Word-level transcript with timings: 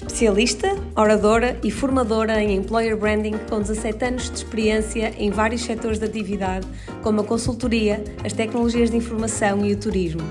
Especialista, 0.00 0.74
oradora 0.96 1.58
e 1.62 1.70
formadora 1.70 2.42
em 2.42 2.56
Employer 2.56 2.96
Branding 2.96 3.34
com 3.50 3.60
17 3.60 4.02
anos 4.06 4.30
de 4.30 4.36
experiência 4.38 5.12
em 5.18 5.30
vários 5.30 5.60
setores 5.60 5.98
de 5.98 6.06
atividade, 6.06 6.66
como 7.02 7.20
a 7.20 7.24
consultoria, 7.24 8.02
as 8.24 8.32
tecnologias 8.32 8.90
de 8.90 8.96
informação 8.96 9.64
e 9.64 9.74
o 9.74 9.76
turismo. 9.76 10.22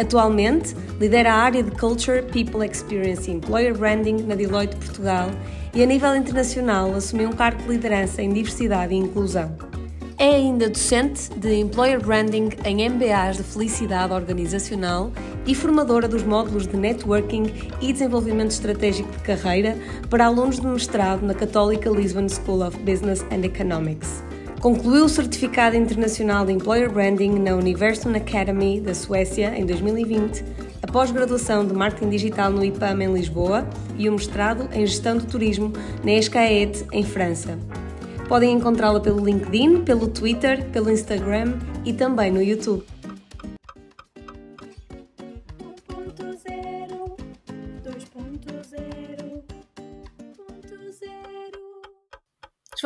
Atualmente, 0.00 0.74
lidera 0.98 1.32
a 1.32 1.36
área 1.36 1.62
de 1.62 1.70
Culture, 1.70 2.22
People 2.22 2.66
Experience 2.66 3.30
e 3.30 3.34
Employer 3.34 3.78
Branding 3.78 4.24
na 4.24 4.34
Deloitte 4.34 4.74
Portugal 4.74 5.30
e, 5.72 5.80
a 5.80 5.86
nível 5.86 6.16
internacional, 6.16 6.92
assumiu 6.92 7.28
um 7.28 7.32
cargo 7.32 7.62
de 7.62 7.68
liderança 7.68 8.20
em 8.20 8.32
diversidade 8.32 8.92
e 8.92 8.96
inclusão. 8.96 9.56
É 10.20 10.34
ainda 10.34 10.68
docente 10.68 11.30
de 11.36 11.54
Employer 11.54 12.04
Branding 12.04 12.48
em 12.64 12.90
MBAs 12.90 13.36
de 13.36 13.44
Felicidade 13.44 14.12
Organizacional 14.12 15.12
e 15.48 15.54
formadora 15.54 16.06
dos 16.06 16.22
módulos 16.22 16.66
de 16.66 16.76
Networking 16.76 17.46
e 17.80 17.90
Desenvolvimento 17.90 18.50
Estratégico 18.50 19.10
de 19.10 19.18
Carreira 19.20 19.78
para 20.10 20.26
alunos 20.26 20.60
de 20.60 20.66
mestrado 20.66 21.22
na 21.22 21.32
Católica 21.32 21.88
Lisbon 21.88 22.28
School 22.28 22.64
of 22.66 22.78
Business 22.80 23.24
and 23.32 23.46
Economics. 23.46 24.22
Concluiu 24.60 25.06
o 25.06 25.08
Certificado 25.08 25.74
Internacional 25.74 26.44
de 26.44 26.52
Employer 26.52 26.92
Branding 26.92 27.38
na 27.38 27.54
University 27.54 28.14
Academy 28.14 28.78
da 28.78 28.92
Suécia 28.92 29.58
em 29.58 29.64
2020, 29.64 30.44
a 30.82 30.92
pós-graduação 30.92 31.66
de 31.66 31.72
Marketing 31.72 32.10
Digital 32.10 32.50
no 32.50 32.62
IPAM 32.62 33.02
em 33.02 33.12
Lisboa 33.14 33.66
e 33.96 34.06
o 34.06 34.12
mestrado 34.12 34.68
em 34.74 34.84
Gestão 34.84 35.16
do 35.16 35.24
Turismo 35.24 35.72
na 36.04 36.12
ESCAET 36.12 36.84
em 36.92 37.04
França. 37.04 37.58
Podem 38.28 38.52
encontrá-la 38.52 39.00
pelo 39.00 39.24
LinkedIn, 39.24 39.84
pelo 39.84 40.08
Twitter, 40.08 40.66
pelo 40.66 40.90
Instagram 40.90 41.54
e 41.86 41.94
também 41.94 42.30
no 42.30 42.42
YouTube. 42.42 42.84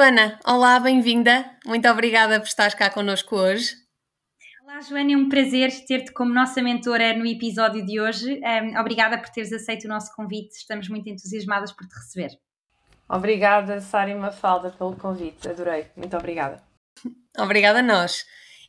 Joana, 0.02 0.36
olá, 0.44 0.80
bem-vinda. 0.80 1.48
Muito 1.64 1.88
obrigada 1.88 2.40
por 2.40 2.48
estar 2.48 2.74
cá 2.74 2.90
connosco 2.90 3.36
hoje. 3.36 3.76
Olá, 4.64 4.80
Joana, 4.80 5.12
é 5.12 5.16
um 5.16 5.28
prazer 5.28 5.70
ter-te 5.86 6.12
como 6.12 6.34
nossa 6.34 6.60
mentora 6.60 7.16
no 7.16 7.24
episódio 7.24 7.86
de 7.86 8.00
hoje. 8.00 8.40
Um, 8.40 8.80
obrigada 8.80 9.16
por 9.16 9.28
teres 9.28 9.52
aceito 9.52 9.84
o 9.84 9.88
nosso 9.88 10.12
convite. 10.16 10.56
Estamos 10.56 10.88
muito 10.88 11.08
entusiasmadas 11.08 11.70
por 11.70 11.86
te 11.86 11.94
receber. 11.94 12.30
Obrigada, 13.08 13.80
Sara 13.80 14.10
e 14.10 14.14
Mafalda, 14.16 14.70
pelo 14.70 14.96
convite. 14.96 15.48
Adorei. 15.48 15.86
Muito 15.96 16.16
obrigada. 16.16 16.60
Obrigada 17.38 17.78
a 17.78 17.82
nós. 17.82 18.24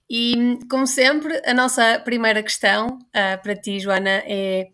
E, 0.08 0.60
como 0.70 0.86
sempre, 0.86 1.42
a 1.48 1.54
nossa 1.56 2.00
primeira 2.02 2.44
questão 2.44 3.00
uh, 3.08 3.42
para 3.42 3.56
ti, 3.56 3.80
Joana, 3.80 4.22
é 4.28 4.68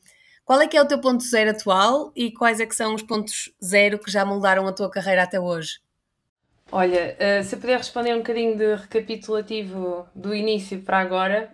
qual 0.43 0.59
é 0.59 0.67
que 0.67 0.75
é 0.75 0.81
o 0.81 0.87
teu 0.87 0.99
ponto 0.99 1.23
zero 1.23 1.51
atual 1.51 2.11
e 2.13 2.33
quais 2.33 2.59
é 2.59 2.65
que 2.65 2.75
são 2.75 2.93
os 2.93 3.01
pontos 3.01 3.49
zero 3.63 3.97
que 3.97 4.11
já 4.11 4.25
moldaram 4.25 4.67
a 4.67 4.73
tua 4.73 4.91
carreira 4.91 5.23
até 5.23 5.39
hoje? 5.39 5.79
Olha, 6.71 7.17
uh, 7.19 7.43
se 7.43 7.57
puder 7.57 7.77
responder 7.77 8.13
um 8.13 8.19
bocadinho 8.19 8.55
de 8.55 8.75
recapitulativo 8.75 10.07
do 10.13 10.35
início 10.35 10.79
para 10.81 10.99
agora, 10.99 11.49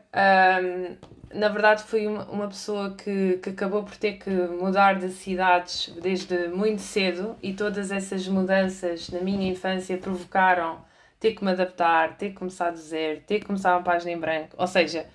na 1.33 1.49
verdade 1.49 1.83
fui 1.83 2.07
uma, 2.07 2.25
uma 2.25 2.47
pessoa 2.47 2.95
que, 2.95 3.39
que 3.41 3.49
acabou 3.49 3.83
por 3.83 3.95
ter 3.95 4.13
que 4.13 4.29
mudar 4.29 4.99
de 4.99 5.09
cidades 5.09 5.93
desde 6.01 6.47
muito 6.49 6.81
cedo 6.81 7.35
e 7.41 7.53
todas 7.53 7.91
essas 7.91 8.27
mudanças 8.27 9.09
na 9.09 9.19
minha 9.21 9.49
infância 9.49 9.97
provocaram 9.97 10.79
ter 11.19 11.33
que 11.33 11.43
me 11.43 11.51
adaptar, 11.51 12.17
ter 12.17 12.29
que 12.29 12.35
começar 12.35 12.71
do 12.71 12.77
zero, 12.77 13.21
ter 13.21 13.39
que 13.39 13.45
começar 13.45 13.75
uma 13.75 13.83
página 13.83 14.11
em 14.11 14.17
branco. 14.17 14.49
Ou 14.57 14.67
seja, 14.67 15.05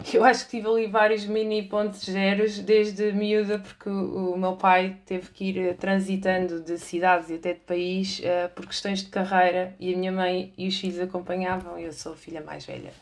eu 0.14 0.24
acho 0.24 0.44
que 0.44 0.52
tive 0.52 0.68
ali 0.68 0.86
vários 0.86 1.24
mini 1.26 1.62
pontos 1.62 2.04
zeros 2.04 2.58
desde 2.58 3.12
miúda, 3.12 3.58
porque 3.58 3.88
o, 3.88 4.36
meu 4.36 4.56
pai 4.56 4.96
teve 5.04 5.28
que 5.28 5.44
ir 5.44 5.58
eh, 5.58 5.74
transitando 5.74 6.60
de 6.60 6.78
cidades 6.78 7.28
e 7.30 7.34
até 7.34 7.52
de 7.52 7.60
país 7.60 8.20
uh, 8.20 8.48
por 8.54 8.66
questões 8.66 9.00
de 9.00 9.10
carreira 9.10 9.74
e 9.78 9.92
a 9.92 9.96
minha 9.96 10.12
mãe 10.12 10.52
e 10.56 10.68
os 10.68 10.78
filhos 10.78 10.98
acompanhavam 11.00 11.78
eu 11.78 11.92
sou 11.92 12.12
a 12.12 12.16
filha 12.16 12.40
mais 12.40 12.64
velha. 12.64 12.92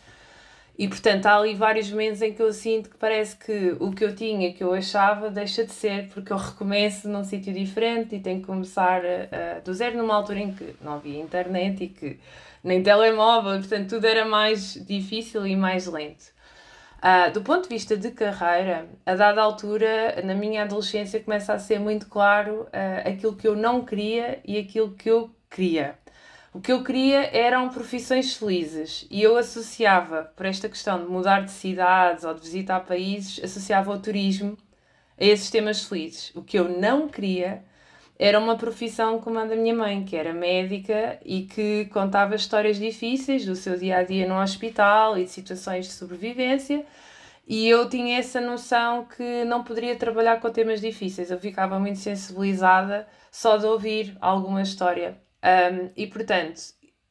E 0.77 0.87
portanto 0.87 1.27
há 1.27 1.37
ali 1.37 1.55
vários 1.55 1.91
momentos 1.91 2.23
em 2.23 2.33
que 2.33 2.41
eu 2.41 2.53
sinto 2.53 2.89
que 2.89 2.97
parece 2.97 3.37
que 3.37 3.77
o 3.81 3.91
que 3.91 4.05
eu 4.05 4.15
tinha, 4.15 4.53
que 4.53 4.63
eu 4.63 4.73
achava, 4.73 5.29
deixa 5.29 5.65
de 5.65 5.73
ser, 5.73 6.09
porque 6.09 6.33
eu 6.33 6.37
recomeço 6.37 7.09
num 7.09 7.25
sítio 7.25 7.53
diferente 7.53 8.15
e 8.15 8.21
tenho 8.21 8.41
que 8.41 8.47
começar 8.47 9.03
uh, 9.03 9.63
do 9.65 9.75
zero 9.75 9.97
numa 9.99 10.15
altura 10.15 10.41
em 10.41 10.53
que 10.53 10.75
não 10.81 10.95
havia 10.95 11.21
internet 11.21 11.85
e 11.85 11.89
que 11.89 12.19
nem 12.63 12.83
telemóvel, 12.83 13.59
portanto 13.59 13.89
tudo 13.89 14.05
era 14.05 14.25
mais 14.25 14.75
difícil 14.87 15.47
e 15.47 15.57
mais 15.57 15.87
lento. 15.87 16.38
Uh, 16.99 17.31
do 17.33 17.43
ponto 17.43 17.69
de 17.69 17.69
vista 17.69 17.97
de 17.97 18.11
carreira, 18.11 18.89
a 19.07 19.15
dada 19.15 19.41
altura, 19.41 20.21
na 20.25 20.35
minha 20.35 20.63
adolescência, 20.63 21.23
começa 21.23 21.53
a 21.53 21.59
ser 21.59 21.79
muito 21.79 22.09
claro 22.09 22.63
uh, 22.63 23.09
aquilo 23.09 23.37
que 23.37 23.47
eu 23.47 23.55
não 23.55 23.85
queria 23.85 24.41
e 24.45 24.59
aquilo 24.59 24.93
que 24.93 25.09
eu 25.09 25.31
queria. 25.49 25.97
O 26.53 26.61
que 26.61 26.73
eu 26.73 26.83
queria 26.83 27.25
eram 27.37 27.69
profissões 27.69 28.35
felizes 28.35 29.07
e 29.11 29.23
eu 29.23 29.37
associava, 29.37 30.33
por 30.35 30.45
esta 30.45 30.69
questão 30.69 31.05
de 31.05 31.09
mudar 31.09 31.43
de 31.43 31.53
cidades 31.53 32.25
ou 32.25 32.35
de 32.35 32.41
visitar 32.41 32.81
países, 32.81 33.45
associava 33.45 33.93
o 33.93 33.99
turismo 34.01 34.59
a 35.21 35.25
esses 35.25 35.51
temas 35.51 35.85
felizes. 35.85 36.33
O 36.35 36.43
que 36.43 36.59
eu 36.59 36.69
não 36.69 37.09
queria 37.09 37.63
era 38.19 38.39
uma 38.39 38.57
profissão 38.57 39.21
como 39.21 39.39
a 39.39 39.45
da 39.45 39.55
minha 39.55 39.75
mãe, 39.75 40.05
que 40.05 40.17
era 40.17 40.33
médica 40.33 41.19
e 41.25 41.43
que 41.43 41.85
contava 41.93 42.35
histórias 42.35 42.77
difíceis 42.77 43.47
do 43.47 43.55
seu 43.55 43.79
dia 43.79 43.99
a 43.99 44.03
dia 44.03 44.27
no 44.27 44.41
hospital 44.41 45.17
e 45.17 45.25
de 45.25 45.31
situações 45.31 45.87
de 45.87 45.93
sobrevivência. 45.93 46.85
E 47.47 47.69
eu 47.69 47.89
tinha 47.89 48.19
essa 48.19 48.41
noção 48.41 49.07
que 49.07 49.45
não 49.45 49.63
poderia 49.63 49.97
trabalhar 49.97 50.41
com 50.41 50.51
temas 50.51 50.81
difíceis. 50.81 51.31
Eu 51.31 51.39
ficava 51.39 51.79
muito 51.79 51.99
sensibilizada 51.99 53.07
só 53.31 53.57
de 53.57 53.67
ouvir 53.67 54.17
alguma 54.21 54.63
história. 54.63 55.17
Um, 55.43 55.91
e 55.97 56.07
portanto, 56.07 56.61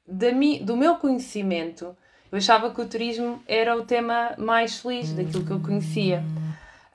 da 0.05 0.31
mi, 0.31 0.59
do 0.59 0.75
meu 0.75 0.97
conhecimento, 0.97 1.95
eu 2.31 2.37
achava 2.37 2.69
que 2.71 2.81
o 2.81 2.87
turismo 2.87 3.41
era 3.47 3.75
o 3.75 3.85
tema 3.85 4.35
mais 4.37 4.79
feliz 4.79 5.13
daquilo 5.13 5.45
que 5.45 5.51
eu 5.51 5.61
conhecia. 5.61 6.21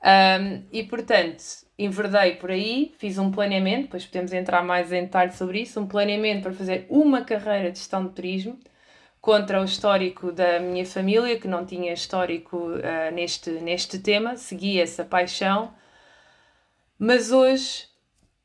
Um, 0.03 0.63
e 0.71 0.83
portanto, 0.83 1.62
enverdei 1.77 2.35
por 2.35 2.51
aí, 2.51 2.93
fiz 2.97 3.17
um 3.17 3.31
planeamento, 3.31 3.83
depois 3.83 4.05
podemos 4.05 4.31
entrar 4.31 4.63
mais 4.63 4.91
em 4.91 5.03
detalhe 5.03 5.31
sobre 5.31 5.61
isso, 5.61 5.79
um 5.79 5.87
planeamento 5.87 6.43
para 6.43 6.53
fazer 6.53 6.85
uma 6.89 7.23
carreira 7.23 7.71
de 7.71 7.79
gestão 7.79 8.05
de 8.05 8.13
turismo 8.13 8.59
contra 9.19 9.61
o 9.61 9.63
histórico 9.63 10.31
da 10.31 10.59
minha 10.59 10.85
família, 10.85 11.39
que 11.39 11.47
não 11.47 11.65
tinha 11.65 11.93
histórico 11.93 12.57
uh, 12.57 13.13
neste, 13.13 13.49
neste 13.51 13.97
tema, 13.99 14.35
segui 14.35 14.79
essa 14.79 15.03
paixão, 15.03 15.73
mas 16.99 17.31
hoje 17.31 17.87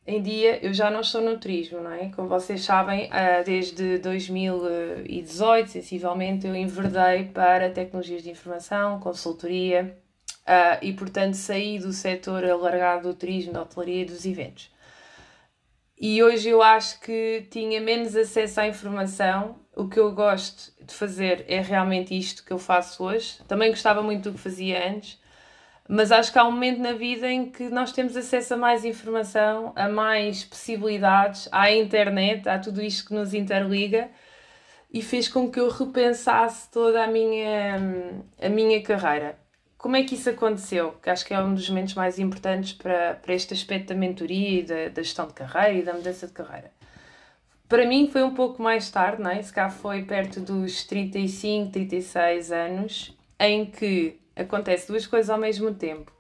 em 0.07 0.23
dia 0.23 0.65
eu 0.65 0.73
já 0.73 0.91
não 0.91 1.01
estou 1.01 1.21
no 1.21 1.39
turismo, 1.39 1.81
não 1.81 1.93
é? 1.93 2.11
Como 2.11 2.29
vocês 2.29 2.63
sabem, 2.63 3.11
ah, 3.13 3.43
desde 3.45 3.99
2018, 3.99 5.69
sensivelmente, 5.69 6.47
eu 6.47 6.57
enverdei 6.57 7.25
para 7.25 7.69
tecnologias 7.71 8.23
de 8.23 8.31
informação, 8.31 9.01
consultoria 9.01 9.99
ah, 10.49 10.79
e, 10.81 10.95
portanto, 10.95 11.35
saí 11.35 11.79
do 11.79 11.93
setor 11.93 12.43
alargado 12.43 13.09
do 13.09 13.15
turismo, 13.15 13.53
da 13.53 13.63
hotelaria 13.63 14.01
e 14.03 14.05
dos 14.07 14.25
eventos. 14.25 14.71
E 16.01 16.23
hoje 16.23 16.49
eu 16.49 16.63
acho 16.63 17.01
que 17.01 17.47
tinha 17.51 17.81
menos 17.83 18.17
acesso 18.17 18.61
à 18.61 18.67
informação. 18.67 19.57
O 19.77 19.89
que 19.89 20.01
eu 20.01 20.11
gosto 20.13 20.73
de 20.83 20.95
fazer 20.95 21.45
é 21.49 21.61
realmente 21.61 22.17
isto 22.17 22.45
que 22.45 22.53
eu 22.53 22.59
faço 22.59 23.05
hoje. 23.05 23.39
Também 23.47 23.69
gostava 23.71 24.03
muito 24.03 24.31
do 24.31 24.37
que 24.37 24.43
fazia 24.43 24.89
antes, 24.89 25.21
mas 25.87 26.11
acho 26.11 26.33
que 26.33 26.39
há 26.39 26.45
um 26.45 26.53
momento 26.53 26.81
na 26.81 26.93
vida 26.93 27.31
em 27.31 27.51
que 27.51 27.69
nós 27.69 27.93
temos 27.93 28.17
acesso 28.17 28.55
a 28.55 28.57
mais 28.57 28.87
informação, 28.87 29.73
a 29.77 29.87
mais 29.89 30.45
possibilidades, 30.45 31.47
à 31.53 31.71
internet, 31.71 32.49
a 32.49 32.59
tudo 32.59 32.81
isto 32.81 33.09
que 33.09 33.15
nos 33.15 33.35
interliga 33.35 34.09
e 34.91 35.03
fez 35.03 35.29
com 35.29 35.51
que 35.51 35.61
eu 35.61 35.69
repensasse 35.69 36.71
toda 36.71 37.05
a 37.05 37.07
minha, 37.07 37.77
a 38.41 38.49
minha 38.49 38.83
carreira. 38.83 39.48
Como 39.79 39.95
é 39.95 40.03
que 40.03 40.17
isso 40.17 40.29
aconteceu? 40.29 40.93
Que 41.01 41.09
acho 41.09 41.25
que 41.25 41.33
é 41.33 41.41
um 41.41 41.55
dos 41.55 41.69
momentos 41.71 41.95
mais 41.95 42.19
importantes 42.19 42.73
para, 42.73 43.15
para 43.15 43.33
este 43.33 43.55
aspecto 43.55 43.89
da 43.89 43.95
mentoria 43.95 44.61
e 44.61 44.63
da, 44.65 44.89
da 44.89 45.03
gestão 45.03 45.29
de 45.29 45.35
carreira 45.35 45.79
e 45.79 45.83
da 45.83 45.95
mudança 45.95 46.27
de 46.27 46.33
carreira. 46.33 46.73
Para 47.69 47.87
mim 47.87 48.09
foi 48.11 48.25
um 48.25 48.35
pouco 48.35 48.61
mais 48.61 48.91
tarde, 48.91 49.23
não 49.23 49.31
é? 49.31 49.41
Se 49.41 49.53
cá 49.53 49.71
foi 49.71 50.03
perto 50.03 50.41
dos 50.41 50.83
35, 50.85 51.71
36 51.71 52.51
anos, 52.51 53.17
em 53.39 53.67
que 53.67 54.19
acontece 54.35 54.89
duas 54.89 55.07
coisas 55.07 55.31
ao 55.31 55.39
mesmo 55.39 55.73
tempo. 55.73 56.13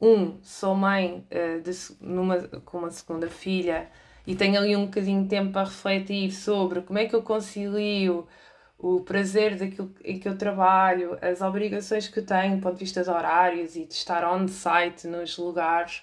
Um, 0.00 0.38
sou 0.42 0.74
mãe 0.74 1.24
uh, 1.32 1.62
de, 1.62 1.70
numa, 2.00 2.42
com 2.64 2.78
uma 2.78 2.90
segunda 2.90 3.28
filha 3.28 3.88
e 4.26 4.36
tenho 4.36 4.58
ali 4.58 4.76
um 4.76 4.84
bocadinho 4.84 5.22
de 5.22 5.28
tempo 5.28 5.52
para 5.52 5.64
refletir 5.64 6.30
sobre 6.30 6.82
como 6.82 6.98
é 6.98 7.06
que 7.06 7.16
eu 7.16 7.22
concilio 7.22 8.28
o 8.78 9.00
prazer 9.00 9.56
daquilo 9.56 9.92
em 10.04 10.18
que 10.20 10.28
eu 10.28 10.38
trabalho, 10.38 11.18
as 11.20 11.40
obrigações 11.40 12.06
que 12.06 12.20
eu 12.20 12.26
tenho 12.26 12.56
do 12.56 12.62
ponto 12.62 12.74
de 12.74 12.84
vista 12.84 13.02
de 13.02 13.10
horários 13.10 13.74
e 13.74 13.84
de 13.84 13.92
estar 13.92 14.24
on-site 14.24 15.08
nos 15.08 15.36
lugares 15.36 16.02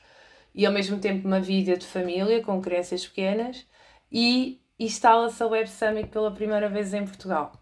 e 0.53 0.65
ao 0.65 0.73
mesmo 0.73 0.99
tempo 0.99 1.25
uma 1.27 1.39
vida 1.39 1.77
de 1.77 1.85
família 1.85 2.41
com 2.41 2.61
crianças 2.61 3.07
pequenas 3.07 3.65
e 4.11 4.61
instala-se 4.77 5.41
a 5.41 5.47
Web 5.47 5.69
Summit 5.69 6.09
pela 6.09 6.31
primeira 6.31 6.67
vez 6.67 6.93
em 6.93 7.05
Portugal. 7.05 7.53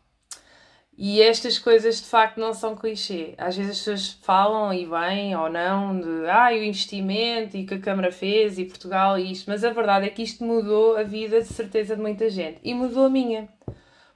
E 0.95 1.21
estas 1.21 1.57
coisas 1.57 2.01
de 2.01 2.07
facto 2.07 2.39
não 2.39 2.53
são 2.53 2.75
clichê. 2.75 3.33
Às 3.37 3.57
vezes 3.57 3.71
as 3.71 3.77
pessoas 3.79 4.11
falam 4.21 4.71
e 4.71 4.85
bem 4.85 5.35
ou 5.35 5.49
não 5.49 5.99
de 5.99 6.29
ah, 6.29 6.49
o 6.51 6.63
investimento 6.63 7.57
e 7.57 7.65
que 7.65 7.73
a 7.73 7.79
Câmara 7.79 8.11
fez 8.11 8.59
e 8.59 8.65
Portugal 8.65 9.17
e 9.17 9.31
isto, 9.31 9.49
mas 9.49 9.63
a 9.63 9.71
verdade 9.71 10.05
é 10.05 10.09
que 10.09 10.21
isto 10.21 10.43
mudou 10.43 10.95
a 10.95 11.03
vida 11.03 11.41
de 11.41 11.47
certeza 11.47 11.95
de 11.95 12.01
muita 12.01 12.29
gente 12.29 12.59
e 12.63 12.73
mudou 12.75 13.05
a 13.05 13.09
minha. 13.09 13.49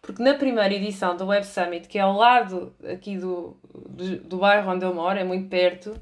Porque 0.07 0.23
na 0.23 0.35
primeira 0.35 0.73
edição 0.73 1.17
do 1.17 1.25
Web 1.25 1.45
Summit, 1.45 1.89
que 1.89 1.99
é 1.99 2.01
ao 2.01 2.15
lado 2.15 2.73
aqui 2.89 3.17
do, 3.17 3.57
do, 3.73 4.17
do 4.19 4.37
bairro 4.37 4.71
onde 4.71 4.85
eu 4.85 4.93
moro, 4.95 5.19
é 5.19 5.23
muito 5.25 5.49
perto, 5.49 5.91
uh, 5.91 5.99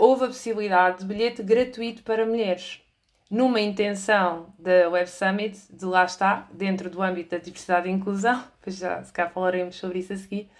houve 0.00 0.24
a 0.24 0.26
possibilidade 0.26 0.98
de 0.98 1.04
bilhete 1.04 1.40
gratuito 1.40 2.02
para 2.02 2.26
mulheres 2.26 2.82
numa 3.30 3.60
intenção 3.60 4.52
da 4.58 4.88
Web 4.88 5.08
Summit, 5.08 5.56
de 5.70 5.84
lá 5.84 6.04
está, 6.04 6.48
dentro 6.52 6.90
do 6.90 7.00
âmbito 7.00 7.30
da 7.30 7.38
diversidade 7.38 7.88
e 7.88 7.92
inclusão, 7.92 8.42
pois 8.60 8.76
já 8.76 9.00
se 9.04 9.12
cá 9.12 9.28
falaremos 9.28 9.76
sobre 9.76 10.00
isso 10.00 10.12
a 10.12 10.16
seguir, 10.16 10.50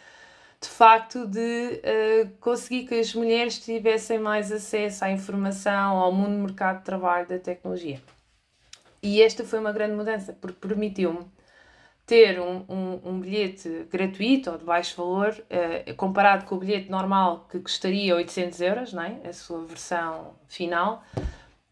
de 0.61 0.69
facto 0.69 1.27
de 1.27 1.41
uh, 1.83 2.31
conseguir 2.39 2.87
que 2.87 2.95
as 2.95 3.13
mulheres 3.13 3.59
tivessem 3.59 4.21
mais 4.21 4.53
acesso 4.53 5.05
à 5.05 5.11
informação, 5.11 5.99
ao 5.99 6.13
mundo 6.13 6.37
do 6.37 6.45
mercado 6.45 6.79
de 6.79 6.85
trabalho 6.85 7.27
da 7.27 7.41
tecnologia. 7.41 8.01
E 9.03 9.21
esta 9.21 9.43
foi 9.43 9.59
uma 9.59 9.73
grande 9.73 9.97
mudança, 9.97 10.33
porque 10.41 10.65
permitiu-me 10.65 11.27
ter 12.07 12.41
um, 12.41 12.65
um, 12.69 13.01
um, 13.05 13.21
bilhete 13.21 13.87
gratuito 13.91 14.51
ou 14.51 14.59
de 14.59 14.65
baixo 14.65 14.97
valor, 14.97 15.31
uh, 15.31 15.95
comparado 15.95 16.45
com 16.45 16.57
o 16.57 16.59
bilhete 16.59 16.91
normal 16.91 17.47
que 17.51 17.61
custaria 17.61 18.17
800 18.17 18.61
euros, 18.61 18.93
não 18.93 19.03
é? 19.03 19.21
a 19.25 19.33
sua 19.33 19.65
versão 19.65 20.35
final, 20.49 21.03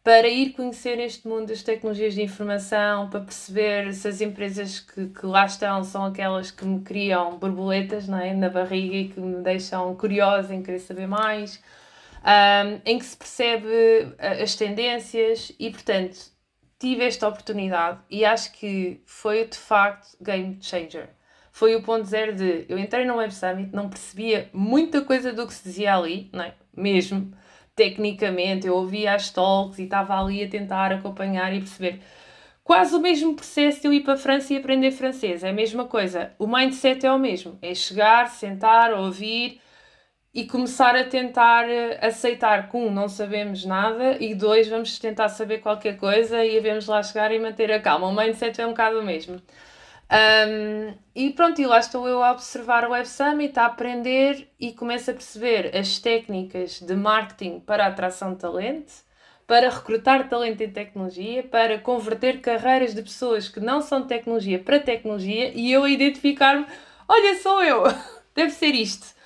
para 0.02 0.28
ir 0.28 0.52
conhecer 0.52 0.98
este 0.98 1.28
mundo 1.28 1.48
das 1.48 1.62
tecnologias 1.62 2.14
de 2.14 2.22
informação, 2.22 3.10
para 3.10 3.20
perceber 3.20 3.92
se 3.92 4.08
as 4.08 4.20
empresas 4.20 4.80
que, 4.80 5.08
que 5.08 5.26
lá 5.26 5.44
estão 5.44 5.84
são 5.84 6.04
aquelas 6.04 6.50
que 6.50 6.64
me 6.64 6.80
criam 6.80 7.36
borboletas 7.36 8.08
não 8.08 8.18
é? 8.18 8.32
na 8.32 8.48
barriga 8.48 8.96
e 8.96 9.08
que 9.08 9.20
me 9.20 9.42
deixam 9.42 9.94
curiosa 9.96 10.54
em 10.54 10.62
querer 10.62 10.78
saber 10.78 11.06
mais, 11.06 11.60
um, 12.22 12.80
em 12.84 12.98
que 12.98 13.04
se 13.04 13.16
percebe 13.16 13.68
as 14.18 14.54
tendências 14.54 15.52
e, 15.58 15.70
portanto, 15.70 16.18
tive 16.80 17.04
esta 17.04 17.28
oportunidade 17.28 18.00
e 18.10 18.24
acho 18.24 18.52
que 18.52 19.00
foi 19.04 19.46
de 19.46 19.56
facto 19.56 20.16
game 20.20 20.58
changer. 20.60 21.10
Foi 21.52 21.76
o 21.76 21.82
ponto 21.82 22.04
zero 22.04 22.34
de 22.34 22.64
eu 22.68 22.78
entrei 22.78 23.04
no 23.04 23.16
Web 23.16 23.34
Summit, 23.34 23.74
não 23.74 23.88
percebia 23.88 24.48
muita 24.52 25.02
coisa 25.02 25.32
do 25.32 25.46
que 25.46 25.54
se 25.54 25.62
dizia 25.62 25.94
ali, 25.94 26.30
não 26.32 26.42
é? 26.42 26.54
mesmo 26.76 27.32
tecnicamente, 27.74 28.66
eu 28.66 28.74
ouvia 28.74 29.14
as 29.14 29.30
talks 29.30 29.78
e 29.78 29.84
estava 29.84 30.18
ali 30.18 30.42
a 30.42 30.48
tentar 30.48 30.92
acompanhar 30.92 31.54
e 31.54 31.60
perceber. 31.60 32.00
Quase 32.62 32.94
o 32.94 33.00
mesmo 33.00 33.34
processo 33.34 33.80
de 33.80 33.88
eu 33.88 33.92
ir 33.92 34.00
para 34.00 34.14
a 34.14 34.18
França 34.18 34.52
e 34.52 34.56
aprender 34.56 34.90
francês, 34.90 35.42
é 35.42 35.50
a 35.50 35.52
mesma 35.52 35.86
coisa. 35.86 36.32
O 36.38 36.46
mindset 36.46 37.04
é 37.04 37.12
o 37.12 37.18
mesmo, 37.18 37.58
é 37.60 37.74
chegar, 37.74 38.28
sentar, 38.28 38.92
ouvir 38.92 39.60
e 40.32 40.46
começar 40.46 40.94
a 40.94 41.04
tentar 41.04 41.68
eh, 41.68 41.98
aceitar 42.00 42.68
que 42.70 42.76
um, 42.76 42.90
não 42.90 43.08
sabemos 43.08 43.64
nada 43.64 44.16
e 44.22 44.34
dois, 44.34 44.68
vamos 44.68 44.98
tentar 44.98 45.28
saber 45.28 45.58
qualquer 45.58 45.96
coisa 45.96 46.44
e 46.44 46.52
devemos 46.52 46.86
lá 46.86 47.02
chegar 47.02 47.32
e 47.32 47.38
manter 47.38 47.72
a 47.72 47.80
calma. 47.80 48.06
O 48.08 48.14
mindset 48.14 48.60
é 48.60 48.66
um 48.66 48.70
bocado 48.70 49.00
o 49.00 49.02
mesmo. 49.02 49.40
Um, 50.10 50.94
e 51.14 51.30
pronto, 51.30 51.60
e 51.60 51.66
lá 51.66 51.78
estou 51.78 52.08
eu 52.08 52.22
a 52.22 52.32
observar 52.32 52.84
o 52.84 52.90
Web 52.90 53.08
Summit, 53.08 53.58
a 53.58 53.66
aprender 53.66 54.48
e 54.58 54.72
começo 54.72 55.10
a 55.10 55.14
perceber 55.14 55.76
as 55.76 55.98
técnicas 55.98 56.80
de 56.80 56.94
marketing 56.94 57.60
para 57.60 57.86
atração 57.86 58.32
de 58.34 58.40
talento, 58.40 58.92
para 59.46 59.68
recrutar 59.68 60.28
talento 60.28 60.60
em 60.62 60.70
tecnologia, 60.70 61.42
para 61.44 61.78
converter 61.78 62.40
carreiras 62.40 62.94
de 62.94 63.02
pessoas 63.02 63.48
que 63.48 63.60
não 63.60 63.80
são 63.80 64.06
tecnologia 64.06 64.58
para 64.58 64.80
tecnologia 64.80 65.52
e 65.54 65.72
eu 65.72 65.84
a 65.84 65.90
identificar-me: 65.90 66.66
olha, 67.08 67.38
sou 67.40 67.62
eu, 67.62 67.84
deve 68.34 68.50
ser 68.50 68.74
isto. 68.74 69.19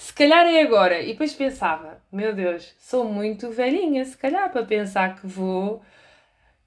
Se 0.00 0.14
calhar 0.14 0.46
é 0.46 0.62
agora. 0.62 1.02
E 1.02 1.08
depois 1.08 1.34
pensava: 1.34 2.00
meu 2.10 2.34
Deus, 2.34 2.74
sou 2.78 3.04
muito 3.04 3.50
velhinha, 3.50 4.02
se 4.04 4.16
calhar, 4.16 4.50
para 4.50 4.64
pensar 4.64 5.20
que 5.20 5.26
vou 5.26 5.82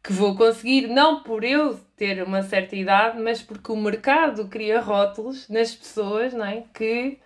que 0.04 0.14
vou 0.14 0.36
conseguir, 0.36 0.88
não 0.88 1.24
por 1.24 1.44
eu 1.44 1.80
ter 1.96 2.22
uma 2.24 2.44
certa 2.44 2.76
idade, 2.76 3.20
mas 3.20 3.42
porque 3.42 3.72
o 3.72 3.76
mercado 3.76 4.48
cria 4.50 4.82
rótulos 4.82 5.48
nas 5.50 5.74
pessoas, 5.74 6.34
não 6.34 6.46
é? 6.46 6.64
Que 6.74 7.20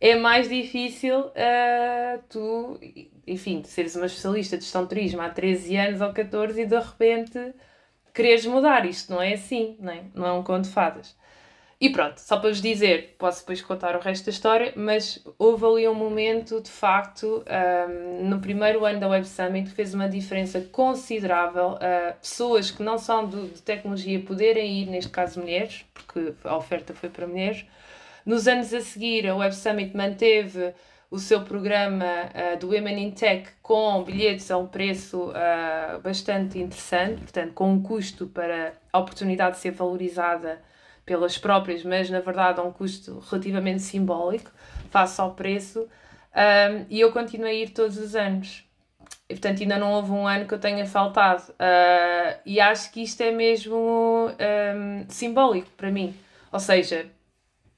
é 0.00 0.16
mais 0.16 0.48
difícil 0.48 1.18
uh, 1.20 2.22
tu, 2.28 2.78
enfim, 3.26 3.62
seres 3.64 3.96
uma 3.96 4.06
especialista 4.06 4.58
de 4.58 4.64
gestão 4.64 4.82
de 4.82 4.90
turismo 4.90 5.22
há 5.22 5.30
13 5.30 5.76
anos 5.76 6.00
ou 6.00 6.12
14 6.12 6.60
e 6.60 6.66
de 6.66 6.78
repente 6.78 7.54
quereres 8.14 8.44
mudar. 8.46 8.84
Isto 8.86 9.12
não 9.12 9.22
é 9.22 9.34
assim, 9.34 9.76
não 9.80 9.92
é? 9.92 10.04
Não 10.14 10.26
é 10.26 10.32
um 10.32 10.42
conto 10.42 10.64
de 10.64 10.70
fadas. 10.74 11.16
E 11.80 11.90
pronto, 11.90 12.18
só 12.18 12.38
para 12.38 12.48
vos 12.48 12.60
dizer, 12.60 13.14
posso 13.16 13.40
depois 13.40 13.62
contar 13.62 13.94
o 13.94 14.00
resto 14.00 14.24
da 14.24 14.30
história, 14.30 14.72
mas 14.74 15.24
houve 15.38 15.64
ali 15.64 15.88
um 15.88 15.94
momento, 15.94 16.60
de 16.60 16.70
facto, 16.70 17.44
um, 17.88 18.28
no 18.28 18.40
primeiro 18.40 18.84
ano 18.84 18.98
da 18.98 19.06
Web 19.06 19.24
Summit, 19.24 19.70
que 19.70 19.76
fez 19.76 19.94
uma 19.94 20.08
diferença 20.08 20.60
considerável. 20.60 21.74
Uh, 21.74 22.18
pessoas 22.20 22.72
que 22.72 22.82
não 22.82 22.98
são 22.98 23.26
do, 23.26 23.46
de 23.46 23.62
tecnologia 23.62 24.18
poderem 24.18 24.82
ir, 24.82 24.86
neste 24.86 25.10
caso 25.10 25.38
mulheres, 25.38 25.86
porque 25.94 26.34
a 26.42 26.56
oferta 26.56 26.92
foi 26.92 27.10
para 27.10 27.28
mulheres. 27.28 27.64
Nos 28.26 28.48
anos 28.48 28.74
a 28.74 28.80
seguir, 28.80 29.28
a 29.28 29.36
Web 29.36 29.54
Summit 29.54 29.96
manteve 29.96 30.74
o 31.08 31.18
seu 31.20 31.42
programa 31.42 32.04
uh, 32.04 32.58
do 32.58 32.70
Women 32.70 33.04
in 33.04 33.10
Tech 33.12 33.48
com 33.62 34.02
bilhetes 34.02 34.50
a 34.50 34.58
um 34.58 34.66
preço 34.66 35.30
uh, 35.30 36.00
bastante 36.02 36.58
interessante, 36.58 37.20
portanto, 37.20 37.52
com 37.52 37.72
um 37.72 37.80
custo 37.80 38.26
para 38.26 38.72
a 38.92 38.98
oportunidade 38.98 39.54
de 39.54 39.62
ser 39.62 39.70
valorizada 39.70 40.60
pelas 41.08 41.38
próprias, 41.38 41.82
mas 41.82 42.10
na 42.10 42.20
verdade 42.20 42.60
a 42.60 42.62
um 42.62 42.70
custo 42.70 43.24
relativamente 43.30 43.80
simbólico 43.80 44.50
face 44.90 45.18
ao 45.18 45.32
preço. 45.32 45.80
Um, 45.80 46.84
e 46.90 47.00
eu 47.00 47.10
continuei 47.10 47.62
a 47.62 47.64
ir 47.64 47.70
todos 47.70 47.96
os 47.96 48.14
anos. 48.14 48.62
E, 49.26 49.34
portanto, 49.34 49.62
ainda 49.62 49.78
não 49.78 49.92
houve 49.92 50.10
um 50.10 50.26
ano 50.26 50.46
que 50.46 50.52
eu 50.52 50.58
tenha 50.58 50.84
faltado. 50.86 51.42
Uh, 51.52 52.38
e 52.44 52.60
acho 52.60 52.92
que 52.92 53.02
isto 53.02 53.22
é 53.22 53.30
mesmo 53.30 54.28
um, 54.28 55.06
simbólico 55.08 55.70
para 55.76 55.90
mim. 55.90 56.14
Ou 56.52 56.60
seja, 56.60 57.06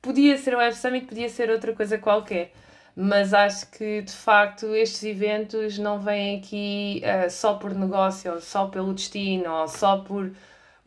podia 0.03 0.37
ser 0.37 0.55
o 0.55 0.59
Web 0.59 0.77
Summit, 0.77 1.07
podia 1.07 1.29
ser 1.29 1.51
outra 1.51 1.73
coisa 1.73 1.99
qualquer. 1.99 2.53
Mas 2.97 3.33
acho 3.33 3.71
que 3.71 4.03
de 4.03 4.13
facto 4.13 4.75
estes 4.75 5.05
eventos 5.05 5.79
não 5.79 6.01
vêm 6.01 6.39
aqui 6.39 7.03
uh, 7.05 7.31
só 7.31 7.55
por 7.55 7.73
negócio, 7.75 8.33
ou 8.33 8.41
só 8.41 8.67
pelo 8.67 8.93
destino, 8.93 9.51
ou 9.53 9.69
só 9.69 9.99
por 9.99 10.33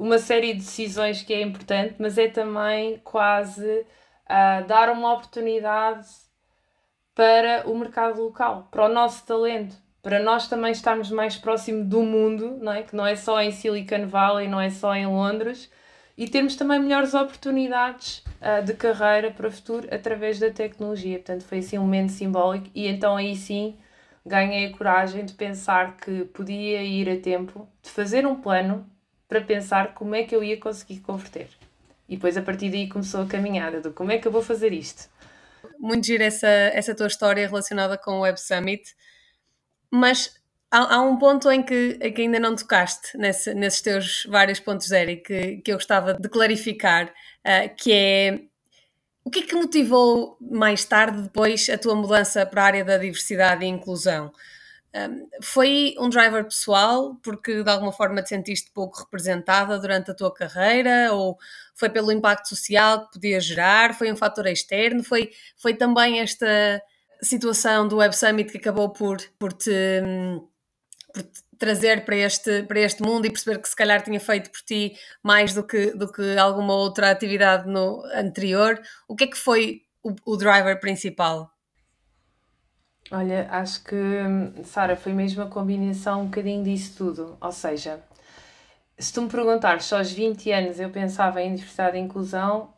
uma 0.03 0.19
série 0.19 0.51
de 0.51 0.59
decisões 0.59 1.23
que 1.23 1.33
é 1.33 1.41
importante, 1.41 1.95
mas 1.97 2.17
é 2.17 2.27
também 2.27 2.99
quase 3.05 3.65
uh, 3.65 4.67
dar 4.67 4.89
uma 4.89 5.13
oportunidade 5.13 6.05
para 7.15 7.63
o 7.69 7.77
mercado 7.77 8.21
local, 8.21 8.67
para 8.69 8.83
o 8.83 8.89
nosso 8.89 9.25
talento, 9.25 9.77
para 10.01 10.19
nós 10.19 10.49
também 10.49 10.73
estarmos 10.73 11.09
mais 11.09 11.37
próximo 11.37 11.85
do 11.85 12.03
mundo, 12.03 12.57
não 12.61 12.73
é? 12.73 12.83
que 12.83 12.93
não 12.93 13.07
é 13.07 13.15
só 13.15 13.41
em 13.41 13.51
Silicon 13.51 14.05
Valley, 14.05 14.49
não 14.49 14.59
é 14.59 14.69
só 14.69 14.93
em 14.93 15.07
Londres, 15.07 15.71
e 16.17 16.27
termos 16.27 16.57
também 16.57 16.81
melhores 16.81 17.13
oportunidades 17.13 18.25
uh, 18.41 18.61
de 18.61 18.73
carreira 18.73 19.31
para 19.31 19.47
o 19.47 19.51
futuro 19.51 19.87
através 19.89 20.37
da 20.37 20.51
tecnologia. 20.51 21.15
Portanto, 21.15 21.45
foi 21.45 21.59
assim 21.59 21.77
um 21.77 21.83
momento 21.83 22.11
simbólico, 22.11 22.67
e 22.75 22.87
então 22.87 23.15
aí 23.15 23.37
sim 23.37 23.77
ganhei 24.25 24.65
a 24.65 24.77
coragem 24.77 25.23
de 25.23 25.33
pensar 25.33 25.95
que 25.95 26.25
podia 26.25 26.83
ir 26.83 27.09
a 27.09 27.21
tempo, 27.21 27.69
de 27.81 27.89
fazer 27.89 28.27
um 28.27 28.35
plano 28.35 28.85
para 29.33 29.41
pensar 29.41 29.95
como 29.95 30.13
é 30.13 30.21
que 30.21 30.35
eu 30.35 30.43
ia 30.43 30.59
conseguir 30.59 30.99
converter. 30.99 31.47
E 32.07 32.15
depois 32.15 32.37
a 32.37 32.41
partir 32.43 32.69
daí 32.69 32.87
começou 32.87 33.23
a 33.23 33.25
caminhada 33.25 33.81
do 33.81 33.91
como 33.91 34.11
é 34.11 34.19
que 34.19 34.27
eu 34.27 34.31
vou 34.31 34.43
fazer 34.43 34.71
isto. 34.71 35.09
Muito 35.79 36.05
gira 36.05 36.25
essa, 36.25 36.47
essa 36.47 36.93
tua 36.93 37.07
história 37.07 37.47
relacionada 37.47 37.97
com 37.97 38.11
o 38.11 38.19
Web 38.19 38.39
Summit, 38.39 38.83
mas 39.89 40.35
há, 40.69 40.97
há 40.97 41.01
um 41.01 41.17
ponto 41.17 41.49
em 41.51 41.63
que, 41.63 41.95
que 42.11 42.21
ainda 42.21 42.39
não 42.39 42.55
tocaste 42.55 43.17
nesse, 43.17 43.55
nesses 43.55 43.81
teus 43.81 44.27
vários 44.29 44.59
pontos 44.59 44.87
zero 44.87 45.09
e 45.09 45.17
que, 45.17 45.57
que 45.57 45.71
eu 45.71 45.77
gostava 45.77 46.13
de 46.13 46.29
clarificar, 46.29 47.07
uh, 47.07 47.75
que 47.75 47.91
é 47.91 48.39
o 49.25 49.31
que 49.31 49.39
é 49.39 49.43
que 49.43 49.55
motivou 49.55 50.37
mais 50.39 50.83
tarde, 50.85 51.23
depois, 51.23 51.69
a 51.69 51.77
tua 51.77 51.95
mudança 51.95 52.45
para 52.45 52.61
a 52.61 52.65
área 52.65 52.85
da 52.85 52.97
diversidade 52.97 53.63
e 53.63 53.67
inclusão? 53.67 54.31
Foi 55.41 55.95
um 55.97 56.07
driver 56.07 56.43
pessoal 56.43 57.15
porque 57.23 57.63
de 57.63 57.69
alguma 57.69 57.91
forma 57.91 58.21
te 58.21 58.29
sentiste 58.29 58.69
pouco 58.71 58.99
representada 58.99 59.79
durante 59.79 60.11
a 60.11 60.13
tua 60.13 60.31
carreira 60.31 61.11
ou 61.11 61.37
foi 61.73 61.89
pelo 61.89 62.11
impacto 62.11 62.49
social 62.49 63.07
que 63.07 63.13
podia 63.13 63.39
gerar? 63.39 63.95
Foi 63.95 64.11
um 64.11 64.15
fator 64.15 64.45
externo? 64.45 65.03
Foi, 65.03 65.31
foi 65.57 65.73
também 65.73 66.19
esta 66.19 66.81
situação 67.21 67.87
do 67.87 67.97
Web 67.97 68.15
Summit 68.15 68.51
que 68.51 68.57
acabou 68.59 68.89
por, 68.89 69.17
por, 69.39 69.51
te, 69.53 69.71
por 71.11 71.23
te 71.23 71.41
trazer 71.57 72.05
para 72.05 72.17
este, 72.17 72.63
para 72.63 72.79
este 72.79 73.01
mundo 73.01 73.25
e 73.25 73.31
perceber 73.31 73.59
que 73.59 73.69
se 73.69 73.75
calhar 73.75 74.03
tinha 74.03 74.19
feito 74.19 74.51
por 74.51 74.61
ti 74.61 74.95
mais 75.23 75.53
do 75.53 75.63
que, 75.65 75.87
do 75.91 76.11
que 76.11 76.37
alguma 76.37 76.75
outra 76.75 77.09
atividade 77.09 77.67
no 77.67 78.03
anterior? 78.13 78.81
O 79.07 79.15
que 79.15 79.23
é 79.23 79.27
que 79.27 79.37
foi 79.37 79.81
o, 80.03 80.13
o 80.25 80.37
driver 80.37 80.79
principal? 80.79 81.52
Olha, 83.13 83.47
acho 83.51 83.83
que, 83.83 83.95
Sara, 84.63 84.95
foi 84.95 85.13
mesmo 85.13 85.43
a 85.43 85.47
combinação 85.47 86.21
um 86.21 86.25
bocadinho 86.25 86.63
disso 86.63 86.95
tudo. 86.97 87.37
Ou 87.39 87.51
seja, 87.51 88.03
se 88.97 89.13
tu 89.13 89.21
me 89.21 89.29
perguntares 89.29 89.85
só 89.85 89.99
aos 89.99 90.11
20 90.11 90.51
anos 90.51 90.79
eu 90.79 90.89
pensava 90.89 91.41
em 91.41 91.53
diversidade 91.53 91.97
e 91.97 92.01
inclusão, 92.01 92.73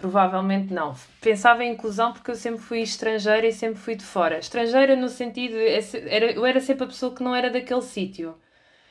Provavelmente 0.00 0.72
não. 0.72 0.94
Pensava 1.20 1.64
em 1.64 1.72
inclusão 1.72 2.12
porque 2.12 2.30
eu 2.30 2.36
sempre 2.36 2.60
fui 2.60 2.80
estrangeira 2.80 3.46
e 3.46 3.52
sempre 3.52 3.80
fui 3.80 3.96
de 3.96 4.04
fora. 4.04 4.38
Estrangeira 4.38 4.94
no 4.94 5.08
sentido, 5.08 5.56
era, 5.56 6.32
eu 6.32 6.46
era 6.46 6.60
sempre 6.60 6.84
a 6.84 6.86
pessoa 6.86 7.12
que 7.12 7.22
não 7.22 7.34
era 7.34 7.50
daquele 7.50 7.82
sítio. 7.82 8.36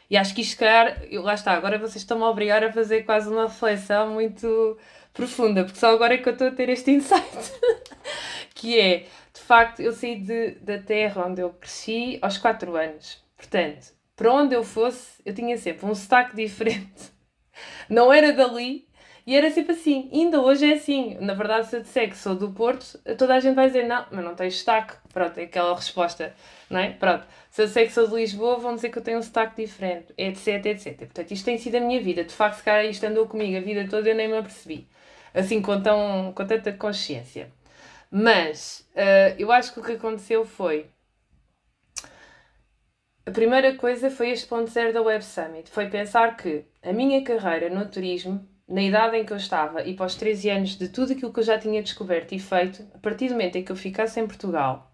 E 0.10 0.18
acho 0.18 0.36
que 0.36 0.42
isto, 0.42 0.58
calhar, 0.60 1.02
lá 1.12 1.34
está, 1.34 1.54
agora 1.54 1.78
vocês 1.78 1.98
estão-me 1.98 2.24
a 2.24 2.30
obrigar 2.30 2.64
a 2.64 2.72
fazer 2.72 3.04
quase 3.04 3.30
uma 3.30 3.44
reflexão 3.44 4.10
muito 4.12 4.78
profunda, 5.14 5.64
porque 5.64 5.80
só 5.80 5.94
agora 5.94 6.14
é 6.14 6.18
que 6.18 6.28
eu 6.28 6.34
estou 6.34 6.48
a 6.48 6.52
ter 6.52 6.70
este 6.70 6.92
insight. 6.92 7.54
que 8.54 8.80
é, 8.80 9.06
de 9.38 9.44
facto, 9.44 9.82
eu 9.82 9.94
saí 9.94 10.20
de, 10.20 10.52
da 10.62 10.80
terra 10.80 11.28
onde 11.28 11.42
eu 11.42 11.52
cresci 11.52 12.18
aos 12.22 12.38
4 12.40 12.76
anos. 12.76 13.24
Portanto, 13.36 13.94
para 14.16 14.34
onde 14.34 14.56
eu 14.56 14.64
fosse, 14.64 15.22
eu 15.24 15.34
tinha 15.34 15.56
sempre 15.58 15.86
um 15.86 15.94
sotaque 15.94 16.36
diferente. 16.36 17.12
Não 17.88 18.12
era 18.12 18.34
dali, 18.34 18.88
e 19.28 19.36
era 19.36 19.52
sempre 19.52 19.74
assim. 19.74 20.10
Ainda 20.12 20.42
hoje 20.42 20.72
é 20.72 20.74
assim. 20.76 21.18
Na 21.20 21.34
verdade, 21.36 21.68
se 21.68 21.76
eu 21.76 21.82
disser 21.82 22.10
que 22.10 22.18
sou 22.18 22.34
do 22.34 22.52
Porto, 22.52 22.98
toda 23.18 23.36
a 23.36 23.40
gente 23.40 23.56
vai 23.56 23.68
dizer 23.68 23.86
não, 23.86 24.06
mas 24.10 24.24
não 24.24 24.34
tens 24.34 24.60
sotaque. 24.60 24.96
Pronto, 25.14 25.38
é 25.38 25.44
aquela 25.44 25.76
resposta, 25.76 26.34
não 26.70 26.80
é? 26.80 26.92
Pronto. 26.92 27.28
Se 27.52 27.62
eu 27.62 27.68
sei 27.68 27.86
que 27.86 27.94
sou 27.94 28.08
de 28.08 28.16
Lisboa, 28.16 28.58
vão 28.58 28.76
dizer 28.76 28.90
que 28.90 28.98
eu 28.98 29.04
tenho 29.04 29.20
um 29.20 29.22
sotaque 29.22 29.62
diferente, 29.64 30.14
etc, 30.18 30.66
etc. 30.68 30.98
Portanto, 30.98 31.32
isto 31.32 31.46
tem 31.46 31.58
sido 31.58 31.76
a 31.76 31.82
minha 31.82 32.02
vida. 32.02 32.24
De 32.24 32.34
facto, 32.34 32.58
se 32.58 32.64
calhar 32.64 32.86
isto 32.86 33.06
andou 33.06 33.28
comigo 33.28 33.58
a 33.58 33.62
vida 33.62 33.86
toda, 33.90 34.10
eu 34.10 34.16
nem 34.16 34.30
me 34.30 34.38
apercebi. 34.38 34.88
Assim, 35.34 35.62
com, 35.62 35.82
tão, 35.82 36.32
com 36.34 36.46
tanta 36.46 36.72
consciência. 36.72 37.52
Mas, 38.12 38.88
uh, 38.96 39.36
eu 39.38 39.52
acho 39.52 39.74
que 39.74 39.80
o 39.80 39.84
que 39.84 39.94
aconteceu 39.94 40.46
foi... 40.46 40.90
A 43.26 43.32
primeira 43.32 43.76
coisa 43.76 44.10
foi 44.10 44.30
este 44.30 44.48
ponto 44.48 44.70
zero 44.70 44.94
da 44.94 45.02
Web 45.02 45.24
Summit. 45.24 45.70
Foi 45.70 45.90
pensar 45.90 46.38
que 46.38 46.64
a 46.82 46.94
minha 46.94 47.22
carreira 47.24 47.70
no 47.70 47.86
turismo 47.90 48.48
na 48.68 48.82
idade 48.82 49.18
em 49.18 49.26
que 49.26 49.32
eu 49.32 49.38
estava 49.38 49.84
e 49.84 49.96
pós 49.96 50.16
13 50.16 50.50
anos 50.50 50.70
de 50.78 50.90
tudo 50.90 51.14
aquilo 51.14 51.32
que 51.32 51.40
eu 51.40 51.44
já 51.44 51.58
tinha 51.58 51.82
descoberto 51.82 52.34
e 52.34 52.40
feito, 52.40 52.86
a 52.94 52.98
partir 53.00 53.28
do 53.28 53.32
momento 53.32 53.56
em 53.56 53.64
que 53.64 53.72
eu 53.72 53.76
ficasse 53.76 54.20
em 54.20 54.28
Portugal 54.28 54.92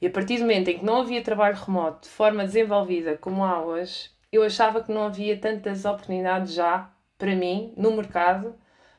e 0.00 0.06
a 0.06 0.10
partir 0.10 0.38
do 0.38 0.40
momento 0.40 0.68
em 0.68 0.78
que 0.78 0.84
não 0.84 1.00
havia 1.00 1.22
trabalho 1.22 1.56
remoto 1.56 2.08
de 2.08 2.08
forma 2.08 2.44
desenvolvida 2.44 3.16
como 3.16 3.44
há 3.44 3.64
hoje, 3.64 4.10
eu 4.32 4.42
achava 4.42 4.82
que 4.82 4.90
não 4.90 5.04
havia 5.04 5.38
tantas 5.38 5.84
oportunidades 5.84 6.52
já 6.52 6.90
para 7.16 7.36
mim 7.36 7.72
no 7.76 7.92
mercado 7.92 8.52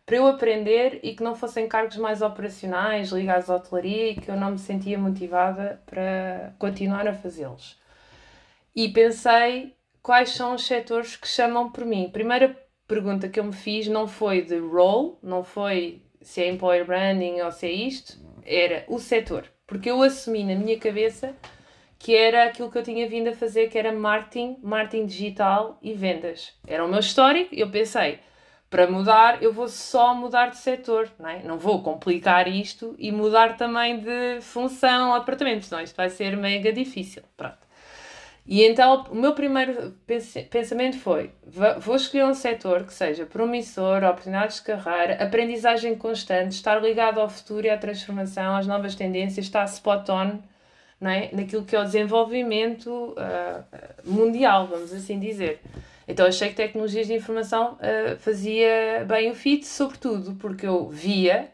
para 0.06 0.18
eu 0.18 0.28
aprender 0.28 1.00
e 1.02 1.16
que 1.16 1.24
não 1.24 1.36
fossem 1.36 1.68
cargos 1.68 1.98
mais 1.98 2.22
operacionais 2.22 3.10
ligados 3.10 3.50
à 3.50 3.56
hotelaria 3.56 4.10
e 4.10 4.16
que 4.16 4.30
eu 4.30 4.36
não 4.36 4.52
me 4.52 4.60
sentia 4.60 4.98
motivada 4.98 5.82
para 5.86 6.54
continuar 6.60 7.08
a 7.08 7.14
fazê-los. 7.14 7.80
E 8.76 8.90
pensei 8.90 9.76
quais 10.02 10.32
são 10.32 10.56
os 10.56 10.66
setores 10.66 11.16
que 11.16 11.28
chamam 11.28 11.72
por 11.72 11.86
mim. 11.86 12.10
Primeira 12.12 12.58
pergunta 12.88 13.30
que 13.30 13.40
eu 13.40 13.44
me 13.44 13.54
fiz 13.54 13.88
não 13.88 14.08
foi 14.08 14.42
de 14.42 14.58
role, 14.58 15.16
não 15.24 15.44
foi 15.44 16.02
se 16.22 16.42
é 16.42 16.50
employer 16.50 16.86
branding 16.86 17.42
ou 17.42 17.52
se 17.52 17.68
é 17.68 17.72
isto, 17.72 18.18
era 18.46 18.84
o 18.88 19.00
setor. 19.00 19.46
Porque 19.66 19.90
eu 19.90 20.02
assumi 20.02 20.44
na 20.44 20.56
minha 20.56 20.78
cabeça 20.78 21.34
que 21.98 22.14
era 22.14 22.44
aquilo 22.44 22.70
que 22.70 22.78
eu 22.78 22.84
tinha 22.84 23.08
vindo 23.08 23.30
a 23.30 23.34
fazer, 23.34 23.70
que 23.70 23.78
era 23.78 23.94
marketing, 23.94 24.58
marketing 24.62 25.06
digital 25.06 25.80
e 25.82 25.94
vendas. 25.94 26.54
Era 26.68 26.84
o 26.84 26.90
meu 26.90 27.00
histórico, 27.00 27.56
eu 27.56 27.72
pensei, 27.72 28.20
para 28.74 28.90
mudar, 28.90 29.44
eu 29.44 29.54
vou 29.54 29.68
só 29.68 30.16
mudar 30.16 30.48
de 30.48 30.58
setor, 30.58 31.08
não 31.20 31.30
é? 31.30 31.44
Não 31.44 31.60
vou 31.60 31.84
complicar 31.84 32.48
isto 32.48 32.96
e 32.98 33.12
mudar 33.12 33.56
também 33.56 34.00
de 34.00 34.42
função, 34.42 35.14
apartamento, 35.14 35.66
senão 35.66 35.80
isto 35.84 35.96
vai 35.96 36.10
ser 36.10 36.36
mega 36.36 36.74
difícil. 36.74 37.22
Pronto. 37.38 37.60
E 38.48 38.64
então 38.64 39.06
o 39.12 39.16
meu 39.16 39.36
primeiro 39.36 39.96
pensamento 40.50 40.98
foi: 40.98 41.30
vou 41.80 41.96
escolher 41.96 42.26
um 42.26 42.34
setor 42.34 42.84
que 42.84 42.94
seja 42.96 43.28
promissor, 43.28 44.04
oportunidades 44.04 44.56
de 44.56 44.64
carreira, 44.64 45.24
aprendizagem 45.24 45.96
constante, 45.96 46.54
estar 46.54 46.82
ligado 46.82 47.20
ao 47.20 47.30
futuro 47.30 47.68
e 47.68 47.70
à 47.70 47.78
transformação, 47.78 48.56
às 48.56 48.66
novas 48.66 48.96
tendências, 48.96 49.46
estar 49.46 49.66
spot 49.66 50.10
on 50.10 50.40
não 51.00 51.12
é? 51.12 51.30
naquilo 51.32 51.64
que 51.64 51.76
é 51.76 51.80
o 51.80 51.84
desenvolvimento 51.84 52.90
uh, 52.90 53.64
mundial, 54.04 54.66
vamos 54.66 54.92
assim 54.92 55.20
dizer. 55.20 55.62
Então 56.08 56.26
achei 56.26 56.50
que 56.50 56.56
tecnologias 56.56 57.08
de 57.08 57.14
informação 57.14 57.74
uh, 57.74 58.18
fazia 58.18 59.06
bem 59.08 59.32
o 59.32 59.36
fit, 59.36 59.66
sobretudo 59.66 60.36
porque 60.36 60.68
eu 60.68 60.90
via 60.90 61.52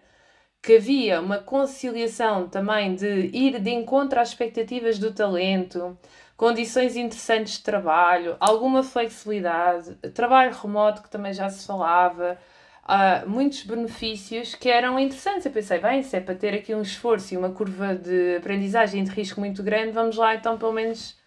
que 0.62 0.76
havia 0.76 1.22
uma 1.22 1.38
conciliação 1.38 2.50
também 2.50 2.96
de 2.96 3.30
ir 3.34 3.60
de 3.60 3.70
encontro 3.72 4.20
às 4.20 4.30
expectativas 4.30 5.00
do 5.00 5.14
talento 5.14 5.98
condições 6.40 6.96
interessantes 6.96 7.58
de 7.58 7.64
trabalho, 7.64 8.38
alguma 8.40 8.82
flexibilidade, 8.82 9.96
trabalho 10.14 10.56
remoto 10.56 11.04
que 11.04 11.10
também 11.10 11.34
já 11.34 11.50
se 11.50 11.68
falava, 11.68 12.38
uh, 12.86 13.30
muitos 13.30 13.64
benefícios 13.64 14.56
que 14.56 14.70
eram 14.70 14.98
interessantes. 14.98 15.46
Eu 15.46 15.52
pensei, 15.52 15.80
bem, 15.80 16.02
se 16.02 16.16
é 16.16 16.22
para 16.22 16.34
ter 16.36 16.54
aqui 16.54 16.74
um 16.74 16.82
esforço 16.82 17.34
e 17.34 17.38
uma 17.38 17.50
curva 17.50 17.94
de 17.94 18.38
aprendizagem 18.38 19.04
de 19.04 19.12
risco 19.12 19.42
muito 19.42 19.62
grande, 19.62 19.92
vamos 19.92 20.16
lá 20.16 20.34
então 20.34 20.58
pelo 20.58 20.72
menos 20.72 21.19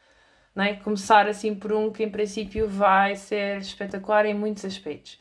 é? 0.56 0.74
começar 0.74 1.26
assim 1.26 1.54
por 1.54 1.72
um 1.72 1.90
que 1.90 2.02
em 2.02 2.10
princípio 2.10 2.68
vai 2.68 3.16
ser 3.16 3.58
espetacular 3.58 4.26
em 4.26 4.34
muitos 4.34 4.64
aspectos. 4.64 5.20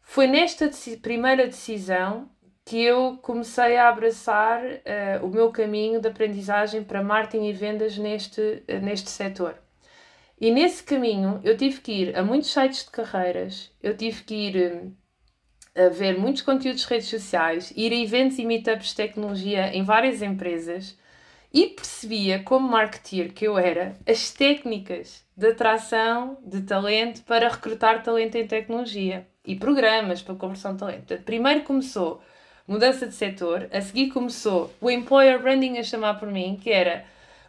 Foi 0.00 0.26
nesta 0.26 0.70
primeira 1.02 1.46
decisão 1.46 2.30
que 2.64 2.82
eu 2.82 3.18
comecei 3.22 3.76
a 3.76 3.88
abraçar 3.88 4.62
uh, 4.62 5.24
o 5.24 5.28
meu 5.28 5.50
caminho 5.50 6.00
de 6.00 6.08
aprendizagem 6.08 6.84
para 6.84 7.02
marketing 7.02 7.46
e 7.46 7.52
vendas 7.52 7.96
neste, 7.96 8.40
uh, 8.40 8.80
neste 8.82 9.08
setor. 9.08 9.56
E 10.38 10.50
nesse 10.50 10.84
caminho 10.84 11.40
eu 11.42 11.56
tive 11.56 11.80
que 11.80 11.92
ir 11.92 12.16
a 12.16 12.22
muitos 12.22 12.52
sites 12.52 12.84
de 12.84 12.90
carreiras, 12.90 13.72
eu 13.82 13.96
tive 13.96 14.22
que 14.22 14.34
ir 14.34 14.72
uh, 14.72 15.86
a 15.86 15.88
ver 15.88 16.18
muitos 16.18 16.42
conteúdos 16.42 16.82
de 16.82 16.88
redes 16.88 17.08
sociais, 17.08 17.72
ir 17.74 17.90
a 17.92 17.96
eventos 17.96 18.38
e 18.38 18.44
meetups 18.44 18.88
de 18.88 18.96
tecnologia 18.96 19.74
em 19.74 19.82
várias 19.82 20.20
empresas 20.20 20.96
e 21.52 21.66
percebia, 21.68 22.42
como 22.42 22.68
marketeer 22.68 23.32
que 23.32 23.46
eu 23.46 23.58
era, 23.58 23.96
as 24.06 24.30
técnicas 24.30 25.24
de 25.36 25.48
atração 25.48 26.38
de 26.44 26.62
talento 26.62 27.22
para 27.22 27.48
recrutar 27.48 28.02
talento 28.02 28.36
em 28.36 28.46
tecnologia 28.46 29.26
e 29.46 29.56
programas 29.56 30.20
para 30.20 30.34
conversão 30.34 30.72
de 30.72 30.80
talento. 30.80 31.06
Portanto, 31.06 31.24
primeiro 31.24 31.62
começou 31.62 32.20
mudança 32.66 33.06
de 33.06 33.14
setor. 33.14 33.68
A 33.72 33.80
seguir 33.80 34.08
começou 34.10 34.70
o 34.80 34.90
employer 34.90 35.40
branding 35.40 35.78
a 35.78 35.82
chamar 35.82 36.18
por 36.18 36.30
mim, 36.30 36.58
que 36.62 36.70
era 36.70 37.04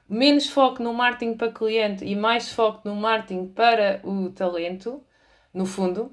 menos 0.07 0.49
foco 0.49 0.81
no 0.81 0.93
marketing 0.93 1.35
para 1.35 1.51
cliente 1.51 2.05
e 2.05 2.15
mais 2.15 2.51
foco 2.53 2.87
no 2.87 2.95
marketing 2.95 3.47
para 3.47 3.99
o 4.03 4.29
talento, 4.29 5.03
no 5.53 5.65
fundo. 5.65 6.11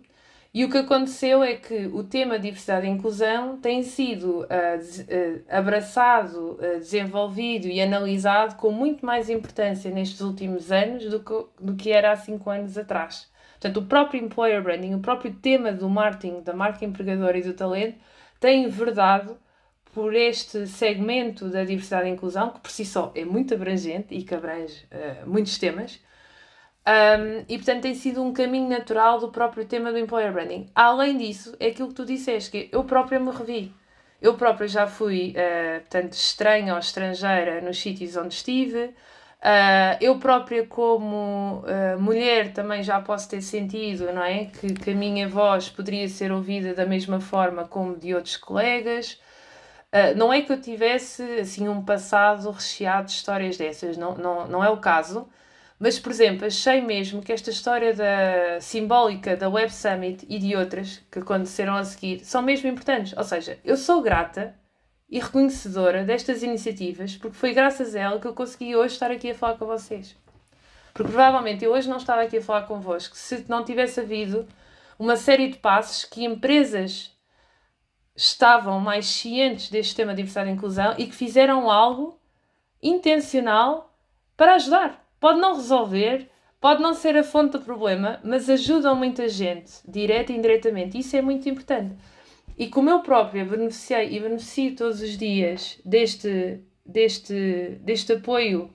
E 0.56 0.64
o 0.64 0.70
que 0.70 0.78
aconteceu 0.78 1.44
é 1.44 1.54
que 1.54 1.86
o 1.88 2.02
tema 2.02 2.38
diversidade 2.38 2.86
e 2.86 2.88
inclusão 2.88 3.58
tem 3.58 3.82
sido 3.82 4.40
uh, 4.40 4.44
uh, 4.44 5.44
abraçado, 5.50 6.52
uh, 6.52 6.78
desenvolvido 6.78 7.66
e 7.66 7.78
analisado 7.78 8.56
com 8.56 8.70
muito 8.70 9.04
mais 9.04 9.28
importância 9.28 9.90
nestes 9.90 10.22
últimos 10.22 10.72
anos 10.72 11.04
do 11.10 11.20
que, 11.20 11.44
do 11.60 11.74
que 11.74 11.92
era 11.92 12.10
há 12.10 12.16
cinco 12.16 12.48
anos 12.48 12.78
atrás. 12.78 13.30
Portanto, 13.60 13.84
o 13.84 13.84
próprio 13.84 14.24
employer 14.24 14.62
branding, 14.62 14.94
o 14.94 15.00
próprio 15.00 15.34
tema 15.34 15.72
do 15.72 15.90
marketing, 15.90 16.40
da 16.40 16.54
marca 16.54 16.86
empregadora 16.86 17.36
e 17.36 17.42
do 17.42 17.52
talento, 17.52 17.98
tem 18.40 18.66
verdade 18.66 19.34
por 19.92 20.14
este 20.14 20.66
segmento 20.66 21.50
da 21.50 21.64
diversidade 21.64 22.08
e 22.08 22.12
inclusão, 22.12 22.48
que 22.48 22.60
por 22.60 22.70
si 22.70 22.86
só 22.86 23.12
é 23.14 23.26
muito 23.26 23.52
abrangente 23.52 24.14
e 24.14 24.22
que 24.22 24.34
abrange 24.34 24.86
uh, 24.86 25.28
muitos 25.28 25.58
temas. 25.58 26.00
Um, 26.86 27.44
e 27.48 27.56
portanto 27.56 27.82
tem 27.82 27.94
sido 27.96 28.22
um 28.22 28.32
caminho 28.32 28.68
natural 28.68 29.18
do 29.18 29.28
próprio 29.28 29.64
tema 29.64 29.90
do 29.90 29.98
employer 29.98 30.32
branding. 30.32 30.70
Além 30.72 31.18
disso, 31.18 31.56
é 31.58 31.68
aquilo 31.68 31.88
que 31.88 31.94
tu 31.94 32.06
disseste, 32.06 32.50
que 32.50 32.68
eu 32.70 32.84
própria 32.84 33.18
me 33.18 33.32
revi. 33.32 33.74
Eu 34.22 34.34
própria 34.34 34.68
já 34.68 34.86
fui, 34.86 35.34
uh, 35.36 35.80
portanto, 35.80 36.12
estranha 36.12 36.72
ou 36.72 36.78
estrangeira 36.78 37.60
nos 37.60 37.78
sítios 37.78 38.16
onde 38.16 38.34
estive. 38.34 38.94
Uh, 39.46 39.98
eu 40.00 40.18
própria, 40.18 40.66
como 40.66 41.64
uh, 41.64 42.00
mulher, 42.00 42.52
também 42.52 42.82
já 42.82 43.00
posso 43.00 43.28
ter 43.28 43.42
sentido 43.42 44.10
não 44.12 44.22
é? 44.22 44.46
que, 44.46 44.72
que 44.72 44.90
a 44.90 44.94
minha 44.94 45.28
voz 45.28 45.68
poderia 45.68 46.08
ser 46.08 46.32
ouvida 46.32 46.72
da 46.72 46.86
mesma 46.86 47.20
forma 47.20 47.64
como 47.66 47.96
de 47.96 48.14
outros 48.14 48.36
colegas. 48.36 49.20
Uh, 49.92 50.16
não 50.16 50.32
é 50.32 50.40
que 50.40 50.52
eu 50.52 50.60
tivesse 50.60 51.22
assim 51.40 51.68
um 51.68 51.84
passado 51.84 52.50
recheado 52.50 53.06
de 53.06 53.12
histórias 53.12 53.56
dessas, 53.56 53.96
não, 53.96 54.16
não, 54.16 54.46
não 54.46 54.64
é 54.64 54.70
o 54.70 54.78
caso. 54.78 55.28
Mas, 55.78 55.98
por 55.98 56.10
exemplo, 56.10 56.46
achei 56.46 56.80
mesmo 56.80 57.20
que 57.20 57.32
esta 57.32 57.50
história 57.50 57.92
da 57.92 58.60
simbólica 58.60 59.36
da 59.36 59.48
Web 59.48 59.72
Summit 59.72 60.24
e 60.28 60.38
de 60.38 60.56
outras 60.56 61.02
que 61.10 61.18
aconteceram 61.18 61.74
a 61.76 61.84
seguir 61.84 62.24
são 62.24 62.40
mesmo 62.40 62.68
importantes. 62.68 63.16
Ou 63.16 63.24
seja, 63.24 63.58
eu 63.62 63.76
sou 63.76 64.00
grata 64.00 64.54
e 65.08 65.18
reconhecedora 65.20 66.02
destas 66.02 66.42
iniciativas, 66.42 67.16
porque 67.16 67.36
foi 67.36 67.52
graças 67.52 67.94
a 67.94 68.00
ela 68.00 68.20
que 68.20 68.26
eu 68.26 68.34
consegui 68.34 68.74
hoje 68.74 68.94
estar 68.94 69.10
aqui 69.10 69.30
a 69.30 69.34
falar 69.34 69.58
com 69.58 69.66
vocês. 69.66 70.16
Porque 70.92 71.12
provavelmente 71.12 71.62
eu 71.62 71.72
hoje 71.72 71.88
não 71.90 71.98
estava 71.98 72.22
aqui 72.22 72.38
a 72.38 72.42
falar 72.42 72.62
convosco 72.62 73.14
se 73.14 73.44
não 73.46 73.62
tivesse 73.62 74.00
havido 74.00 74.48
uma 74.98 75.14
série 75.14 75.48
de 75.48 75.58
passos 75.58 76.06
que 76.06 76.24
empresas 76.24 77.14
estavam 78.16 78.80
mais 78.80 79.06
cientes 79.06 79.68
deste 79.68 79.94
tema 79.94 80.12
de 80.12 80.16
diversidade 80.16 80.48
e 80.48 80.52
inclusão 80.54 80.94
e 80.96 81.06
que 81.06 81.14
fizeram 81.14 81.70
algo 81.70 82.18
intencional 82.82 83.94
para 84.34 84.54
ajudar. 84.54 85.05
Pode 85.18 85.40
não 85.40 85.54
resolver, 85.54 86.28
pode 86.60 86.82
não 86.82 86.94
ser 86.94 87.16
a 87.16 87.24
fonte 87.24 87.52
do 87.52 87.60
problema, 87.60 88.20
mas 88.24 88.48
ajudam 88.50 88.94
muita 88.94 89.28
gente, 89.28 89.72
direta 89.86 90.32
e 90.32 90.36
indiretamente. 90.36 90.98
Isso 90.98 91.16
é 91.16 91.22
muito 91.22 91.48
importante. 91.48 91.96
E 92.58 92.68
como 92.68 92.88
eu 92.88 93.00
própria 93.00 93.44
beneficiei 93.44 94.16
e 94.16 94.20
beneficio 94.20 94.74
todos 94.74 95.02
os 95.02 95.16
dias 95.18 95.78
deste, 95.84 96.60
deste, 96.84 97.78
deste 97.82 98.14
apoio, 98.14 98.70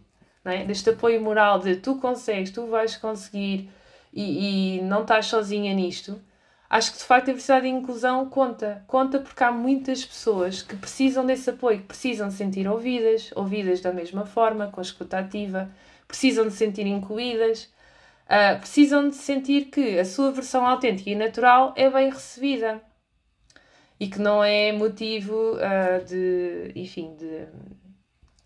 é? 0.46 0.64
deste 0.64 0.90
apoio 0.92 1.22
moral 1.22 1.60
de 1.60 1.76
tu 1.78 1.96
consegues, 1.96 2.52
tu 2.52 2.68
vais 2.68 2.96
conseguir 2.96 3.70
e, 4.14 4.78
e 4.78 4.82
não 4.82 5.02
estás 5.02 5.28
sozinha 5.28 5.74
nisto, 5.74 6.22
acho 6.70 6.92
que 6.92 6.98
de 7.00 7.04
facto 7.04 7.24
a 7.24 7.32
diversidade 7.32 7.66
e 7.66 7.72
a 7.72 7.74
inclusão 7.74 8.30
conta. 8.30 8.84
Conta 8.88 9.20
porque 9.20 9.44
há 9.44 9.52
muitas 9.52 10.06
pessoas 10.06 10.62
que 10.62 10.76
precisam 10.76 11.26
desse 11.26 11.50
apoio, 11.50 11.80
que 11.80 11.88
precisam 11.88 12.30
sentir 12.30 12.68
ouvidas, 12.68 13.32
ouvidas 13.36 13.82
da 13.82 13.92
mesma 13.92 14.26
forma, 14.26 14.68
com 14.68 14.82
escuta 14.82 15.20
ativa, 15.20 15.72
precisam 16.12 16.46
de 16.48 16.54
sentir 16.54 16.86
incluídas, 16.86 17.64
uh, 18.26 18.60
precisam 18.60 19.10
de 19.10 19.16
sentir 19.16 19.66
que 19.66 19.98
a 19.98 20.06
sua 20.06 20.32
versão 20.32 20.68
autêntica 20.68 21.10
e 21.10 21.16
natural 21.16 21.74
é 21.76 21.90
bem 21.90 22.10
recebida 22.10 22.82
e 24.00 24.08
que 24.08 24.20
não 24.20 24.44
é 24.44 24.72
motivo 24.72 25.56
uh, 25.56 26.06
de, 26.06 26.72
enfim, 26.76 27.16
de, 27.16 27.48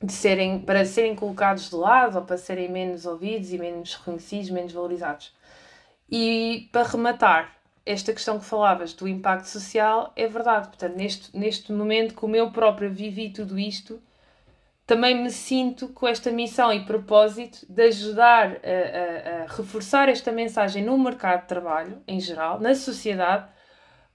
de 0.05 0.13
serem, 0.13 0.59
para 0.59 0.85
serem 0.85 1.15
colocados 1.15 1.69
de 1.69 1.75
lado 1.75 2.17
ou 2.19 2.23
para 2.23 2.37
serem 2.37 2.69
menos 2.69 3.05
ouvidos 3.05 3.51
e 3.51 3.57
menos 3.57 3.95
reconhecidos, 3.95 4.49
menos 4.51 4.71
valorizados. 4.71 5.33
E 6.09 6.69
para 6.71 6.87
rematar, 6.87 7.55
esta 7.85 8.13
questão 8.13 8.39
que 8.39 8.45
falavas 8.45 8.93
do 8.93 9.07
impacto 9.07 9.45
social 9.45 10.11
é 10.15 10.27
verdade. 10.27 10.67
Portanto, 10.67 10.95
neste, 10.95 11.35
neste 11.37 11.71
momento, 11.71 12.13
como 12.13 12.35
eu 12.35 12.51
própria 12.51 12.89
vivi 12.89 13.29
tudo 13.29 13.57
isto, 13.57 14.01
também 14.85 15.21
me 15.21 15.31
sinto 15.31 15.87
com 15.89 16.07
esta 16.07 16.31
missão 16.31 16.71
e 16.71 16.85
propósito 16.85 17.65
de 17.67 17.83
ajudar 17.83 18.57
a, 18.63 19.39
a, 19.39 19.43
a, 19.43 19.47
reforçar 19.47 20.09
esta 20.09 20.31
mensagem 20.31 20.83
no 20.83 20.97
mercado 20.97 21.41
de 21.41 21.47
trabalho, 21.47 22.01
em 22.07 22.19
geral, 22.19 22.59
na 22.59 22.75
sociedade, 22.75 23.47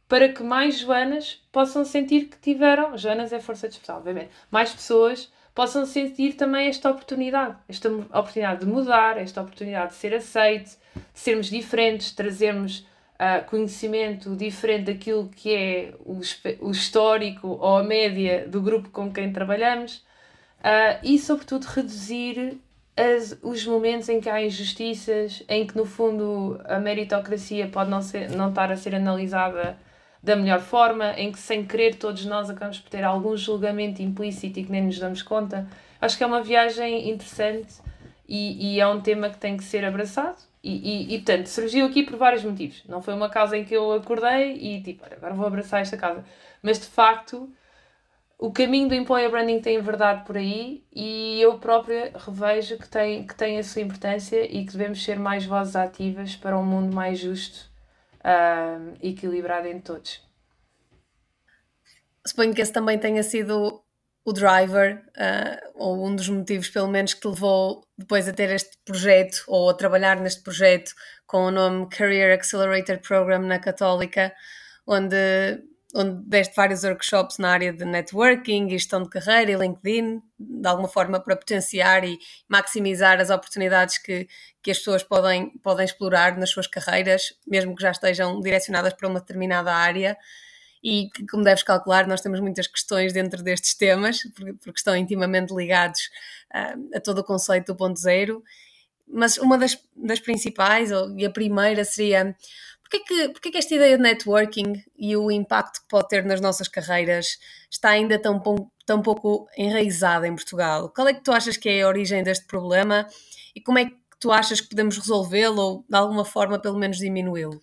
para 0.09 0.29
que 0.29 0.43
mais 0.43 0.79
Joanas 0.79 1.43
possam 1.51 1.85
sentir 1.85 2.27
que 2.27 2.39
tiveram, 2.39 2.97
Joanas 2.97 3.33
é 3.33 3.41
força 3.41 3.69
de 3.69 3.75
especial, 3.75 3.99
obviamente, 3.99 4.31
mais 4.51 4.73
pessoas 4.73 5.33
possam 5.53 5.85
sentir 5.85 6.35
também 6.35 6.69
esta 6.69 6.89
oportunidade, 6.89 7.57
esta 7.69 7.89
oportunidade 7.89 8.61
de 8.61 8.67
mudar, 8.67 9.19
esta 9.19 9.43
oportunidade 9.43 9.91
de 9.91 9.97
ser 9.97 10.15
aceite, 10.15 10.77
de 10.95 11.21
sermos 11.21 11.51
diferentes, 11.51 12.13
trazermos 12.13 12.87
uh, 13.17 13.45
conhecimento 13.47 14.37
diferente 14.37 14.93
daquilo 14.93 15.29
que 15.29 15.53
é 15.53 15.95
o, 16.01 16.21
o 16.61 16.71
histórico 16.71 17.49
ou 17.49 17.79
a 17.79 17.83
média 17.83 18.47
do 18.49 18.63
grupo 18.63 18.89
com 18.91 19.13
quem 19.13 19.33
trabalhamos 19.33 20.09
Uh, 20.61 21.01
e, 21.03 21.19
sobretudo, 21.19 21.65
reduzir 21.65 22.59
as, 22.97 23.39
os 23.43 23.67
momentos 23.67 24.09
em 24.09 24.21
que 24.21 24.29
há 24.29 24.43
injustiças, 24.43 25.43
em 25.49 25.67
que, 25.67 25.77
no 25.77 25.87
fundo, 25.87 26.61
a 26.65 26.79
meritocracia 26.79 27.67
pode 27.69 27.91
não, 27.91 28.03
ser, 28.03 28.31
não 28.31 28.51
estar 28.51 28.71
a 28.71 28.77
ser 28.77 28.95
analisada 28.95 29.79
da 30.23 30.37
melhor 30.37 30.61
forma, 30.61 31.15
em 31.19 31.33
que, 31.33 31.39
sem 31.39 31.65
querer, 31.65 31.95
todos 31.95 32.27
nós 32.27 32.51
acabamos 32.51 32.79
por 32.79 32.91
ter 32.91 33.03
algum 33.03 33.35
julgamento 33.37 34.03
implícito 34.03 34.61
e 34.61 34.65
que 34.65 34.71
nem 34.71 34.83
nos 34.83 34.99
damos 34.99 35.23
conta. 35.23 35.67
Acho 35.99 36.19
que 36.19 36.23
é 36.23 36.27
uma 36.27 36.43
viagem 36.43 37.09
interessante 37.09 37.75
e, 38.29 38.75
e 38.75 38.81
é 38.81 38.87
um 38.87 39.01
tema 39.01 39.31
que 39.31 39.39
tem 39.39 39.57
que 39.57 39.65
ser 39.65 39.85
abraçado. 39.85 40.37
E, 40.63 41.13
e, 41.13 41.15
e, 41.15 41.19
portanto, 41.19 41.47
surgiu 41.47 41.87
aqui 41.87 42.03
por 42.03 42.17
vários 42.17 42.45
motivos. 42.45 42.83
Não 42.87 43.01
foi 43.01 43.15
uma 43.15 43.31
causa 43.31 43.57
em 43.57 43.65
que 43.65 43.75
eu 43.75 43.93
acordei 43.93 44.53
e, 44.59 44.83
tipo, 44.83 45.03
agora 45.11 45.33
vou 45.33 45.47
abraçar 45.47 45.81
esta 45.81 45.97
casa. 45.97 46.23
Mas, 46.63 46.79
de 46.79 46.87
facto, 46.87 47.51
o 48.41 48.51
caminho 48.51 48.89
do 48.89 48.95
employer 48.95 49.31
branding 49.31 49.61
tem 49.61 49.83
verdade 49.83 50.25
por 50.25 50.35
aí 50.35 50.83
e 50.91 51.39
eu 51.43 51.59
própria 51.59 52.11
revejo 52.17 52.79
que 52.79 52.89
tem, 52.89 53.27
que 53.27 53.35
tem 53.35 53.59
a 53.59 53.63
sua 53.63 53.83
importância 53.83 54.43
e 54.45 54.65
que 54.65 54.73
devemos 54.73 55.05
ser 55.05 55.19
mais 55.19 55.45
vozes 55.45 55.77
ativas 55.77 56.35
para 56.37 56.59
um 56.59 56.65
mundo 56.65 56.95
mais 56.95 57.19
justo 57.19 57.71
uh, 58.21 58.97
e 59.03 59.11
equilibrado 59.11 59.69
em 59.69 59.79
todos. 59.79 60.23
Suponho 62.27 62.55
que 62.55 62.63
esse 62.63 62.73
também 62.73 62.99
tenha 62.99 63.23
sido 63.23 63.83
o 64.25 64.33
driver, 64.33 65.05
uh, 65.09 65.73
ou 65.75 66.07
um 66.07 66.17
dos 66.17 66.29
motivos, 66.31 66.71
pelo 66.71 66.89
menos, 66.89 67.13
que 67.13 67.21
te 67.21 67.29
levou 67.29 67.85
depois 67.99 68.27
a 68.27 68.33
ter 68.33 68.49
este 68.51 68.79
projeto 68.87 69.45
ou 69.49 69.69
a 69.69 69.75
trabalhar 69.75 70.19
neste 70.19 70.43
projeto 70.43 70.93
com 71.27 71.45
o 71.45 71.51
nome 71.51 71.91
Career 71.91 72.35
Accelerator 72.35 72.99
Program 73.01 73.41
na 73.41 73.59
Católica, 73.59 74.33
onde 74.87 75.63
onde 75.95 76.23
deste 76.27 76.55
vários 76.55 76.85
workshops 76.85 77.39
na 77.39 77.51
área 77.51 77.73
de 77.73 77.85
networking, 77.85 78.69
gestão 78.71 79.03
de 79.03 79.09
carreira 79.09 79.51
e 79.51 79.57
LinkedIn, 79.57 80.23
de 80.39 80.69
alguma 80.69 80.89
forma 80.89 81.19
para 81.19 81.37
potenciar 81.37 82.05
e 82.05 82.19
maximizar 82.49 83.21
as 83.21 83.31
oportunidades 83.31 83.99
que, 83.99 84.29
que 84.63 84.71
as 84.71 84.79
pessoas 84.79 85.03
podem, 85.03 85.51
podem 85.59 85.85
explorar 85.85 86.37
nas 86.39 86.51
suas 86.51 86.67
carreiras, 86.67 87.35
mesmo 87.47 87.75
que 87.75 87.83
já 87.83 87.91
estejam 87.91 88.41
direcionadas 88.41 88.93
para 88.93 89.09
uma 89.09 89.21
determinada 89.21 89.73
área. 89.75 90.17
E 90.83 91.09
como 91.31 91.45
deves 91.45 91.63
calcular, 91.63 92.07
nós 92.07 92.21
temos 92.21 92.41
muitas 92.41 92.67
questões 92.67 93.13
dentro 93.13 93.43
destes 93.43 93.75
temas, 93.75 94.23
porque, 94.35 94.53
porque 94.55 94.79
estão 94.79 94.97
intimamente 94.97 95.55
ligados 95.55 96.09
uh, 96.55 96.97
a 96.97 97.01
todo 97.01 97.19
o 97.19 97.25
conceito 97.25 97.67
do 97.67 97.77
ponto 97.77 97.99
zero. 97.99 98.43
Mas 99.07 99.37
uma 99.39 99.59
das, 99.59 99.77
das 99.95 100.21
principais, 100.21 100.91
ou, 100.91 101.19
e 101.19 101.27
a 101.27 101.31
primeira, 101.31 101.85
seria 101.85 102.35
Porquê 102.91 103.29
que, 103.33 103.51
que 103.53 103.59
esta 103.59 103.73
ideia 103.73 103.97
de 103.97 104.03
networking 104.03 104.83
e 104.99 105.17
o 105.17 105.31
impacto 105.31 105.81
que 105.81 105.89
pode 105.89 106.09
ter 106.09 106.25
nas 106.25 106.41
nossas 106.41 106.67
carreiras 106.67 107.39
está 107.71 107.91
ainda 107.91 108.19
tão, 108.19 108.43
tão 108.85 109.01
pouco 109.01 109.47
enraizada 109.57 110.27
em 110.27 110.35
Portugal? 110.35 110.89
Qual 110.89 111.07
é 111.07 111.15
que 111.15 111.23
tu 111.23 111.31
achas 111.31 111.57
que 111.57 111.69
é 111.69 111.83
a 111.83 111.89
origem 111.89 112.25
deste 112.25 112.47
problema 112.47 113.07
e 113.55 113.61
como 113.61 113.79
é 113.79 113.85
que 113.85 113.97
tu 114.19 114.33
achas 114.33 114.61
que 114.61 114.71
podemos 114.71 114.99
resolvê-lo 114.99 115.61
ou 115.61 115.85
de 115.89 115.97
alguma 115.97 116.25
forma 116.25 116.59
pelo 116.59 116.77
menos 116.77 116.99
diminuí-lo? 116.99 117.61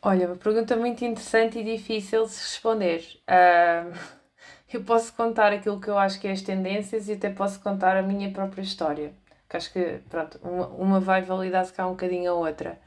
Olha, 0.00 0.28
uma 0.28 0.36
pergunta 0.36 0.76
muito 0.76 1.04
interessante 1.04 1.58
e 1.58 1.64
difícil 1.64 2.24
de 2.24 2.32
responder. 2.32 3.04
Uh, 3.28 3.92
eu 4.72 4.84
posso 4.84 5.12
contar 5.14 5.52
aquilo 5.52 5.80
que 5.80 5.88
eu 5.88 5.98
acho 5.98 6.20
que 6.20 6.28
é 6.28 6.30
as 6.30 6.42
tendências 6.42 7.08
e 7.08 7.14
até 7.14 7.28
posso 7.28 7.58
contar 7.60 7.96
a 7.96 8.02
minha 8.02 8.30
própria 8.30 8.62
história. 8.62 9.12
Que 9.48 9.56
acho 9.56 9.72
que, 9.72 10.00
pronto, 10.08 10.38
uma, 10.44 10.68
uma 10.68 11.00
vai 11.00 11.22
validar 11.22 11.64
se 11.66 11.72
cá 11.72 11.88
um 11.88 11.90
bocadinho 11.90 12.30
a 12.30 12.34
outra. 12.34 12.80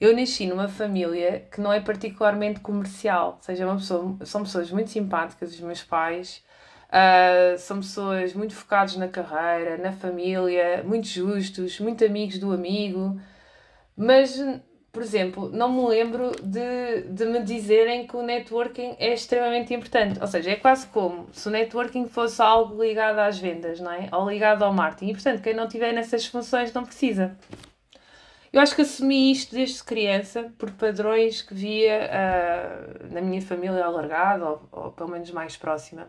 Eu 0.00 0.14
nasci 0.14 0.46
numa 0.46 0.68
família 0.68 1.46
que 1.50 1.60
não 1.60 1.72
é 1.72 1.80
particularmente 1.80 2.60
comercial, 2.60 3.34
ou 3.36 3.42
seja, 3.42 3.66
uma 3.66 3.76
pessoa, 3.76 4.16
são 4.24 4.42
pessoas 4.44 4.70
muito 4.70 4.90
simpáticas, 4.90 5.52
os 5.52 5.60
meus 5.60 5.82
pais, 5.82 6.44
uh, 6.88 7.58
são 7.58 7.78
pessoas 7.78 8.32
muito 8.32 8.54
focadas 8.54 8.96
na 8.96 9.08
carreira, 9.08 9.76
na 9.76 9.90
família, 9.90 10.84
muito 10.84 11.08
justos, 11.08 11.80
muito 11.80 12.04
amigos 12.04 12.38
do 12.38 12.52
amigo, 12.52 13.20
mas, 13.96 14.40
por 14.92 15.02
exemplo, 15.02 15.48
não 15.48 15.72
me 15.72 15.88
lembro 15.88 16.30
de, 16.44 17.02
de 17.10 17.24
me 17.24 17.42
dizerem 17.42 18.06
que 18.06 18.16
o 18.16 18.22
networking 18.22 18.94
é 19.00 19.12
extremamente 19.12 19.74
importante, 19.74 20.20
ou 20.20 20.28
seja, 20.28 20.52
é 20.52 20.56
quase 20.56 20.86
como 20.86 21.26
se 21.32 21.48
o 21.48 21.50
networking 21.50 22.06
fosse 22.06 22.40
algo 22.40 22.80
ligado 22.80 23.18
às 23.18 23.36
vendas, 23.36 23.80
não 23.80 23.90
é? 23.90 24.08
Ou 24.12 24.30
ligado 24.30 24.62
ao 24.62 24.72
marketing, 24.72 25.10
e 25.10 25.14
portanto, 25.14 25.42
quem 25.42 25.54
não 25.54 25.66
tiver 25.66 25.92
nessas 25.92 26.24
funções 26.24 26.72
não 26.72 26.84
precisa. 26.84 27.36
Eu 28.52 28.60
acho 28.60 28.74
que 28.74 28.82
assumi 28.82 29.30
isto 29.30 29.54
desde 29.54 29.82
criança 29.84 30.52
por 30.56 30.70
padrões 30.72 31.42
que 31.42 31.54
via 31.54 32.08
uh, 32.08 33.12
na 33.12 33.20
minha 33.20 33.42
família 33.42 33.84
alargada, 33.84 34.44
ou, 34.44 34.68
ou 34.72 34.92
pelo 34.92 35.10
menos 35.10 35.30
mais 35.30 35.56
próxima. 35.56 36.08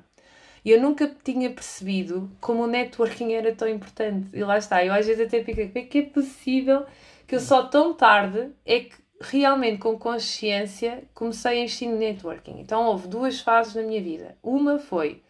E 0.63 0.71
eu 0.71 0.81
nunca 0.81 1.09
tinha 1.23 1.49
percebido 1.49 2.29
como 2.39 2.63
o 2.63 2.67
networking 2.67 3.33
era 3.33 3.53
tão 3.53 3.67
importante. 3.67 4.29
E 4.33 4.43
lá 4.43 4.57
está, 4.57 4.83
eu 4.83 4.93
às 4.93 5.05
vezes 5.05 5.25
até 5.25 5.43
fico, 5.43 5.61
como 5.67 5.77
é 5.77 5.81
que 5.81 5.99
é 5.99 6.03
possível 6.03 6.85
que 7.27 7.35
eu 7.35 7.39
só 7.39 7.63
tão 7.63 7.93
tarde 7.93 8.51
é 8.65 8.81
que 8.81 8.95
realmente 9.21 9.79
com 9.79 9.97
consciência 9.97 11.03
comecei 11.13 11.51
a 11.51 11.61
investir 11.61 11.89
no 11.89 11.97
networking. 11.97 12.59
Então 12.59 12.85
houve 12.85 13.07
duas 13.07 13.39
fases 13.39 13.75
na 13.75 13.81
minha 13.81 14.01
vida. 14.01 14.37
Uma 14.41 14.79
foi 14.79 15.21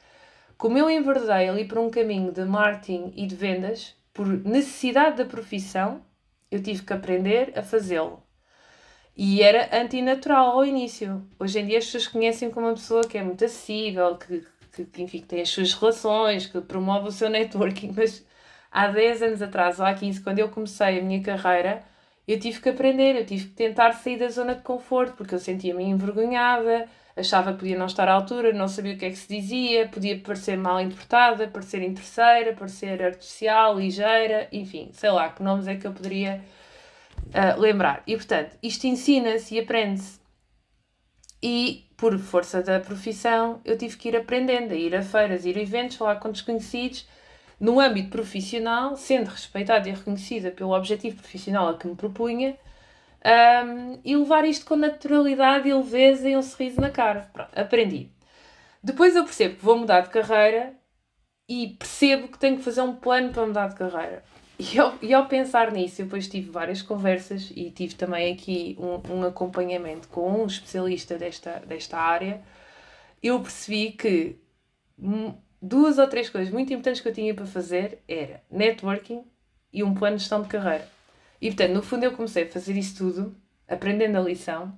como 0.58 0.78
eu 0.78 0.90
enverdei 0.90 1.48
ali 1.48 1.66
para 1.66 1.80
um 1.80 1.90
caminho 1.90 2.34
de 2.34 2.44
marketing 2.44 3.14
e 3.16 3.26
de 3.26 3.34
vendas 3.34 3.96
por 4.14 4.28
necessidade 4.28 5.18
da 5.18 5.26
profissão 5.26 6.02
eu 6.52 6.62
tive 6.62 6.84
que 6.84 6.94
aprender 6.94 7.54
a 7.58 7.64
fazê-lo. 7.64 8.24
E 9.16 9.42
era 9.42 9.70
antinatural 9.78 10.52
ao 10.52 10.66
início. 10.66 11.28
Hoje 11.40 11.60
em 11.60 11.66
dia 11.66 11.78
as 11.78 11.86
pessoas 11.86 12.08
conhecem 12.08 12.50
como 12.50 12.68
uma 12.68 12.74
pessoa 12.74 13.04
que 13.04 13.18
é 13.18 13.24
muito 13.24 13.44
acessível, 13.44 14.18
que, 14.18 14.46
que, 14.72 14.86
que, 14.86 15.04
enfim, 15.04 15.20
que 15.20 15.26
tem 15.28 15.42
as 15.42 15.50
suas 15.50 15.74
relações, 15.74 16.46
que 16.46 16.62
promove 16.62 17.10
o 17.10 17.12
seu 17.12 17.28
networking. 17.30 17.94
Mas 17.96 18.26
há 18.72 18.88
10 18.88 19.22
anos 19.24 19.42
atrás, 19.42 19.80
ou 19.80 19.86
há 19.86 19.94
15, 19.94 20.22
quando 20.22 20.40
eu 20.40 20.50
comecei 20.50 21.00
a 21.00 21.02
minha 21.02 21.22
carreira, 21.22 21.84
eu 22.28 22.40
tive 22.40 22.62
que 22.62 22.70
aprender, 22.70 23.16
eu 23.16 23.26
tive 23.26 23.46
que 23.46 23.56
tentar 23.56 23.92
sair 23.94 24.18
da 24.18 24.30
zona 24.30 24.56
de 24.56 24.62
conforto, 24.62 25.16
porque 25.18 25.36
eu 25.36 25.40
sentia-me 25.40 25.84
envergonhada, 25.84 26.88
achava 27.16 27.54
que 27.54 27.60
podia 27.60 27.78
não 27.78 27.86
estar 27.86 28.08
à 28.08 28.14
altura, 28.14 28.54
não 28.54 28.68
sabia 28.68 28.94
o 28.94 28.98
que 28.98 29.06
é 29.06 29.10
que 29.10 29.18
se 29.18 29.28
dizia, 29.28 29.88
podia 29.88 30.20
parecer 30.20 30.58
mal 30.58 30.80
interpretada, 30.80 31.48
parecer 31.48 31.82
interesseira, 31.82 32.54
parecer 32.54 33.02
artificial, 33.04 33.78
ligeira, 33.78 34.48
enfim, 34.52 34.90
sei 34.94 35.12
lá 35.12 35.30
que 35.30 35.44
nomes 35.44 35.68
é 35.68 35.76
que 35.76 35.86
eu 35.86 35.92
poderia 35.92 36.42
uh, 37.28 37.60
lembrar. 37.60 38.04
E 38.08 38.16
portanto, 38.16 38.58
isto 38.62 38.86
ensina-se 38.86 39.56
e 39.56 39.60
aprende-se. 39.60 40.20
E 41.42 41.86
por 41.96 42.18
força 42.18 42.62
da 42.62 42.80
profissão, 42.80 43.62
eu 43.64 43.78
tive 43.78 43.98
que 43.98 44.10
ir 44.10 44.16
aprendendo, 44.16 44.74
a 44.74 44.78
ir 44.78 44.96
a 44.96 45.02
feiras, 45.02 45.46
ir 45.46 45.58
a 45.58 45.62
eventos, 45.62 45.98
falar 45.98 46.16
com 46.18 46.32
desconhecidos, 46.32 47.08
no 47.60 47.80
âmbito 47.80 48.10
profissional, 48.10 48.96
sendo 48.96 49.28
respeitada 49.28 49.90
e 49.90 49.92
reconhecida 49.92 50.50
pelo 50.52 50.72
objetivo 50.72 51.18
profissional 51.18 51.70
a 51.70 51.78
que 51.78 51.88
me 51.88 51.96
propunha 51.96 52.58
um, 53.26 54.00
e 54.04 54.16
levar 54.16 54.46
isto 54.46 54.66
com 54.66 54.76
naturalidade 54.76 55.68
e 55.68 55.74
leveza 55.74 56.30
e 56.30 56.38
um 56.38 56.42
sorriso 56.42 56.80
na 56.80 56.90
cara. 56.90 57.30
Pronto, 57.34 57.58
aprendi. 57.58 58.12
Depois 58.82 59.16
eu 59.16 59.24
percebo 59.24 59.56
que 59.56 59.66
vou 59.66 59.78
mudar 59.78 60.02
de 60.02 60.10
carreira 60.10 60.74
e 61.48 61.76
percebo 61.78 62.28
que 62.28 62.40
tenho 62.40 62.58
que 62.58 62.64
fazer 62.64 62.82
um 62.82 62.96
plano 62.96 63.32
para 63.32 63.46
mudar 63.46 63.68
de 63.68 63.76
carreira. 63.76 64.24
E 64.58 64.78
ao, 64.78 64.94
e 65.02 65.14
ao 65.14 65.26
pensar 65.26 65.72
nisso, 65.72 66.02
eu 66.02 66.06
depois 66.06 66.28
tive 66.28 66.50
várias 66.50 66.82
conversas 66.82 67.50
e 67.56 67.72
tive 67.72 67.96
também 67.96 68.34
aqui 68.34 68.78
um, 68.78 69.20
um 69.20 69.24
acompanhamento 69.24 70.10
com 70.10 70.44
um 70.44 70.46
especialista 70.46 71.18
desta, 71.18 71.62
desta 71.66 71.98
área. 71.98 72.42
Eu 73.24 73.40
percebi 73.42 73.92
que 73.92 74.38
duas 75.62 75.98
ou 75.98 76.08
três 76.08 76.30
coisas 76.30 76.54
muito 76.54 76.74
importantes 76.74 77.02
que 77.02 77.08
eu 77.08 77.14
tinha 77.14 77.34
para 77.34 77.46
fazer 77.46 78.00
era 78.08 78.44
networking 78.52 79.24
e 79.72 79.82
um 79.82 79.94
plano 79.94 80.18
de 80.18 80.24
gestão 80.24 80.42
de 80.42 80.50
carreira. 80.50 80.88
E 81.42 81.48
portanto, 81.48 81.74
no 81.74 81.82
fundo, 81.82 82.04
eu 82.04 82.12
comecei 82.12 82.44
a 82.44 82.50
fazer 82.50 82.76
isso 82.78 82.98
tudo, 82.98 83.36
aprendendo 83.68 84.18
a 84.18 84.22
lição, 84.22 84.78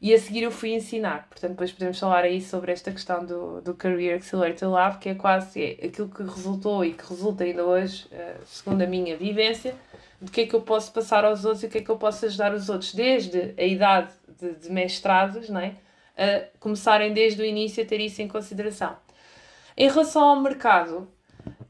e 0.00 0.12
a 0.12 0.18
seguir 0.18 0.42
eu 0.42 0.50
fui 0.50 0.74
ensinar. 0.74 1.28
Portanto, 1.28 1.52
depois 1.52 1.70
podemos 1.70 1.98
falar 1.98 2.24
aí 2.24 2.40
sobre 2.40 2.72
esta 2.72 2.90
questão 2.90 3.24
do, 3.24 3.60
do 3.60 3.72
Career 3.72 4.16
Accelerator 4.16 4.68
Lab, 4.68 4.98
que 4.98 5.08
é 5.08 5.14
quase 5.14 5.62
é 5.62 5.86
aquilo 5.86 6.08
que 6.08 6.24
resultou 6.24 6.84
e 6.84 6.92
que 6.92 7.08
resulta 7.08 7.44
ainda 7.44 7.64
hoje, 7.64 8.06
uh, 8.06 8.44
segundo 8.44 8.82
a 8.82 8.86
minha 8.86 9.16
vivência, 9.16 9.76
do 10.20 10.30
que 10.30 10.40
é 10.40 10.46
que 10.46 10.54
eu 10.54 10.60
posso 10.60 10.92
passar 10.92 11.24
aos 11.24 11.44
outros 11.44 11.62
e 11.62 11.66
o 11.66 11.70
que 11.70 11.78
é 11.78 11.82
que 11.82 11.90
eu 11.90 11.96
posso 11.96 12.26
ajudar 12.26 12.52
os 12.52 12.68
outros, 12.68 12.92
desde 12.92 13.54
a 13.56 13.64
idade 13.64 14.12
de, 14.40 14.54
de 14.54 14.72
mestrados, 14.72 15.48
não 15.48 15.60
é? 15.60 15.76
a 16.16 16.44
começarem 16.58 17.12
desde 17.12 17.40
o 17.40 17.44
início 17.44 17.82
a 17.82 17.86
ter 17.86 18.00
isso 18.00 18.20
em 18.20 18.28
consideração. 18.28 18.96
Em 19.76 19.88
relação 19.88 20.22
ao 20.22 20.40
mercado, 20.40 21.08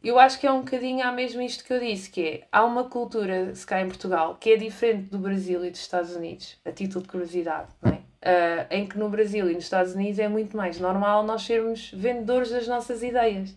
eu 0.02 0.18
acho 0.18 0.38
que 0.40 0.46
é 0.46 0.52
um 0.52 0.60
bocadinho 0.60 1.06
há 1.06 1.12
mesmo 1.12 1.40
isto 1.40 1.64
que 1.64 1.72
eu 1.72 1.80
disse, 1.80 2.10
que 2.10 2.20
é, 2.22 2.40
há 2.50 2.64
uma 2.64 2.84
cultura, 2.84 3.54
se 3.54 3.66
cá 3.66 3.80
em 3.80 3.86
Portugal, 3.86 4.36
que 4.40 4.50
é 4.50 4.56
diferente 4.56 5.10
do 5.10 5.18
Brasil 5.18 5.64
e 5.64 5.70
dos 5.70 5.80
Estados 5.80 6.14
Unidos, 6.14 6.56
a 6.64 6.72
título 6.72 7.02
de 7.02 7.08
curiosidade, 7.08 7.68
não 7.80 7.92
é? 7.92 8.02
Uh, 8.24 8.66
em 8.70 8.86
que 8.86 8.96
no 8.96 9.08
Brasil 9.08 9.50
e 9.50 9.54
nos 9.54 9.64
Estados 9.64 9.94
Unidos 9.94 10.20
é 10.20 10.28
muito 10.28 10.56
mais 10.56 10.78
normal 10.78 11.24
nós 11.24 11.42
sermos 11.42 11.90
vendedores 11.92 12.50
das 12.50 12.68
nossas 12.68 13.02
ideias. 13.02 13.52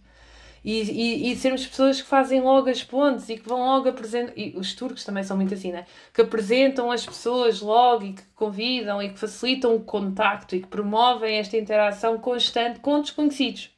E, 0.63 0.81
e, 0.81 1.31
e 1.31 1.35
sermos 1.35 1.67
pessoas 1.67 2.01
que 2.01 2.07
fazem 2.07 2.41
logo 2.41 2.67
as 2.67 2.83
pontes 2.83 3.29
e 3.29 3.37
que 3.37 3.47
vão 3.47 3.59
logo 3.59 3.87
apresentar. 3.87 4.33
E 4.35 4.55
os 4.57 4.73
turcos 4.73 5.03
também 5.03 5.23
são 5.23 5.37
muito 5.37 5.53
assim, 5.53 5.71
né? 5.71 5.85
Que 6.11 6.23
apresentam 6.23 6.89
as 6.89 7.05
pessoas 7.05 7.61
logo 7.61 8.03
e 8.03 8.13
que 8.13 8.23
convidam 8.33 8.99
e 8.99 9.09
que 9.09 9.19
facilitam 9.19 9.75
o 9.75 9.81
contacto 9.81 10.55
e 10.55 10.61
que 10.61 10.67
promovem 10.67 11.37
esta 11.37 11.55
interação 11.55 12.17
constante 12.17 12.79
com 12.79 12.99
desconhecidos. 12.99 13.69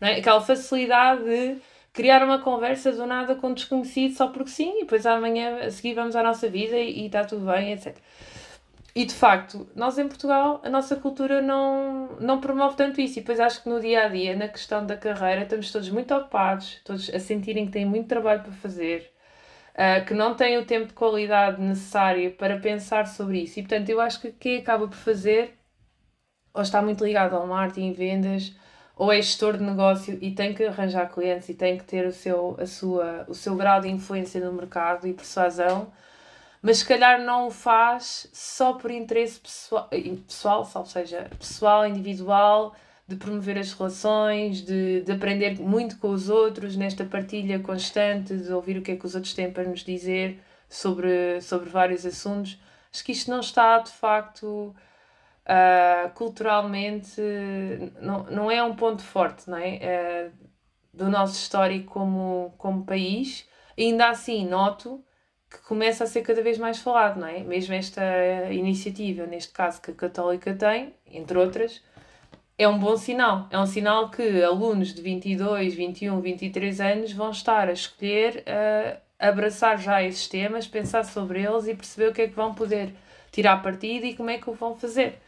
Não 0.00 0.08
é? 0.08 0.16
Aquela 0.16 0.40
facilidade 0.40 1.22
de 1.22 1.56
criar 1.94 2.24
uma 2.24 2.40
conversa 2.40 2.92
do 2.92 3.06
nada 3.06 3.36
com 3.36 3.54
desconhecido 3.54 4.14
só 4.14 4.26
porque 4.28 4.50
sim, 4.50 4.78
e 4.78 4.80
depois 4.80 5.06
amanhã 5.06 5.60
a 5.60 5.70
seguir 5.70 5.94
vamos 5.94 6.16
à 6.16 6.22
nossa 6.22 6.48
vida 6.48 6.76
e, 6.76 7.06
está 7.06 7.24
tudo 7.24 7.46
bem, 7.46 7.72
etc. 7.72 7.96
E 8.96 9.04
de 9.04 9.14
facto, 9.14 9.66
nós 9.74 9.98
em 9.98 10.06
Portugal, 10.06 10.60
a 10.64 10.68
nossa 10.68 10.96
cultura 10.96 11.40
não, 11.40 12.16
não 12.20 12.40
promove 12.40 12.76
tanto 12.76 13.00
isso. 13.00 13.18
E 13.18 13.22
depois 13.22 13.40
acho 13.40 13.62
que 13.62 13.68
no 13.68 13.80
dia 13.80 14.04
a 14.04 14.08
dia, 14.08 14.36
na 14.36 14.46
questão 14.46 14.86
da 14.86 14.96
carreira, 14.96 15.42
estamos 15.42 15.72
todos 15.72 15.88
muito 15.90 16.14
ocupados, 16.14 16.80
todos 16.84 17.10
a 17.12 17.18
sentirem 17.18 17.66
que 17.66 17.72
têm 17.72 17.84
muito 17.84 18.08
trabalho 18.08 18.42
para 18.42 18.52
fazer, 18.52 19.10
uh, 19.74 20.04
que 20.04 20.14
não 20.14 20.34
têm 20.34 20.58
o 20.58 20.64
tempo 20.64 20.86
de 20.86 20.92
qualidade 20.94 21.60
necessário 21.60 22.32
para 22.32 22.58
pensar 22.60 23.06
sobre 23.08 23.42
isso. 23.42 23.58
E 23.58 23.62
portanto, 23.62 23.88
eu 23.88 24.00
acho 24.00 24.20
que 24.20 24.30
quem 24.32 24.58
acaba 24.58 24.86
por 24.86 24.96
fazer, 24.96 25.58
ou 26.52 26.62
está 26.62 26.80
muito 26.80 27.04
ligado 27.04 27.34
ao 27.34 27.46
marketing 27.48 27.92
vendas, 27.92 28.54
ou 28.96 29.12
é 29.12 29.16
gestor 29.16 29.56
de 29.56 29.64
negócio 29.64 30.18
e 30.20 30.30
tem 30.30 30.54
que 30.54 30.64
arranjar 30.64 31.12
clientes 31.12 31.48
e 31.48 31.54
tem 31.54 31.76
que 31.76 31.84
ter 31.84 32.06
o 32.06 32.12
seu, 32.12 32.56
a 32.60 32.66
sua, 32.66 33.24
o 33.28 33.34
seu 33.34 33.56
grau 33.56 33.80
de 33.80 33.88
influência 33.88 34.44
no 34.44 34.52
mercado 34.52 35.06
e 35.06 35.12
persuasão, 35.12 35.92
mas 36.62 36.78
se 36.78 36.86
calhar 36.86 37.20
não 37.22 37.48
o 37.48 37.50
faz 37.50 38.28
só 38.32 38.72
por 38.74 38.90
interesse 38.90 39.40
pessoal, 39.40 39.88
pessoal 40.26 40.70
ou 40.74 40.86
seja, 40.86 41.28
pessoal, 41.38 41.86
individual, 41.86 42.74
de 43.06 43.16
promover 43.16 43.58
as 43.58 43.72
relações, 43.72 44.62
de, 44.62 45.02
de 45.02 45.12
aprender 45.12 45.60
muito 45.60 45.98
com 45.98 46.08
os 46.08 46.30
outros 46.30 46.74
nesta 46.74 47.04
partilha 47.04 47.58
constante, 47.58 48.34
de 48.34 48.52
ouvir 48.52 48.78
o 48.78 48.82
que 48.82 48.92
é 48.92 48.96
que 48.96 49.04
os 49.04 49.14
outros 49.14 49.34
têm 49.34 49.52
para 49.52 49.64
nos 49.64 49.84
dizer 49.84 50.40
sobre, 50.68 51.40
sobre 51.42 51.68
vários 51.68 52.06
assuntos. 52.06 52.58
Acho 52.92 53.04
que 53.04 53.12
isto 53.12 53.30
não 53.30 53.40
está 53.40 53.78
de 53.80 53.90
facto 53.90 54.74
uh, 55.46 56.10
culturalmente 56.14 57.20
não, 58.00 58.24
não 58.24 58.50
é 58.50 58.62
um 58.62 58.74
ponto 58.74 59.02
forte 59.02 59.48
não 59.48 59.58
é? 59.58 60.30
Uh, 60.30 60.44
do 60.92 61.10
nosso 61.10 61.34
histórico 61.34 61.92
como, 61.92 62.54
como 62.56 62.84
país. 62.84 63.46
Ainda 63.76 64.08
assim, 64.08 64.46
noto 64.46 65.04
que 65.50 65.58
começa 65.62 66.04
a 66.04 66.06
ser 66.06 66.22
cada 66.22 66.42
vez 66.42 66.58
mais 66.58 66.78
falado, 66.78 67.18
não 67.18 67.26
é? 67.26 67.40
Mesmo 67.40 67.74
esta 67.74 68.02
iniciativa, 68.50 69.26
neste 69.26 69.52
caso 69.52 69.80
que 69.80 69.90
a 69.90 69.94
Católica 69.94 70.54
tem, 70.54 70.94
entre 71.06 71.38
outras, 71.38 71.82
é 72.56 72.68
um 72.68 72.78
bom 72.78 72.96
sinal. 72.96 73.48
É 73.50 73.58
um 73.58 73.66
sinal 73.66 74.10
que 74.10 74.42
alunos 74.42 74.94
de 74.94 75.02
22, 75.02 75.74
21, 75.74 76.20
23 76.20 76.80
anos 76.80 77.12
vão 77.12 77.30
estar 77.30 77.68
a 77.68 77.72
escolher 77.72 78.44
uh, 78.46 79.00
abraçar 79.18 79.78
já 79.78 80.02
esses 80.02 80.28
temas, 80.28 80.66
pensar 80.66 81.04
sobre 81.04 81.42
eles 81.42 81.66
e 81.66 81.74
perceber 81.74 82.10
o 82.10 82.12
que 82.12 82.22
é 82.22 82.28
que 82.28 82.34
vão 82.34 82.54
poder 82.54 82.94
tirar 83.32 83.62
partido 83.62 84.06
e 84.06 84.14
como 84.14 84.30
é 84.30 84.38
que 84.38 84.48
o 84.48 84.54
vão 84.54 84.76
fazer. 84.76 85.18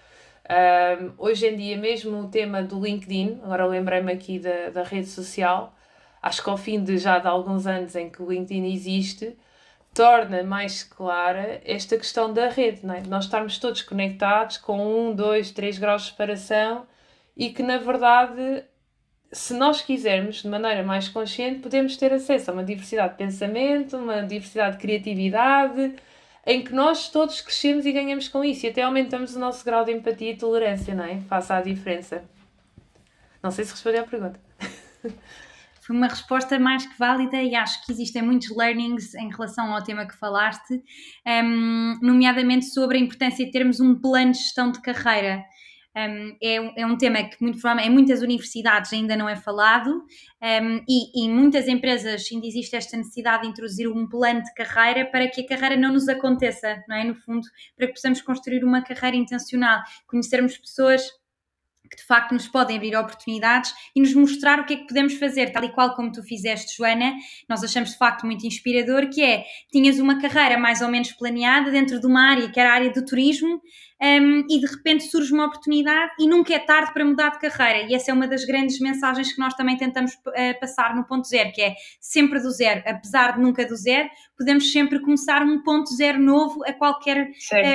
Um, 0.48 1.12
hoje 1.18 1.46
em 1.48 1.56
dia, 1.56 1.76
mesmo 1.76 2.20
o 2.20 2.28
tema 2.28 2.62
do 2.62 2.80
LinkedIn, 2.80 3.40
agora 3.42 3.66
lembrei-me 3.66 4.12
aqui 4.12 4.38
da, 4.38 4.70
da 4.70 4.82
rede 4.84 5.08
social, 5.08 5.74
acho 6.22 6.42
que 6.42 6.48
ao 6.48 6.56
fim 6.56 6.82
de 6.82 6.98
já 6.98 7.18
de 7.18 7.26
alguns 7.26 7.66
anos 7.66 7.96
em 7.96 8.08
que 8.08 8.22
o 8.22 8.30
LinkedIn 8.30 8.72
existe, 8.72 9.36
torna 9.92 10.44
mais 10.44 10.84
clara 10.84 11.60
esta 11.64 11.96
questão 11.96 12.32
da 12.32 12.48
rede, 12.48 12.86
não 12.86 12.94
é? 12.94 13.02
Nós 13.08 13.24
estarmos 13.24 13.58
todos 13.58 13.82
conectados 13.82 14.58
com 14.58 15.08
um, 15.08 15.14
dois, 15.14 15.50
três 15.50 15.78
graus 15.78 16.02
de 16.02 16.10
separação 16.10 16.86
e 17.36 17.50
que 17.50 17.62
na 17.62 17.78
verdade, 17.78 18.62
se 19.32 19.54
nós 19.54 19.80
quisermos 19.80 20.42
de 20.42 20.48
maneira 20.48 20.82
mais 20.82 21.08
consciente, 21.08 21.60
podemos 21.60 21.96
ter 21.96 22.12
acesso 22.12 22.50
a 22.50 22.54
uma 22.54 22.62
diversidade 22.62 23.12
de 23.12 23.18
pensamento, 23.18 23.96
uma 23.96 24.22
diversidade 24.22 24.76
de 24.76 24.82
criatividade 24.82 25.96
em 26.46 26.62
que 26.62 26.72
nós 26.72 27.10
todos 27.10 27.40
crescemos 27.40 27.84
e 27.84 27.92
ganhamos 27.92 28.28
com 28.28 28.44
isso 28.44 28.64
e 28.64 28.68
até 28.68 28.82
aumentamos 28.82 29.34
o 29.34 29.38
nosso 29.38 29.64
grau 29.64 29.84
de 29.84 29.92
empatia 29.92 30.30
e 30.30 30.36
tolerância, 30.36 30.94
não 30.94 31.04
é? 31.04 31.20
Face 31.22 31.52
à 31.52 31.60
diferença. 31.60 32.24
Não 33.42 33.50
sei 33.50 33.64
se 33.64 33.72
respondi 33.72 33.98
à 33.98 34.04
pergunta. 34.04 34.40
Foi 35.82 35.94
uma 35.94 36.08
resposta 36.08 36.58
mais 36.58 36.84
que 36.84 36.98
válida 36.98 37.40
e 37.42 37.54
acho 37.54 37.84
que 37.84 37.92
existem 37.92 38.20
muitos 38.20 38.50
learnings 38.56 39.14
em 39.14 39.28
relação 39.30 39.72
ao 39.72 39.82
tema 39.82 40.06
que 40.06 40.16
falaste, 40.16 40.82
um, 41.24 41.98
nomeadamente 42.02 42.66
sobre 42.66 42.98
a 42.98 43.00
importância 43.00 43.44
de 43.44 43.52
termos 43.52 43.78
um 43.78 43.94
plano 43.94 44.32
de 44.32 44.38
gestão 44.38 44.72
de 44.72 44.80
carreira 44.80 45.44
um, 45.96 46.36
é, 46.42 46.80
é, 46.82 46.86
um 46.86 46.96
tema 46.98 47.24
que 47.24 47.40
muito 47.40 47.58
provavelmente 47.58 47.90
em 47.90 47.94
muitas 47.94 48.20
universidades 48.20 48.92
ainda 48.92 49.16
não 49.16 49.28
é 49.28 49.34
falado 49.34 49.90
um, 49.90 50.84
e 50.86 51.24
em 51.24 51.30
muitas 51.30 51.66
empresas 51.66 52.28
ainda 52.30 52.46
existe 52.46 52.76
esta 52.76 52.96
necessidade 52.96 53.44
de 53.44 53.48
introduzir 53.48 53.88
um 53.88 54.06
plano 54.06 54.42
de 54.42 54.52
carreira 54.54 55.06
para 55.06 55.26
que 55.28 55.40
a 55.40 55.46
carreira 55.46 55.76
não 55.76 55.94
nos 55.94 56.08
aconteça, 56.08 56.84
não 56.86 56.96
é? 56.96 57.04
No 57.04 57.14
fundo, 57.14 57.46
para 57.76 57.86
que 57.86 57.94
possamos 57.94 58.20
construir 58.20 58.62
uma 58.62 58.82
carreira 58.82 59.16
intencional, 59.16 59.82
conhecermos 60.06 60.58
pessoas 60.58 61.10
que 61.88 61.96
de 61.96 62.02
facto 62.02 62.32
nos 62.32 62.48
podem 62.48 62.76
abrir 62.76 62.96
oportunidades 62.96 63.72
e 63.94 64.00
nos 64.00 64.12
mostrar 64.14 64.60
o 64.60 64.64
que 64.64 64.74
é 64.74 64.76
que 64.76 64.86
podemos 64.86 65.14
fazer, 65.14 65.52
tal 65.52 65.64
e 65.64 65.72
qual 65.72 65.94
como 65.94 66.12
tu 66.12 66.22
fizeste, 66.22 66.76
Joana. 66.76 67.14
Nós 67.48 67.62
achamos 67.62 67.90
de 67.90 67.98
facto 67.98 68.26
muito 68.26 68.46
inspirador, 68.46 69.08
que 69.08 69.22
é, 69.22 69.44
tinhas 69.70 69.98
uma 69.98 70.20
carreira 70.20 70.58
mais 70.58 70.80
ou 70.80 70.88
menos 70.88 71.12
planeada 71.12 71.70
dentro 71.70 72.00
de 72.00 72.06
uma 72.06 72.30
área 72.30 72.50
que 72.50 72.58
era 72.58 72.70
a 72.70 72.74
área 72.74 72.90
do 72.90 73.04
turismo, 73.04 73.60
um, 74.02 74.44
e 74.50 74.60
de 74.60 74.66
repente 74.66 75.04
surge 75.04 75.32
uma 75.32 75.46
oportunidade 75.46 76.12
e 76.18 76.28
nunca 76.28 76.54
é 76.54 76.58
tarde 76.58 76.92
para 76.92 77.04
mudar 77.04 77.30
de 77.30 77.38
carreira. 77.38 77.88
E 77.88 77.94
essa 77.94 78.10
é 78.10 78.14
uma 78.14 78.28
das 78.28 78.44
grandes 78.44 78.78
mensagens 78.78 79.32
que 79.32 79.38
nós 79.38 79.54
também 79.54 79.76
tentamos 79.76 80.12
uh, 80.14 80.60
passar 80.60 80.94
no 80.94 81.04
ponto 81.04 81.26
zero, 81.26 81.52
que 81.52 81.62
é 81.62 81.74
sempre 82.00 82.40
do 82.40 82.50
zero, 82.50 82.82
apesar 82.86 83.36
de 83.36 83.40
nunca 83.40 83.64
do 83.66 83.76
zero, 83.76 84.08
podemos 84.36 84.70
sempre 84.70 85.00
começar 85.00 85.42
um 85.42 85.62
ponto 85.62 85.94
zero 85.94 86.20
novo 86.20 86.62
a 86.66 86.72
qualquer 86.72 87.30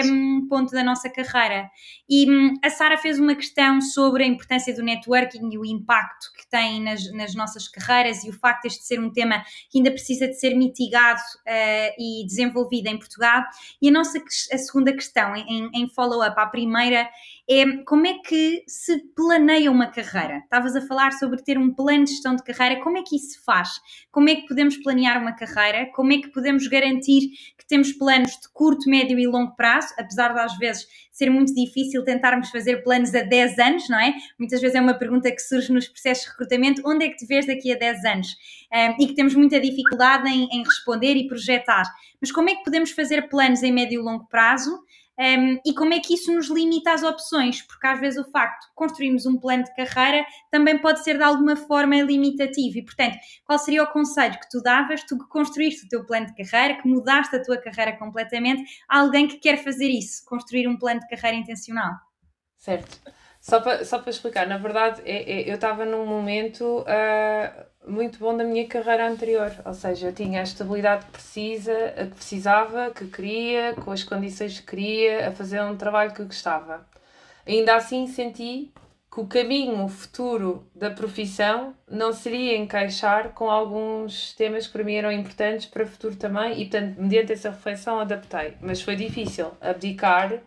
um, 0.05 0.47
ponto 0.47 0.71
da 0.71 0.83
nossa 0.83 1.09
carreira. 1.09 1.69
E 2.07 2.29
um, 2.29 2.53
a 2.63 2.69
Sara 2.69 2.97
fez 2.97 3.19
uma 3.19 3.35
questão 3.35 3.81
sobre 3.81 4.23
a 4.23 4.27
importância 4.27 4.73
do 4.75 4.83
networking 4.83 5.49
e 5.51 5.57
o 5.57 5.65
impacto 5.65 6.27
que 6.37 6.47
tem 6.49 6.81
nas, 6.81 7.11
nas 7.13 7.33
nossas 7.33 7.67
carreiras 7.67 8.23
e 8.23 8.29
o 8.29 8.33
facto 8.33 8.63
de 8.63 8.67
este 8.67 8.83
ser 8.83 8.99
um 8.99 9.11
tema 9.11 9.43
que 9.69 9.79
ainda 9.79 9.89
precisa 9.89 10.27
de 10.27 10.39
ser 10.39 10.55
mitigado 10.55 11.19
uh, 11.19 11.93
e 11.97 12.25
desenvolvido 12.25 12.87
em 12.87 12.97
Portugal. 12.97 13.41
E 13.81 13.89
a 13.89 13.91
nossa 13.91 14.19
a 14.19 14.57
segunda 14.57 14.93
questão, 14.93 15.35
em, 15.35 15.69
em 15.73 15.89
follow-up 16.11 16.37
à 16.37 16.45
primeira, 16.45 17.09
é 17.49 17.65
como 17.85 18.05
é 18.05 18.15
que 18.15 18.63
se 18.67 18.97
planeia 19.15 19.71
uma 19.71 19.87
carreira? 19.87 20.39
Estavas 20.39 20.75
a 20.75 20.81
falar 20.81 21.11
sobre 21.13 21.41
ter 21.41 21.57
um 21.57 21.73
plano 21.73 22.03
de 22.03 22.11
gestão 22.11 22.35
de 22.35 22.43
carreira, 22.43 22.81
como 22.81 22.97
é 22.97 23.03
que 23.03 23.15
isso 23.15 23.31
se 23.31 23.45
faz? 23.45 23.69
Como 24.11 24.27
é 24.29 24.35
que 24.35 24.47
podemos 24.47 24.75
planear 24.77 25.21
uma 25.21 25.33
carreira? 25.33 25.89
Como 25.93 26.11
é 26.11 26.17
que 26.17 26.29
podemos 26.29 26.67
garantir 26.67 27.29
que 27.57 27.65
temos 27.65 27.93
planos 27.93 28.31
de 28.31 28.49
curto, 28.53 28.89
médio 28.89 29.17
e 29.17 29.25
longo 29.25 29.55
prazo, 29.55 29.87
apesar 29.97 30.33
de 30.33 30.39
às 30.39 30.57
vezes 30.57 30.85
ser 31.11 31.29
muito 31.29 31.53
difícil 31.53 32.03
tentarmos 32.03 32.49
fazer 32.49 32.83
planos 32.83 33.13
a 33.13 33.21
10 33.21 33.59
anos, 33.59 33.89
não 33.89 33.99
é? 33.99 34.13
Muitas 34.39 34.59
vezes 34.61 34.75
é 34.75 34.81
uma 34.81 34.93
pergunta 34.93 35.31
que 35.31 35.39
surge 35.39 35.71
nos 35.71 35.87
processos 35.87 36.25
de 36.25 36.31
recrutamento: 36.31 36.81
onde 36.85 37.05
é 37.05 37.09
que 37.09 37.17
te 37.17 37.25
vês 37.25 37.45
daqui 37.45 37.71
a 37.71 37.77
10 37.77 38.05
anos? 38.05 38.27
Um, 38.73 39.03
e 39.03 39.07
que 39.07 39.13
temos 39.13 39.35
muita 39.35 39.59
dificuldade 39.59 40.29
em, 40.29 40.47
em 40.51 40.63
responder 40.63 41.15
e 41.15 41.27
projetar. 41.27 41.83
Mas 42.19 42.31
como 42.31 42.49
é 42.49 42.55
que 42.55 42.63
podemos 42.63 42.91
fazer 42.91 43.27
planos 43.29 43.61
em 43.63 43.71
médio 43.71 43.99
e 43.99 44.03
longo 44.03 44.25
prazo? 44.27 44.81
Um, 45.21 45.59
e 45.63 45.71
como 45.75 45.93
é 45.93 45.99
que 45.99 46.15
isso 46.15 46.33
nos 46.33 46.49
limita 46.49 46.91
às 46.91 47.03
opções, 47.03 47.61
porque 47.61 47.85
às 47.85 47.99
vezes 47.99 48.19
o 48.19 48.31
facto 48.31 48.67
de 48.67 48.73
construirmos 48.73 49.27
um 49.27 49.37
plano 49.37 49.63
de 49.63 49.75
carreira 49.75 50.25
também 50.49 50.79
pode 50.79 51.03
ser 51.03 51.15
de 51.15 51.23
alguma 51.23 51.55
forma 51.55 52.01
limitativo. 52.01 52.79
E, 52.79 52.83
portanto, 52.83 53.19
qual 53.45 53.59
seria 53.59 53.83
o 53.83 53.87
conselho 53.87 54.33
que 54.39 54.49
tu 54.49 54.63
davas, 54.63 55.03
tu 55.03 55.19
que 55.19 55.27
construíste 55.27 55.85
o 55.85 55.89
teu 55.89 56.03
plano 56.07 56.25
de 56.25 56.43
carreira, 56.43 56.81
que 56.81 56.87
mudaste 56.87 57.35
a 57.35 57.43
tua 57.43 57.57
carreira 57.57 57.95
completamente, 57.97 58.63
a 58.89 58.99
alguém 58.99 59.27
que 59.27 59.37
quer 59.37 59.63
fazer 59.63 59.89
isso, 59.89 60.25
construir 60.25 60.67
um 60.67 60.75
plano 60.75 61.01
de 61.01 61.07
carreira 61.07 61.37
intencional? 61.37 61.93
Certo. 62.57 63.20
Só 63.41 63.59
para, 63.59 63.83
só 63.83 63.97
para 63.97 64.11
explicar, 64.11 64.45
na 64.45 64.59
verdade, 64.59 65.01
é, 65.03 65.41
é, 65.41 65.49
eu 65.49 65.55
estava 65.55 65.83
num 65.83 66.05
momento 66.05 66.81
uh, 66.81 67.91
muito 67.91 68.19
bom 68.19 68.37
da 68.37 68.43
minha 68.43 68.67
carreira 68.67 69.09
anterior, 69.09 69.51
ou 69.65 69.73
seja, 69.73 70.09
eu 70.09 70.13
tinha 70.13 70.41
a 70.41 70.43
estabilidade 70.43 71.05
que, 71.05 71.11
precisa, 71.13 71.73
que 71.97 72.15
precisava, 72.15 72.91
que 72.91 73.07
queria, 73.07 73.73
com 73.73 73.91
as 73.91 74.03
condições 74.03 74.59
que 74.59 74.67
queria, 74.67 75.27
a 75.27 75.31
fazer 75.31 75.59
um 75.63 75.75
trabalho 75.75 76.13
que 76.13 76.23
gostava. 76.23 76.85
Ainda 77.47 77.75
assim, 77.75 78.05
senti 78.05 78.71
que 79.11 79.19
o 79.19 79.25
caminho 79.25 79.87
futuro 79.87 80.69
da 80.75 80.91
profissão 80.91 81.75
não 81.89 82.13
seria 82.13 82.55
encaixar 82.55 83.29
com 83.29 83.49
alguns 83.49 84.33
temas 84.35 84.67
que 84.67 84.73
para 84.73 84.83
mim 84.83 84.93
eram 84.93 85.11
importantes 85.11 85.65
para 85.65 85.83
o 85.83 85.87
futuro 85.87 86.15
também, 86.15 86.61
e 86.61 86.69
portanto, 86.69 87.01
mediante 87.01 87.33
essa 87.33 87.49
reflexão, 87.49 87.99
adaptei. 87.99 88.53
Mas 88.61 88.83
foi 88.83 88.95
difícil 88.95 89.51
abdicar 89.59 90.39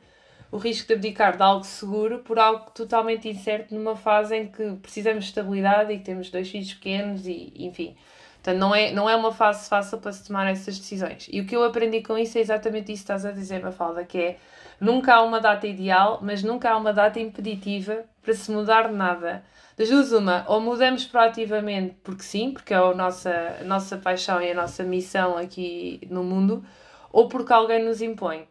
o 0.55 0.57
risco 0.57 0.87
de 0.87 0.95
abdicar 0.95 1.37
de 1.37 1.43
algo 1.43 1.65
seguro 1.65 2.21
por 2.21 2.39
algo 2.39 2.71
totalmente 2.71 3.29
incerto 3.29 3.75
numa 3.75 3.97
fase 3.97 4.37
em 4.37 4.47
que 4.47 4.77
precisamos 4.77 5.25
de 5.25 5.31
estabilidade 5.31 5.93
e 5.93 5.99
que 5.99 6.05
temos 6.05 6.31
dois 6.31 6.49
filhos 6.49 6.73
pequenos 6.73 7.27
e 7.27 7.53
enfim. 7.57 7.97
Portanto, 8.35 8.61
não 8.61 8.73
é, 8.73 8.93
não 8.93 9.11
é 9.11 9.17
uma 9.17 9.33
fase 9.33 9.69
fácil 9.69 9.99
para 9.99 10.13
se 10.13 10.25
tomar 10.25 10.49
essas 10.49 10.79
decisões. 10.79 11.27
E 11.33 11.41
o 11.41 11.47
que 11.47 11.57
eu 11.57 11.65
aprendi 11.65 12.03
com 12.03 12.17
isso 12.17 12.39
é 12.39 12.41
exatamente 12.41 12.93
isso 12.93 13.05
que 13.05 13.13
estás 13.13 13.27
a 13.27 13.33
dizer, 13.33 13.61
Mafalda, 13.65 14.05
que 14.05 14.17
é 14.17 14.37
nunca 14.81 15.15
há 15.15 15.23
uma 15.25 15.41
data 15.41 15.67
ideal, 15.67 16.21
mas 16.23 16.45
nunca 16.45 16.71
há 16.71 16.77
uma 16.77 16.93
data 16.93 17.19
impeditiva 17.19 18.05
para 18.23 18.33
se 18.33 18.49
mudar 18.53 18.93
nada. 18.93 19.45
Das 19.77 19.89
duas, 19.89 20.13
uma, 20.13 20.45
ou 20.47 20.61
mudamos 20.61 21.05
proativamente 21.05 21.97
porque 22.05 22.23
sim, 22.23 22.53
porque 22.53 22.73
é 22.73 22.77
a 22.77 22.95
nossa, 22.95 23.57
a 23.61 23.65
nossa 23.65 23.97
paixão 23.97 24.41
e 24.41 24.53
a 24.53 24.55
nossa 24.55 24.85
missão 24.85 25.37
aqui 25.37 26.01
no 26.09 26.23
mundo, 26.23 26.65
ou 27.11 27.27
porque 27.27 27.53
alguém 27.53 27.85
nos 27.85 28.01
impõe 28.01 28.47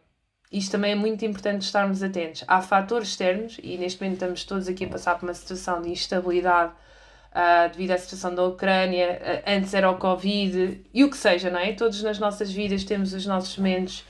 isto 0.56 0.70
também 0.70 0.92
é 0.92 0.94
muito 0.94 1.24
importante 1.24 1.62
estarmos 1.62 2.00
atentos. 2.00 2.44
Há 2.46 2.62
fatores 2.62 3.08
externos, 3.08 3.58
e 3.60 3.76
neste 3.76 4.00
momento 4.00 4.14
estamos 4.14 4.44
todos 4.44 4.68
aqui 4.68 4.84
a 4.84 4.88
passar 4.88 5.18
por 5.18 5.26
uma 5.26 5.34
situação 5.34 5.82
de 5.82 5.90
instabilidade 5.90 6.70
uh, 6.70 7.68
devido 7.72 7.90
à 7.90 7.98
situação 7.98 8.32
da 8.32 8.44
Ucrânia, 8.44 9.20
uh, 9.20 9.50
antes 9.50 9.74
era 9.74 9.90
o 9.90 9.98
Covid, 9.98 10.80
e 10.94 11.02
o 11.02 11.10
que 11.10 11.16
seja, 11.16 11.50
não 11.50 11.58
é? 11.58 11.72
Todos 11.72 12.00
nas 12.04 12.20
nossas 12.20 12.52
vidas 12.52 12.84
temos 12.84 13.12
os 13.12 13.26
nossos 13.26 13.56
momentos 13.58 14.04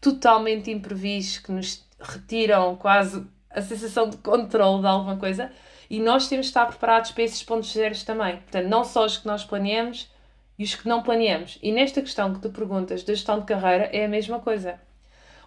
totalmente 0.00 0.70
imprevistos 0.70 1.38
que 1.38 1.52
nos 1.52 1.84
retiram 2.00 2.76
quase 2.76 3.22
a 3.50 3.60
sensação 3.60 4.08
de 4.08 4.16
controle 4.16 4.80
de 4.80 4.86
alguma 4.86 5.18
coisa, 5.18 5.52
e 5.90 6.00
nós 6.00 6.28
temos 6.28 6.46
de 6.46 6.50
estar 6.50 6.64
preparados 6.64 7.10
para 7.10 7.24
esses 7.24 7.42
pontos 7.42 7.70
zeros 7.74 8.04
também. 8.04 8.38
Portanto, 8.38 8.68
não 8.68 8.84
só 8.84 9.04
os 9.04 9.18
que 9.18 9.26
nós 9.26 9.44
planeamos 9.44 10.10
e 10.58 10.64
os 10.64 10.74
que 10.74 10.88
não 10.88 11.02
planeamos. 11.02 11.58
E 11.62 11.70
nesta 11.72 12.00
questão 12.00 12.32
que 12.32 12.40
tu 12.40 12.48
perguntas 12.48 13.02
da 13.02 13.12
gestão 13.12 13.40
de 13.40 13.44
carreira 13.44 13.90
é 13.92 14.06
a 14.06 14.08
mesma 14.08 14.38
coisa 14.38 14.78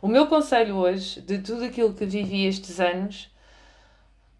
o 0.03 0.07
meu 0.09 0.27
conselho 0.27 0.75
hoje, 0.75 1.21
de 1.21 1.39
tudo 1.39 1.63
aquilo 1.63 1.93
que 1.93 2.05
vivi 2.05 2.45
estes 2.45 2.77
anos, 2.81 3.31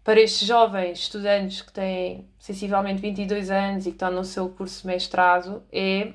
para 0.04 0.20
estes 0.20 0.46
jovens 0.46 0.98
estudantes 0.98 1.62
que 1.62 1.72
têm 1.72 2.28
sensivelmente 2.38 3.00
22 3.00 3.50
anos 3.50 3.86
e 3.86 3.88
que 3.88 3.94
estão 3.94 4.10
no 4.10 4.26
seu 4.26 4.46
curso 4.50 4.86
mestrado, 4.86 5.62
é 5.72 6.12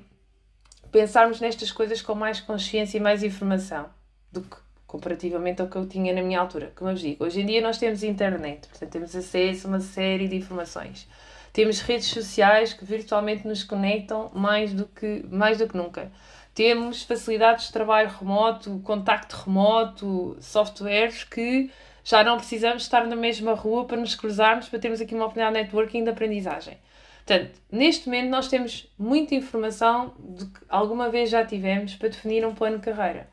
pensarmos 0.92 1.42
nestas 1.42 1.72
coisas 1.72 2.00
com 2.00 2.14
mais 2.14 2.40
consciência 2.40 3.00
e 3.00 3.02
mais 3.02 3.24
informação 3.24 3.90
do 4.32 4.42
que 4.42 4.56
comparativamente 4.86 5.64
ao 5.64 5.68
que 5.68 5.78
eu 5.78 5.88
tinha 5.88 6.14
na 6.14 6.22
minha 6.22 6.40
altura. 6.40 6.72
Como 6.76 6.92
eu 6.92 6.94
vos 6.94 7.02
digo, 7.02 7.26
hoje 7.26 7.42
em 7.42 7.46
dia 7.48 7.60
nós 7.60 7.80
temos 7.80 8.04
internet, 8.04 8.68
portanto 8.68 8.92
temos 8.92 9.16
acesso 9.16 9.66
a 9.66 9.70
uma 9.72 9.80
série 9.80 10.28
de 10.28 10.36
informações. 10.36 11.08
Temos 11.52 11.80
redes 11.82 12.10
sociais 12.10 12.74
que 12.74 12.86
virtualmente 12.86 13.48
nos 13.48 13.64
conectam 13.64 14.30
mais 14.32 14.72
do 14.74 14.86
que, 14.86 15.26
mais 15.28 15.58
do 15.58 15.68
que 15.68 15.76
nunca. 15.76 16.12
Temos 16.54 17.04
facilidades 17.04 17.68
de 17.68 17.74
trabalho 17.74 18.10
remoto, 18.10 18.80
contacto 18.84 19.36
remoto, 19.46 20.38
softwares 20.42 21.24
que 21.24 21.70
já 22.04 22.24
não 22.24 22.38
precisamos 22.38 22.84
estar 22.84 23.06
na 23.06 23.16
mesma 23.16 23.54
rua 23.54 23.86
para 23.86 23.98
nos 23.98 24.16
cruzarmos, 24.16 24.68
para 24.68 24.80
termos 24.80 25.00
aqui 25.00 25.14
uma 25.14 25.26
oportunidade 25.26 25.56
de 25.56 25.62
networking 25.64 26.04
de 26.04 26.10
aprendizagem. 26.10 26.78
Portanto, 27.26 27.52
neste 27.72 28.08
momento 28.08 28.30
nós 28.30 28.48
temos 28.48 28.92
muita 28.98 29.36
informação 29.36 30.14
do 30.18 30.48
que 30.48 30.60
alguma 30.68 31.10
vez 31.10 31.30
já 31.30 31.46
tivemos 31.46 31.96
para 31.96 32.10
definir 32.10 32.46
um 32.46 32.56
plano 32.56 32.78
de 32.80 32.84
carreira. 32.84 33.30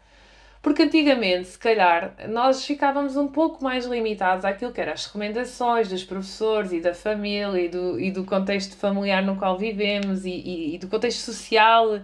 Porque 0.60 0.82
antigamente, 0.82 1.46
se 1.46 1.58
calhar, 1.58 2.14
nós 2.28 2.66
ficávamos 2.66 3.16
um 3.16 3.28
pouco 3.28 3.62
mais 3.62 3.86
limitados 3.86 4.44
àquilo 4.44 4.72
que 4.72 4.80
eram 4.80 4.92
as 4.92 5.06
recomendações 5.06 5.88
dos 5.88 6.04
professores 6.04 6.72
e 6.72 6.80
da 6.80 6.92
família 6.92 7.58
e 7.58 7.68
do, 7.68 8.00
e 8.00 8.10
do 8.10 8.24
contexto 8.24 8.76
familiar 8.76 9.22
no 9.22 9.36
qual 9.36 9.56
vivemos 9.56 10.26
e, 10.26 10.30
e, 10.30 10.74
e 10.74 10.78
do 10.78 10.88
contexto 10.88 11.20
social 11.20 12.00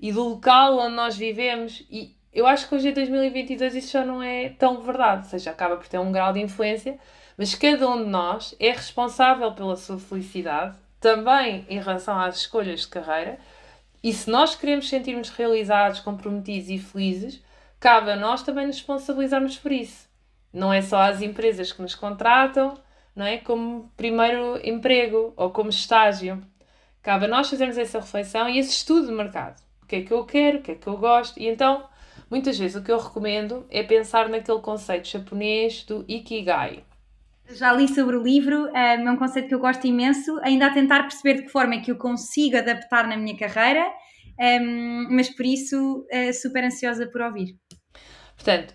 e 0.00 0.12
do 0.12 0.22
local 0.22 0.78
onde 0.78 0.96
nós 0.96 1.16
vivemos. 1.16 1.84
E 1.90 2.16
eu 2.32 2.46
acho 2.46 2.68
que 2.68 2.74
hoje 2.74 2.88
em 2.88 2.92
2022 2.92 3.74
isso 3.74 3.92
já 3.92 4.04
não 4.04 4.22
é 4.22 4.48
tão 4.50 4.80
verdade, 4.80 5.24
ou 5.24 5.30
seja, 5.30 5.50
acaba 5.50 5.76
por 5.76 5.86
ter 5.86 5.98
um 5.98 6.10
grau 6.10 6.32
de 6.32 6.40
influência, 6.40 6.98
mas 7.36 7.54
cada 7.54 7.88
um 7.88 8.02
de 8.02 8.08
nós 8.08 8.54
é 8.58 8.70
responsável 8.70 9.52
pela 9.52 9.76
sua 9.76 9.98
felicidade, 9.98 10.76
também 10.98 11.66
em 11.68 11.78
relação 11.78 12.18
às 12.18 12.36
escolhas 12.36 12.80
de 12.80 12.88
carreira. 12.88 13.38
E 14.02 14.12
se 14.12 14.30
nós 14.30 14.54
queremos 14.54 14.88
sentirmos 14.88 15.28
realizados, 15.28 16.00
comprometidos 16.00 16.70
e 16.70 16.78
felizes, 16.78 17.42
cabe 17.78 18.10
a 18.10 18.16
nós 18.16 18.42
também 18.42 18.66
nos 18.66 18.76
responsabilizarmos 18.76 19.58
por 19.58 19.72
isso. 19.72 20.08
Não 20.52 20.72
é 20.72 20.82
só 20.82 21.02
as 21.02 21.20
empresas 21.22 21.72
que 21.72 21.82
nos 21.82 21.94
contratam, 21.94 22.74
não 23.14 23.26
é? 23.26 23.38
Como 23.38 23.90
primeiro 23.96 24.58
emprego 24.66 25.32
ou 25.36 25.50
como 25.50 25.70
estágio. 25.70 26.42
Cabe 27.02 27.26
a 27.26 27.28
nós 27.28 27.48
fazermos 27.48 27.78
essa 27.78 28.00
reflexão 28.00 28.48
e 28.48 28.58
esse 28.58 28.70
estudo 28.70 29.06
de 29.06 29.12
mercado 29.12 29.62
que 29.90 29.96
é 29.96 30.02
que 30.02 30.12
eu 30.12 30.24
quero, 30.24 30.58
o 30.58 30.62
que 30.62 30.70
é 30.70 30.74
que 30.76 30.86
eu 30.86 30.96
gosto. 30.96 31.38
E 31.40 31.48
então, 31.48 31.84
muitas 32.30 32.56
vezes 32.56 32.76
o 32.76 32.84
que 32.84 32.92
eu 32.92 32.98
recomendo 32.98 33.66
é 33.68 33.82
pensar 33.82 34.28
naquele 34.28 34.60
conceito 34.60 35.08
japonês 35.08 35.84
do 35.84 36.04
Ikigai. 36.08 36.84
Já 37.52 37.72
li 37.72 37.88
sobre 37.88 38.16
o 38.16 38.22
livro, 38.22 38.68
é 38.68 38.96
um 39.10 39.16
conceito 39.16 39.48
que 39.48 39.54
eu 39.54 39.58
gosto 39.58 39.84
imenso, 39.84 40.38
ainda 40.42 40.68
a 40.68 40.70
tentar 40.72 41.02
perceber 41.02 41.34
de 41.34 41.42
que 41.42 41.48
forma 41.48 41.74
é 41.74 41.80
que 41.80 41.90
eu 41.90 41.96
consigo 41.96 42.56
adaptar 42.56 43.08
na 43.08 43.16
minha 43.16 43.36
carreira, 43.36 43.84
um, 44.38 45.08
mas 45.10 45.28
por 45.28 45.44
isso 45.44 46.06
é 46.08 46.32
super 46.32 46.62
ansiosa 46.62 47.08
por 47.08 47.20
ouvir. 47.20 47.56
Portanto, 48.36 48.72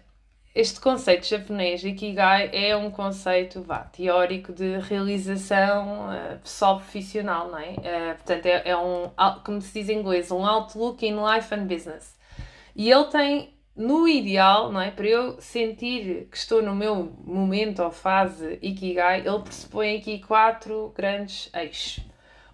este 0.56 0.80
conceito 0.80 1.28
japonês, 1.28 1.84
Ikigai, 1.84 2.50
é 2.54 2.78
um 2.78 2.90
conceito 2.90 3.62
vá, 3.62 3.80
teórico 3.80 4.54
de 4.54 4.78
realização 4.78 6.08
uh, 6.08 6.40
pessoal 6.40 6.78
profissional, 6.78 7.50
não 7.50 7.60
é? 7.60 7.72
Uh, 7.72 8.16
portanto, 8.16 8.46
é, 8.46 8.70
é, 8.70 8.78
um, 8.78 9.12
como 9.44 9.62
se 9.62 9.74
diz 9.74 9.90
em 9.90 10.00
inglês, 10.00 10.32
um 10.32 10.46
outlook 10.46 11.06
in 11.06 11.18
life 11.18 11.54
and 11.54 11.66
business. 11.66 12.18
E 12.74 12.90
ele 12.90 13.04
tem, 13.08 13.54
no 13.76 14.08
ideal, 14.08 14.72
não 14.72 14.80
é? 14.80 14.92
Para 14.92 15.08
eu 15.08 15.42
sentir 15.42 16.30
que 16.32 16.38
estou 16.38 16.62
no 16.62 16.74
meu 16.74 17.14
momento 17.26 17.84
ou 17.84 17.92
fase 17.92 18.58
Ikigai, 18.62 19.28
ele 19.28 19.40
pressupõe 19.40 19.98
aqui 19.98 20.20
quatro 20.20 20.94
grandes 20.96 21.50
eixos. 21.54 22.00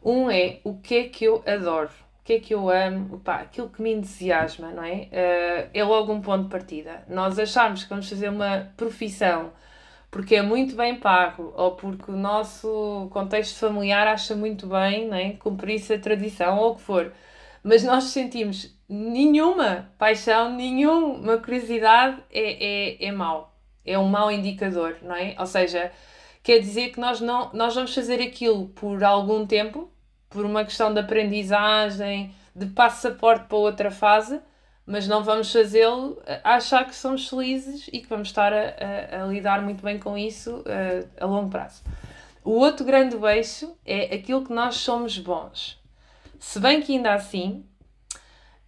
Um 0.03 0.27
é 0.31 0.59
o 0.63 0.79
que 0.79 0.95
é 0.95 1.03
que 1.03 1.25
eu 1.25 1.43
adoro 1.45 1.91
que 2.32 2.36
é 2.36 2.39
que 2.39 2.54
eu 2.54 2.70
amo, 2.70 3.15
Opa, 3.15 3.36
aquilo 3.36 3.70
que 3.70 3.82
me 3.82 3.94
entusiasma, 3.94 4.72
não 4.72 4.84
é? 4.84 5.10
Uh, 5.12 5.70
é 5.74 5.84
logo 5.84 6.13
um 6.13 6.22
ponto 6.22 6.44
de 6.46 6.50
partida. 6.50 7.04
Nós 7.10 7.38
acharmos 7.38 7.84
que 7.84 7.89
vamos 7.89 8.10
fazer 8.10 8.30
uma 8.30 8.72
profissão 8.78 9.52
porque 10.10 10.36
é 10.36 10.41
muito 10.41 10.76
bem 10.76 10.96
pago 10.96 11.54
ou 11.56 11.72
porque 11.72 12.12
o 12.12 12.15
nosso 12.15 13.08
contexto 13.12 13.58
familiar 13.58 14.08
acha 14.08 14.36
muito 14.36 14.67
bem, 14.67 15.08
não 15.08 15.17
é? 15.17 15.32
Cumprir-se 15.32 15.94
a 15.94 16.00
tradição 16.00 16.58
ou 16.58 16.72
o 16.72 16.76
que 16.76 16.82
for. 16.82 17.13
Mas 17.63 17.84
nós 17.84 18.06
sentimos 18.06 18.76
nenhuma 18.89 19.89
paixão, 19.98 20.54
nenhuma 20.54 21.38
curiosidade, 21.38 22.22
é, 22.32 22.98
é, 23.04 23.06
é 23.06 23.12
mau. 23.12 23.56
É 23.86 23.98
um 23.98 24.08
mau 24.08 24.32
indicador, 24.32 24.98
não 25.02 25.15
é? 25.15 25.36
Ou 25.39 25.46
seja, 25.46 25.91
quer 26.44 26.60
dizer 26.60 26.91
que 26.91 27.00
nós, 27.00 27.22
não, 27.22 27.50
nós 27.54 27.74
vamos 27.74 27.96
fazer 27.96 28.22
aquilo 28.22 28.67
por 28.70 29.04
algum 29.04 29.46
tempo, 29.46 29.89
por 30.32 30.46
uma 30.46 30.63
questão 30.63 30.91
de 30.94 31.00
aprendizagem, 31.00 32.34
de 32.56 32.65
passaporte 32.67 33.46
para 33.46 33.58
outra 33.58 33.91
fase, 33.91 34.41
mas 34.86 35.08
não 35.08 35.24
vamos 35.24 35.52
fazê-lo 35.52 36.22
a 36.44 36.56
achar 36.56 36.86
que 36.86 36.96
somos 36.96 37.30
felizes 37.30 37.88
e 37.94 38.00
que 38.00 38.08
vamos 38.08 38.30
estar 38.30 38.52
a, 38.52 39.17
a, 39.20 39.24
a 39.24 39.26
lidar 39.28 39.62
muito 39.62 39.84
bem 39.84 40.00
com 40.00 40.17
isso 40.17 40.63
a, 41.20 41.24
a 41.24 41.28
longo 41.28 41.50
prazo. 41.50 41.84
O 42.44 42.52
outro 42.52 42.84
grande 42.84 43.15
eixo 43.15 43.78
é 43.86 44.15
aquilo 44.15 44.44
que 44.44 44.52
nós 44.52 44.76
somos 44.76 45.17
bons. 45.17 45.80
Se 46.39 46.60
bem 46.60 46.82
que 46.82 46.94
ainda 46.94 47.13
assim, 47.13 47.63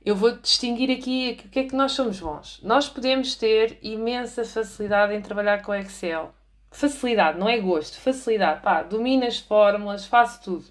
eu 0.05 0.15
vou 0.15 0.37
distinguir 0.37 0.91
aqui 0.91 1.39
o 1.45 1.49
que 1.49 1.59
é 1.59 1.63
que 1.63 1.75
nós 1.75 1.93
somos 1.93 2.19
bons. 2.19 2.59
Nós 2.61 2.87
podemos 2.87 3.35
ter 3.35 3.79
imensa 3.81 4.45
facilidade 4.45 5.13
em 5.13 5.21
trabalhar 5.21 5.63
com 5.63 5.73
Excel. 5.73 6.35
Facilidade, 6.69 7.39
não 7.39 7.47
é 7.49 7.57
gosto, 7.59 7.99
facilidade. 7.99 8.61
Pá, 8.61 8.83
domino 8.83 9.25
as 9.25 9.39
fórmulas, 9.39 10.05
faço 10.05 10.41
tudo. 10.43 10.65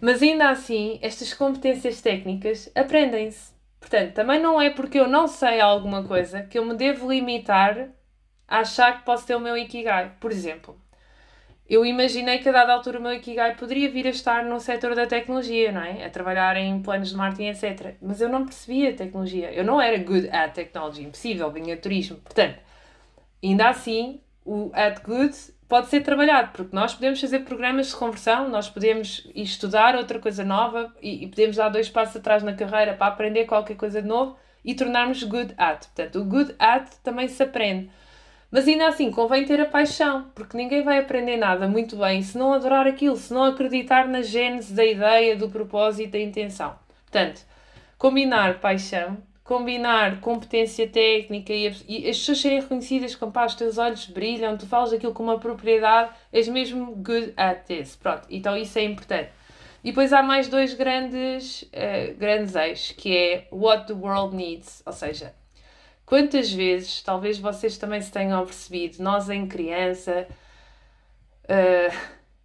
Mas 0.00 0.22
ainda 0.22 0.50
assim, 0.50 0.98
estas 1.02 1.34
competências 1.34 2.00
técnicas 2.00 2.70
aprendem-se. 2.74 3.52
Portanto, 3.80 4.14
também 4.14 4.40
não 4.40 4.60
é 4.60 4.70
porque 4.70 4.98
eu 4.98 5.08
não 5.08 5.26
sei 5.26 5.60
alguma 5.60 6.04
coisa 6.04 6.42
que 6.42 6.58
eu 6.58 6.64
me 6.64 6.74
devo 6.74 7.10
limitar 7.10 7.88
a 8.46 8.58
achar 8.58 8.98
que 8.98 9.04
posso 9.04 9.26
ter 9.26 9.34
o 9.34 9.40
meu 9.40 9.56
Ikigai. 9.56 10.12
Por 10.20 10.32
exemplo, 10.32 10.78
eu 11.68 11.84
imaginei 11.84 12.38
que 12.38 12.48
a 12.48 12.52
dada 12.52 12.72
altura 12.72 12.98
o 12.98 13.02
meu 13.02 13.12
Ikigai 13.12 13.54
poderia 13.54 13.90
vir 13.90 14.06
a 14.06 14.10
estar 14.10 14.44
no 14.44 14.58
setor 14.58 14.94
da 14.94 15.06
tecnologia, 15.06 15.70
não 15.70 15.82
é? 15.82 16.04
A 16.04 16.10
trabalhar 16.10 16.56
em 16.56 16.80
planos 16.80 17.10
de 17.10 17.16
marketing, 17.16 17.48
etc. 17.48 17.94
Mas 18.00 18.20
eu 18.20 18.28
não 18.28 18.44
percebia 18.44 18.94
tecnologia. 18.94 19.52
Eu 19.52 19.64
não 19.64 19.80
era 19.80 19.98
good 19.98 20.28
at 20.30 20.54
technology. 20.54 21.02
Impossível, 21.04 21.50
vinha 21.50 21.76
turismo. 21.76 22.16
Portanto, 22.18 22.58
ainda 23.44 23.68
assim, 23.68 24.20
o 24.44 24.70
at 24.72 25.02
good 25.02 25.36
pode 25.68 25.88
ser 25.88 26.00
trabalhado, 26.00 26.50
porque 26.52 26.74
nós 26.74 26.94
podemos 26.94 27.20
fazer 27.20 27.40
programas 27.40 27.88
de 27.88 27.96
conversão, 27.96 28.48
nós 28.48 28.68
podemos 28.70 29.28
estudar 29.34 29.94
outra 29.94 30.18
coisa 30.18 30.42
nova 30.42 30.92
e, 31.02 31.24
e 31.24 31.28
podemos 31.28 31.56
dar 31.56 31.68
dois 31.68 31.88
passos 31.88 32.16
atrás 32.16 32.42
na 32.42 32.54
carreira 32.54 32.94
para 32.94 33.08
aprender 33.08 33.44
qualquer 33.44 33.76
coisa 33.76 34.00
de 34.00 34.08
novo 34.08 34.36
e 34.64 34.74
tornarmos 34.74 35.22
good 35.22 35.54
at. 35.58 35.86
Portanto, 35.86 36.20
o 36.20 36.24
good 36.24 36.54
at 36.58 36.88
também 37.02 37.28
se 37.28 37.42
aprende. 37.42 37.90
Mas 38.50 38.66
ainda 38.66 38.88
assim, 38.88 39.10
convém 39.10 39.44
ter 39.44 39.60
a 39.60 39.66
paixão, 39.66 40.30
porque 40.34 40.56
ninguém 40.56 40.82
vai 40.82 40.98
aprender 40.98 41.36
nada 41.36 41.68
muito 41.68 41.96
bem 41.96 42.22
se 42.22 42.38
não 42.38 42.54
adorar 42.54 42.86
aquilo, 42.86 43.16
se 43.16 43.32
não 43.32 43.44
acreditar 43.44 44.08
na 44.08 44.22
gênese 44.22 44.72
da 44.72 44.84
ideia, 44.84 45.36
do 45.36 45.50
propósito, 45.50 46.12
da 46.12 46.18
intenção. 46.18 46.74
Portanto, 47.04 47.42
combinar 47.98 48.58
paixão, 48.58 49.18
combinar 49.48 50.20
competência 50.20 50.86
técnica 50.86 51.54
e, 51.54 51.74
e 51.88 52.10
as 52.10 52.18
pessoas 52.18 52.38
serem 52.38 52.60
reconhecidas 52.60 53.14
com 53.14 53.30
pá, 53.30 53.46
os 53.46 53.54
teus 53.54 53.78
olhos 53.78 54.04
brilham, 54.04 54.58
tu 54.58 54.66
falas 54.66 54.92
aquilo 54.92 55.14
com 55.14 55.22
uma 55.22 55.38
propriedade, 55.38 56.10
és 56.30 56.46
mesmo 56.46 56.94
good 56.96 57.32
at 57.34 57.64
this. 57.64 57.96
Pronto, 57.96 58.26
então 58.28 58.54
isso 58.54 58.78
é 58.78 58.84
importante. 58.84 59.30
E 59.82 59.88
depois 59.88 60.12
há 60.12 60.22
mais 60.22 60.48
dois 60.48 60.74
grandes, 60.74 61.62
uh, 61.62 62.14
grandes 62.18 62.54
eixos, 62.54 62.92
que 62.92 63.16
é 63.16 63.48
what 63.50 63.86
the 63.86 63.94
world 63.94 64.36
needs, 64.36 64.82
ou 64.84 64.92
seja, 64.92 65.32
Quantas 66.04 66.50
vezes, 66.50 67.02
talvez 67.02 67.38
vocês 67.38 67.76
também 67.76 68.00
se 68.00 68.10
tenham 68.10 68.42
percebido, 68.42 69.02
nós 69.02 69.28
em 69.28 69.46
criança, 69.46 70.26
uh, 71.44 71.96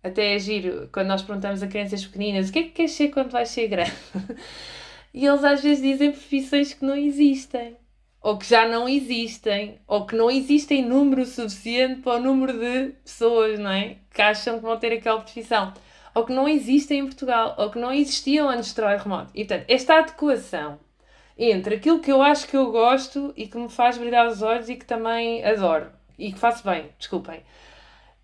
até 0.04 0.36
é 0.36 0.40
giro, 0.40 0.90
quando 0.92 1.08
nós 1.08 1.22
perguntamos 1.22 1.64
a 1.64 1.68
crianças 1.68 2.06
pequeninas 2.06 2.50
o 2.50 2.52
que 2.52 2.60
é 2.60 2.64
que 2.64 2.72
queres 2.72 2.92
ser 2.92 3.08
quando 3.08 3.30
vais 3.30 3.48
ser 3.48 3.70
grande? 3.70 3.94
e 5.14 5.26
eles 5.26 5.44
às 5.44 5.62
vezes 5.62 5.84
dizem 5.84 6.12
profissões 6.12 6.74
que 6.74 6.86
não 6.86 6.96
existem, 6.96 7.78
ou 8.22 8.38
que 8.38 8.46
já 8.46 8.68
não 8.68 8.88
existem, 8.88 9.80
ou 9.88 10.06
que 10.06 10.16
não 10.16 10.32
existem 10.32 10.84
número 10.84 11.26
suficiente 11.26 12.02
para 12.02 12.18
o 12.18 12.22
número 12.22 12.54
de 12.58 12.94
pessoas, 13.04 13.60
não 13.60 13.70
é? 13.70 13.98
Que 14.14 14.22
acham 14.22 14.56
que 14.56 14.66
vão 14.66 14.78
ter 14.80 14.94
aquela 14.94 15.22
profissão, 15.22 15.74
ou 16.16 16.26
que 16.26 16.34
não 16.34 16.48
existem 16.48 17.00
em 17.00 17.06
Portugal, 17.06 17.56
ou 17.58 17.70
que 17.70 17.80
não 17.80 17.92
existiam 17.92 18.50
antes 18.50 18.72
do 18.72 18.76
trabalho 18.76 19.04
remoto. 19.04 19.32
E 19.36 19.46
portanto, 19.46 19.66
esta 19.68 20.00
adequação 20.00 20.80
entre 21.38 21.76
aquilo 21.76 22.00
que 22.00 22.12
eu 22.12 22.22
acho 22.22 22.48
que 22.48 22.56
eu 22.56 22.72
gosto 22.72 23.34
e 23.36 23.48
que 23.48 23.58
me 23.58 23.70
faz 23.70 23.98
brilhar 23.98 24.28
os 24.28 24.42
olhos 24.42 24.70
e 24.70 24.76
que 24.76 24.86
também 24.86 25.44
adoro 25.44 25.92
e 26.18 26.32
que 26.32 26.40
faço 26.40 26.64
bem, 26.64 26.90
desculpem. 26.98 27.42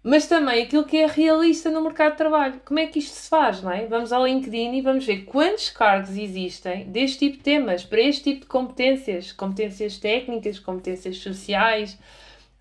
Mas 0.01 0.27
também 0.27 0.63
aquilo 0.63 0.85
que 0.85 0.97
é 0.97 1.05
realista 1.05 1.69
no 1.69 1.81
mercado 1.81 2.12
de 2.12 2.17
trabalho. 2.17 2.62
Como 2.63 2.79
é 2.79 2.88
que 2.88 2.99
isto 2.99 3.13
se 3.13 3.29
faz, 3.29 3.62
não 3.62 3.71
é? 3.71 3.85
Vamos 3.85 4.13
ao 4.13 4.25
LinkedIn 4.25 4.75
e 4.75 4.81
vamos 4.81 5.05
ver 5.05 5.25
quantos 5.25 5.69
cargos 5.69 6.17
existem 6.17 6.85
deste 6.85 7.19
tipo 7.19 7.38
de 7.38 7.43
temas, 7.43 7.83
para 7.83 7.99
este 7.99 8.23
tipo 8.23 8.41
de 8.41 8.47
competências, 8.47 9.33
competências 9.33 9.97
técnicas, 9.97 10.57
competências 10.57 11.17
sociais. 11.17 11.99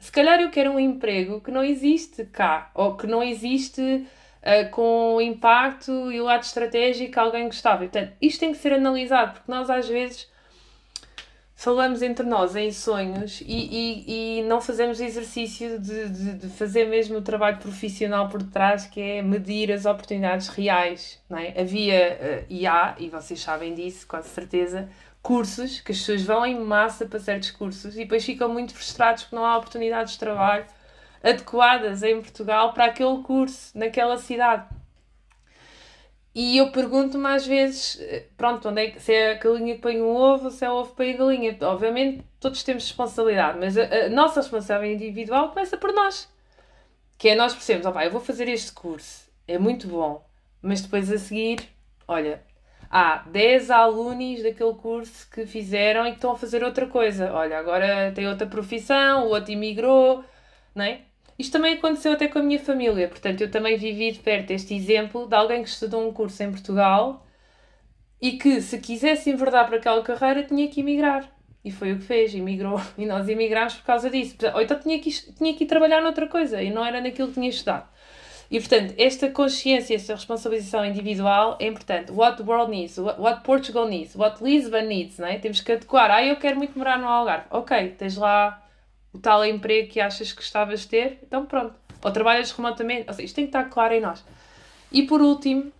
Se 0.00 0.10
calhar 0.10 0.40
eu 0.40 0.50
quero 0.50 0.72
um 0.72 0.80
emprego 0.80 1.40
que 1.40 1.50
não 1.50 1.62
existe 1.62 2.24
cá, 2.24 2.72
ou 2.74 2.96
que 2.96 3.06
não 3.06 3.22
existe 3.22 3.80
uh, 3.80 4.70
com 4.72 5.20
impacto 5.20 6.10
e 6.10 6.20
o 6.20 6.24
lado 6.24 6.42
estratégico 6.42 7.12
que 7.12 7.18
alguém 7.20 7.44
gostava. 7.44 7.78
Portanto, 7.78 8.14
isto 8.20 8.40
tem 8.40 8.50
que 8.50 8.58
ser 8.58 8.72
analisado, 8.72 9.34
porque 9.34 9.50
nós 9.50 9.70
às 9.70 9.88
vezes 9.88 10.28
falamos 11.58 12.02
entre 12.02 12.24
nós 12.24 12.54
em 12.54 12.70
sonhos 12.70 13.40
e, 13.40 13.44
e, 13.46 14.38
e 14.38 14.42
não 14.44 14.60
fazemos 14.60 15.00
exercício 15.00 15.80
de, 15.80 16.08
de, 16.08 16.34
de, 16.34 16.48
fazer 16.50 16.84
mesmo 16.84 17.18
o 17.18 17.20
trabalho 17.20 17.58
profissional 17.58 18.28
por 18.28 18.40
trás, 18.44 18.86
que 18.86 19.00
é 19.00 19.22
medir 19.22 19.72
as 19.72 19.84
oportunidades 19.84 20.46
reais. 20.46 21.20
Não 21.28 21.36
é? 21.36 21.60
Havia 21.60 22.46
e 22.48 22.64
há, 22.64 22.94
e 22.96 23.08
vocês 23.08 23.40
sabem 23.40 23.74
disso, 23.74 24.06
com 24.06 24.22
certeza, 24.22 24.88
cursos 25.20 25.80
que 25.80 25.90
as 25.90 25.98
pessoas 25.98 26.22
vão 26.22 26.46
em 26.46 26.60
massa 26.60 27.06
para 27.06 27.18
certos 27.18 27.50
cursos 27.50 27.96
e 27.96 28.04
depois 28.04 28.24
ficam 28.24 28.48
muito 28.48 28.72
frustrados 28.72 29.24
porque 29.24 29.34
não 29.34 29.44
há 29.44 29.56
oportunidades 29.58 30.12
de 30.12 30.20
trabalho 30.20 30.64
adequadas 31.24 32.04
em 32.04 32.22
Portugal 32.22 32.72
para 32.72 32.84
aquele 32.84 33.20
curso, 33.24 33.76
naquela 33.76 34.16
cidade. 34.16 34.64
E 36.40 36.56
eu 36.56 36.70
pergunto-me 36.70 37.26
às 37.26 37.44
vezes, 37.44 37.98
eh, 38.00 38.24
pronto, 38.36 38.68
onde 38.68 38.80
é 38.80 38.90
que, 38.92 39.00
se 39.02 39.12
é 39.12 39.32
a 39.32 39.34
galinha 39.34 39.74
que 39.74 39.80
põe 39.80 40.00
um 40.00 40.14
ovo 40.14 40.52
se 40.52 40.64
é 40.64 40.70
o 40.70 40.74
ovo 40.74 40.90
que 40.90 40.96
põe 40.98 41.12
a 41.12 41.16
galinha. 41.16 41.58
Obviamente 41.62 42.24
todos 42.38 42.62
temos 42.62 42.84
responsabilidade, 42.84 43.58
mas 43.58 43.76
a, 43.76 44.06
a 44.06 44.08
nossa 44.08 44.40
responsabilidade 44.40 45.04
individual 45.04 45.48
começa 45.48 45.76
por 45.76 45.92
nós. 45.92 46.32
Que 47.18 47.30
é 47.30 47.34
nós 47.34 47.54
percebemos, 47.54 47.86
ó 47.86 48.00
eu 48.02 48.10
vou 48.12 48.20
fazer 48.20 48.48
este 48.48 48.70
curso, 48.72 49.28
é 49.48 49.58
muito 49.58 49.88
bom, 49.88 50.24
mas 50.62 50.80
depois 50.80 51.10
a 51.10 51.18
seguir, 51.18 51.58
olha, 52.06 52.40
há 52.88 53.16
10 53.26 53.70
alunos 53.72 54.40
daquele 54.44 54.74
curso 54.74 55.28
que 55.30 55.44
fizeram 55.44 56.06
e 56.06 56.10
que 56.10 56.18
estão 56.18 56.30
a 56.32 56.38
fazer 56.38 56.62
outra 56.62 56.86
coisa. 56.86 57.32
Olha, 57.32 57.58
agora 57.58 58.12
tem 58.14 58.28
outra 58.28 58.46
profissão, 58.46 59.26
o 59.26 59.30
outro 59.30 59.50
imigrou, 59.50 60.24
não 60.72 60.84
é? 60.84 61.00
Isto 61.38 61.52
também 61.52 61.74
aconteceu 61.74 62.12
até 62.12 62.26
com 62.26 62.40
a 62.40 62.42
minha 62.42 62.58
família, 62.58 63.08
portanto, 63.08 63.40
eu 63.40 63.50
também 63.50 63.76
vivi 63.76 64.10
de 64.10 64.18
perto 64.18 64.50
este 64.50 64.74
exemplo 64.74 65.26
de 65.28 65.36
alguém 65.36 65.62
que 65.62 65.68
estudou 65.68 66.08
um 66.08 66.12
curso 66.12 66.42
em 66.42 66.50
Portugal 66.50 67.24
e 68.20 68.32
que, 68.32 68.60
se 68.60 68.78
quisesse 68.78 69.30
enverdar 69.30 69.66
para 69.66 69.76
aquela 69.76 70.02
carreira, 70.02 70.42
tinha 70.42 70.66
que 70.68 70.80
emigrar. 70.80 71.30
E 71.64 71.70
foi 71.70 71.92
o 71.92 71.98
que 71.98 72.04
fez, 72.04 72.34
emigrou. 72.34 72.80
E 72.98 73.06
nós 73.06 73.28
emigrámos 73.28 73.74
por 73.74 73.84
causa 73.84 74.10
disso. 74.10 74.36
Ou 74.54 74.62
então 74.62 74.78
tinha 74.80 74.98
que, 74.98 75.10
tinha 75.10 75.54
que 75.54 75.64
ir 75.64 75.66
trabalhar 75.66 76.00
noutra 76.00 76.26
coisa 76.26 76.62
e 76.62 76.70
não 76.70 76.84
era 76.84 77.00
naquilo 77.00 77.28
que 77.28 77.34
tinha 77.34 77.48
estudado. 77.48 77.88
E 78.50 78.58
portanto, 78.58 78.94
esta 78.96 79.28
consciência, 79.28 79.94
esta 79.94 80.14
responsabilização 80.14 80.84
individual 80.84 81.56
é 81.60 81.66
importante. 81.66 82.10
What 82.10 82.38
the 82.38 82.42
world 82.42 82.70
needs, 82.70 82.96
what 82.98 83.42
Portugal 83.44 83.86
needs, 83.86 84.16
what 84.16 84.42
Lisbon 84.42 84.82
needs, 84.82 85.18
não 85.18 85.28
é? 85.28 85.38
Temos 85.38 85.60
que 85.60 85.70
adequar. 85.70 86.10
Ah, 86.10 86.24
eu 86.24 86.36
quero 86.36 86.56
muito 86.56 86.76
morar 86.78 86.98
no 86.98 87.06
Algarve. 87.06 87.46
Ok, 87.50 87.94
tens 87.98 88.16
lá 88.16 88.62
o 89.12 89.18
tal 89.18 89.44
emprego 89.44 89.88
que 89.88 90.00
achas 90.00 90.32
que 90.32 90.38
gostavas 90.38 90.80
de 90.80 90.88
ter, 90.88 91.18
então 91.22 91.46
pronto. 91.46 91.74
Ou 92.02 92.10
trabalhas 92.12 92.50
remotamente, 92.52 93.08
ou 93.08 93.14
seja, 93.14 93.26
isto 93.26 93.34
tem 93.34 93.44
que 93.44 93.48
estar 93.48 93.64
claro 93.64 93.94
em 93.94 94.00
nós. 94.00 94.24
E 94.92 95.02
por 95.02 95.20
último, 95.20 95.72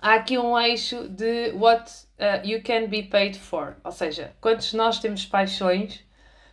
há 0.00 0.14
aqui 0.14 0.38
um 0.38 0.58
eixo 0.58 1.08
de 1.08 1.52
what 1.52 1.90
uh, 2.18 2.46
you 2.46 2.62
can 2.62 2.86
be 2.88 3.02
paid 3.02 3.38
for, 3.38 3.76
ou 3.82 3.92
seja, 3.92 4.32
quantos 4.40 4.70
de 4.70 4.76
nós 4.76 4.98
temos 4.98 5.24
paixões 5.24 6.04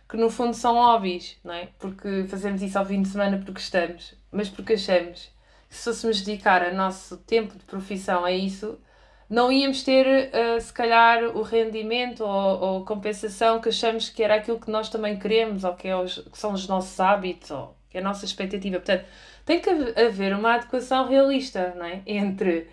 que 0.08 0.16
no 0.16 0.30
fundo 0.30 0.54
são 0.54 0.74
hobbies, 0.76 1.36
não 1.44 1.52
é? 1.52 1.68
Porque 1.78 2.24
fazemos 2.28 2.62
isso 2.62 2.78
ao 2.78 2.86
fim 2.86 3.02
de 3.02 3.08
semana 3.08 3.36
porque 3.36 3.52
gostamos, 3.52 4.14
mas 4.32 4.48
porque 4.48 4.72
achamos 4.72 5.30
que 5.68 5.76
se 5.76 5.84
fôssemos 5.84 6.22
dedicar 6.22 6.66
o 6.72 6.74
nosso 6.74 7.18
tempo 7.18 7.58
de 7.58 7.64
profissão 7.64 8.24
a 8.24 8.32
isso, 8.32 8.80
não 9.28 9.52
íamos 9.52 9.82
ter, 9.82 10.30
uh, 10.30 10.60
se 10.60 10.72
calhar, 10.72 11.24
o 11.36 11.42
rendimento 11.42 12.24
ou, 12.24 12.60
ou 12.60 12.84
compensação 12.84 13.60
que 13.60 13.68
achamos 13.68 14.08
que 14.08 14.22
era 14.22 14.36
aquilo 14.36 14.58
que 14.58 14.70
nós 14.70 14.88
também 14.88 15.18
queremos 15.18 15.64
ou 15.64 15.74
que, 15.74 15.86
é 15.86 15.96
os, 15.96 16.18
que 16.18 16.38
são 16.38 16.52
os 16.52 16.66
nossos 16.66 16.98
hábitos 16.98 17.50
ou 17.50 17.76
que 17.90 17.98
é 17.98 18.00
a 18.00 18.04
nossa 18.04 18.24
expectativa. 18.24 18.76
Portanto, 18.76 19.04
tem 19.44 19.60
que 19.60 19.70
haver 19.70 20.34
uma 20.34 20.54
adequação 20.54 21.06
realista 21.06 21.74
não 21.76 21.84
é? 21.84 22.00
entre 22.06 22.68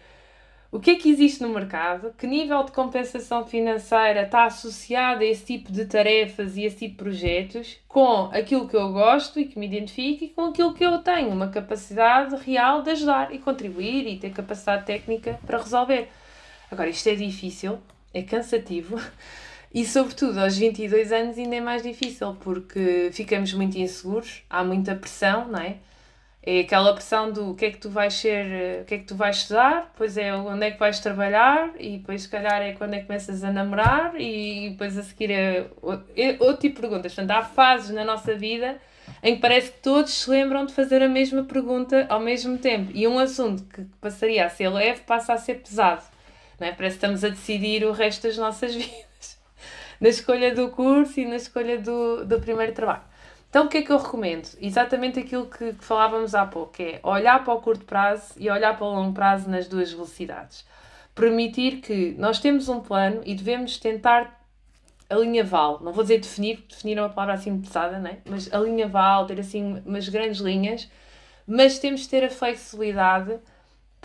o 0.71 0.79
que 0.79 0.91
é 0.91 0.95
que 0.95 1.09
existe 1.09 1.41
no 1.41 1.49
mercado, 1.49 2.13
que 2.17 2.27
nível 2.27 2.63
de 2.63 2.71
compensação 2.71 3.45
financeira 3.45 4.23
está 4.23 4.45
associado 4.45 5.21
a 5.21 5.25
esse 5.25 5.45
tipo 5.45 5.71
de 5.71 5.85
tarefas 5.85 6.57
e 6.57 6.63
esse 6.63 6.77
tipo 6.79 6.91
de 6.91 6.97
projetos, 6.97 7.77
com 7.87 8.29
aquilo 8.33 8.67
que 8.67 8.75
eu 8.75 8.91
gosto 8.91 9.39
e 9.39 9.45
que 9.45 9.57
me 9.57 9.67
identifico 9.67 10.25
e 10.25 10.29
com 10.29 10.45
aquilo 10.45 10.73
que 10.73 10.85
eu 10.85 10.97
tenho, 10.99 11.29
uma 11.29 11.47
capacidade 11.47 12.35
real 12.37 12.81
de 12.81 12.89
ajudar 12.91 13.33
e 13.33 13.39
contribuir 13.39 14.05
e 14.05 14.17
ter 14.17 14.31
capacidade 14.31 14.85
técnica 14.85 15.39
para 15.45 15.59
resolver. 15.59 16.09
Agora, 16.71 16.89
isto 16.89 17.07
é 17.07 17.15
difícil, 17.15 17.79
é 18.13 18.21
cansativo 18.21 18.99
e, 19.73 19.85
sobretudo, 19.85 20.39
aos 20.39 20.57
22 20.57 21.11
anos 21.11 21.37
ainda 21.37 21.55
é 21.55 21.61
mais 21.61 21.83
difícil 21.83 22.35
porque 22.39 23.09
ficamos 23.13 23.53
muito 23.53 23.77
inseguros, 23.77 24.43
há 24.49 24.63
muita 24.63 24.95
pressão, 24.95 25.47
não 25.47 25.59
é? 25.59 25.77
É 26.47 26.59
aquela 26.59 26.93
pressão 26.93 27.31
do 27.31 27.51
o 27.51 27.55
que 27.55 27.65
é 27.65 27.71
que 27.71 27.79
tu 27.79 27.89
vais 27.89 28.13
ser, 28.13 28.83
o 28.83 28.85
que 28.85 28.93
é 28.93 28.97
que 28.99 29.05
tu 29.05 29.15
vais 29.15 29.37
estudar, 29.37 29.89
depois 29.91 30.15
é 30.15 30.31
onde 30.31 30.63
é 30.63 30.69
que 30.69 30.77
vais 30.77 30.99
trabalhar 30.99 31.71
e 31.79 31.97
depois 31.97 32.21
se 32.21 32.29
calhar 32.29 32.61
é 32.61 32.73
quando 32.73 32.93
é 32.93 32.99
que 32.99 33.07
começas 33.07 33.43
a 33.43 33.51
namorar 33.51 34.13
e 34.21 34.69
depois 34.69 34.95
a 34.95 35.01
seguir 35.01 35.31
é 35.31 35.65
outro, 35.81 36.05
é 36.15 36.37
outro 36.39 36.57
tipo 36.61 36.75
de 36.75 36.81
perguntas. 36.81 37.15
Portanto, 37.15 37.31
há 37.35 37.41
fases 37.43 37.89
na 37.89 38.05
nossa 38.05 38.35
vida 38.35 38.79
em 39.23 39.35
que 39.35 39.41
parece 39.41 39.71
que 39.71 39.79
todos 39.79 40.13
se 40.13 40.29
lembram 40.29 40.67
de 40.67 40.73
fazer 40.73 41.01
a 41.01 41.09
mesma 41.09 41.43
pergunta 41.43 42.05
ao 42.09 42.19
mesmo 42.19 42.59
tempo 42.59 42.91
e 42.93 43.07
um 43.07 43.17
assunto 43.17 43.63
que 43.63 43.83
passaria 43.99 44.45
a 44.45 44.49
ser 44.49 44.69
leve 44.69 45.01
passa 45.01 45.33
a 45.33 45.37
ser 45.37 45.55
pesado. 45.55 46.03
Não 46.59 46.67
é? 46.67 46.71
Parece 46.71 46.97
que 46.97 47.05
estamos 47.05 47.23
a 47.23 47.29
decidir 47.29 47.83
o 47.85 47.91
resto 47.91 48.23
das 48.23 48.37
nossas 48.37 48.73
vidas 48.75 49.39
na 49.99 50.09
escolha 50.09 50.53
do 50.53 50.69
curso 50.69 51.19
e 51.19 51.25
na 51.25 51.35
escolha 51.35 51.79
do, 51.79 52.25
do 52.25 52.39
primeiro 52.39 52.73
trabalho. 52.73 53.03
Então, 53.49 53.67
o 53.67 53.69
que 53.69 53.77
é 53.77 53.81
que 53.81 53.91
eu 53.91 53.97
recomendo? 53.97 54.49
Exatamente 54.59 55.19
aquilo 55.19 55.45
que, 55.45 55.71
que 55.73 55.85
falávamos 55.85 56.35
há 56.35 56.45
pouco, 56.45 56.81
é 56.81 56.99
olhar 57.03 57.41
para 57.43 57.53
o 57.53 57.61
curto 57.61 57.85
prazo 57.85 58.33
e 58.37 58.49
olhar 58.49 58.77
para 58.77 58.85
o 58.85 58.93
longo 58.93 59.13
prazo 59.13 59.49
nas 59.49 59.67
duas 59.67 59.91
velocidades. 59.91 60.65
Permitir 61.13 61.77
que 61.79 62.13
nós 62.17 62.39
temos 62.39 62.67
um 62.67 62.81
plano 62.81 63.21
e 63.25 63.33
devemos 63.33 63.77
tentar 63.77 64.45
alinhaval, 65.09 65.79
não 65.81 65.93
vou 65.93 66.03
dizer 66.03 66.19
definir, 66.19 66.57
porque 66.57 66.75
definir 66.75 66.97
é 66.97 67.01
uma 67.01 67.09
palavra 67.09 67.35
assim 67.35 67.57
pesada, 67.61 67.99
né? 67.99 68.17
mas 68.25 68.53
alinhaval, 68.53 69.25
ter 69.25 69.39
assim 69.39 69.81
umas 69.85 70.09
grandes 70.09 70.41
linhas, 70.41 70.89
mas 71.47 71.79
temos 71.79 72.01
de 72.01 72.09
ter 72.09 72.23
a 72.25 72.29
flexibilidade 72.29 73.39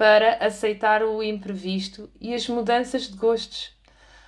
para 0.01 0.37
aceitar 0.37 1.03
o 1.03 1.23
imprevisto 1.23 2.09
e 2.19 2.33
as 2.33 2.49
mudanças 2.49 3.03
de 3.03 3.19
gostos. 3.19 3.71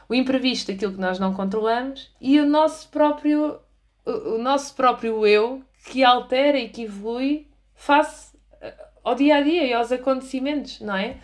O 0.07 0.15
imprevisto, 0.15 0.71
aquilo 0.71 0.93
que 0.93 1.01
nós 1.01 1.19
não 1.19 1.33
controlamos, 1.33 2.15
e 2.21 2.39
o 2.39 2.45
nosso 2.45 2.91
próprio, 2.91 3.59
o 4.05 4.37
nosso 4.37 4.75
próprio 4.75 5.27
eu 5.27 5.63
que 5.87 6.05
altera 6.05 6.59
e 6.59 6.69
que 6.69 6.83
evolui 6.83 7.47
face 7.75 8.37
eh, 8.61 8.75
ao 9.03 9.15
dia 9.15 9.37
a 9.37 9.41
dia 9.41 9.65
e 9.65 9.73
aos 9.73 9.91
acontecimentos, 9.91 10.79
não 10.83 10.95
é? 10.95 11.17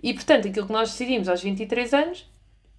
E 0.00 0.14
portanto, 0.14 0.46
aquilo 0.46 0.68
que 0.68 0.72
nós 0.72 0.90
decidimos 0.92 1.28
aos 1.28 1.42
23 1.42 1.92
anos 1.92 2.30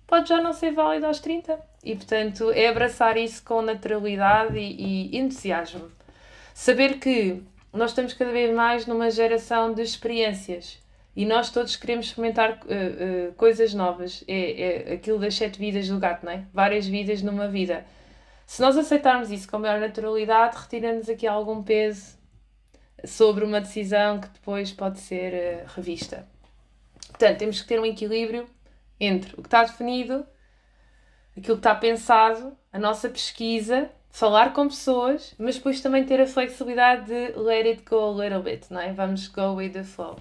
pode 0.08 0.30
já 0.30 0.42
não 0.42 0.54
ser 0.54 0.72
válido 0.72 1.08
aos 1.08 1.20
30. 1.20 1.60
E 1.84 1.94
portanto, 1.94 2.52
é 2.52 2.70
abraçar 2.70 3.18
isso 3.18 3.44
com 3.44 3.62
naturalidade 3.62 4.58
e, 4.58 5.12
e 5.12 5.18
entusiasmo. 5.18 5.92
Saber 6.54 7.00
que 7.00 7.44
nós 7.74 7.92
estamos 7.92 8.14
cada 8.14 8.32
vez 8.32 8.56
mais 8.56 8.86
numa 8.86 9.12
geração 9.12 9.74
de 9.74 9.82
experiências 9.82 10.87
e 11.18 11.26
nós 11.26 11.50
todos 11.50 11.76
queremos 11.76 12.06
experimentar 12.06 12.52
uh, 12.52 13.30
uh, 13.30 13.34
coisas 13.34 13.74
novas. 13.74 14.24
É, 14.28 14.92
é 14.92 14.94
aquilo 14.94 15.18
das 15.18 15.34
sete 15.34 15.58
vidas 15.58 15.88
do 15.88 15.98
gato, 15.98 16.24
não 16.24 16.32
é? 16.32 16.46
Várias 16.54 16.86
vidas 16.86 17.24
numa 17.24 17.48
vida. 17.48 17.84
Se 18.46 18.62
nós 18.62 18.78
aceitarmos 18.78 19.32
isso 19.32 19.50
com 19.50 19.58
maior 19.58 19.80
naturalidade, 19.80 20.56
retiramos 20.56 21.10
aqui 21.10 21.26
algum 21.26 21.64
peso 21.64 22.16
sobre 23.04 23.44
uma 23.44 23.60
decisão 23.60 24.20
que 24.22 24.28
depois 24.30 24.72
pode 24.72 25.00
ser 25.00 25.34
uh, 25.34 25.68
revista. 25.76 26.28
Portanto, 27.08 27.40
temos 27.40 27.62
que 27.64 27.68
ter 27.68 27.80
um 27.80 27.86
equilíbrio 27.86 28.48
entre 29.00 29.34
o 29.34 29.42
que 29.42 29.48
está 29.48 29.64
definido, 29.64 30.24
aquilo 31.36 31.56
que 31.58 31.68
está 31.68 31.74
pensado, 31.74 32.56
a 32.72 32.78
nossa 32.78 33.10
pesquisa, 33.10 33.90
falar 34.12 34.54
com 34.54 34.68
pessoas, 34.68 35.34
mas 35.40 35.56
depois 35.56 35.82
também 35.82 36.06
ter 36.06 36.22
a 36.22 36.28
flexibilidade 36.28 37.08
de 37.08 37.40
let 37.40 37.66
it 37.66 37.82
go 37.90 38.12
a 38.12 38.24
little 38.24 38.44
bit, 38.44 38.72
não 38.72 38.80
é? 38.80 38.94
Vamos 38.94 39.28
go 39.30 39.56
with 39.56 39.72
the 39.72 39.84
flow. 39.84 40.20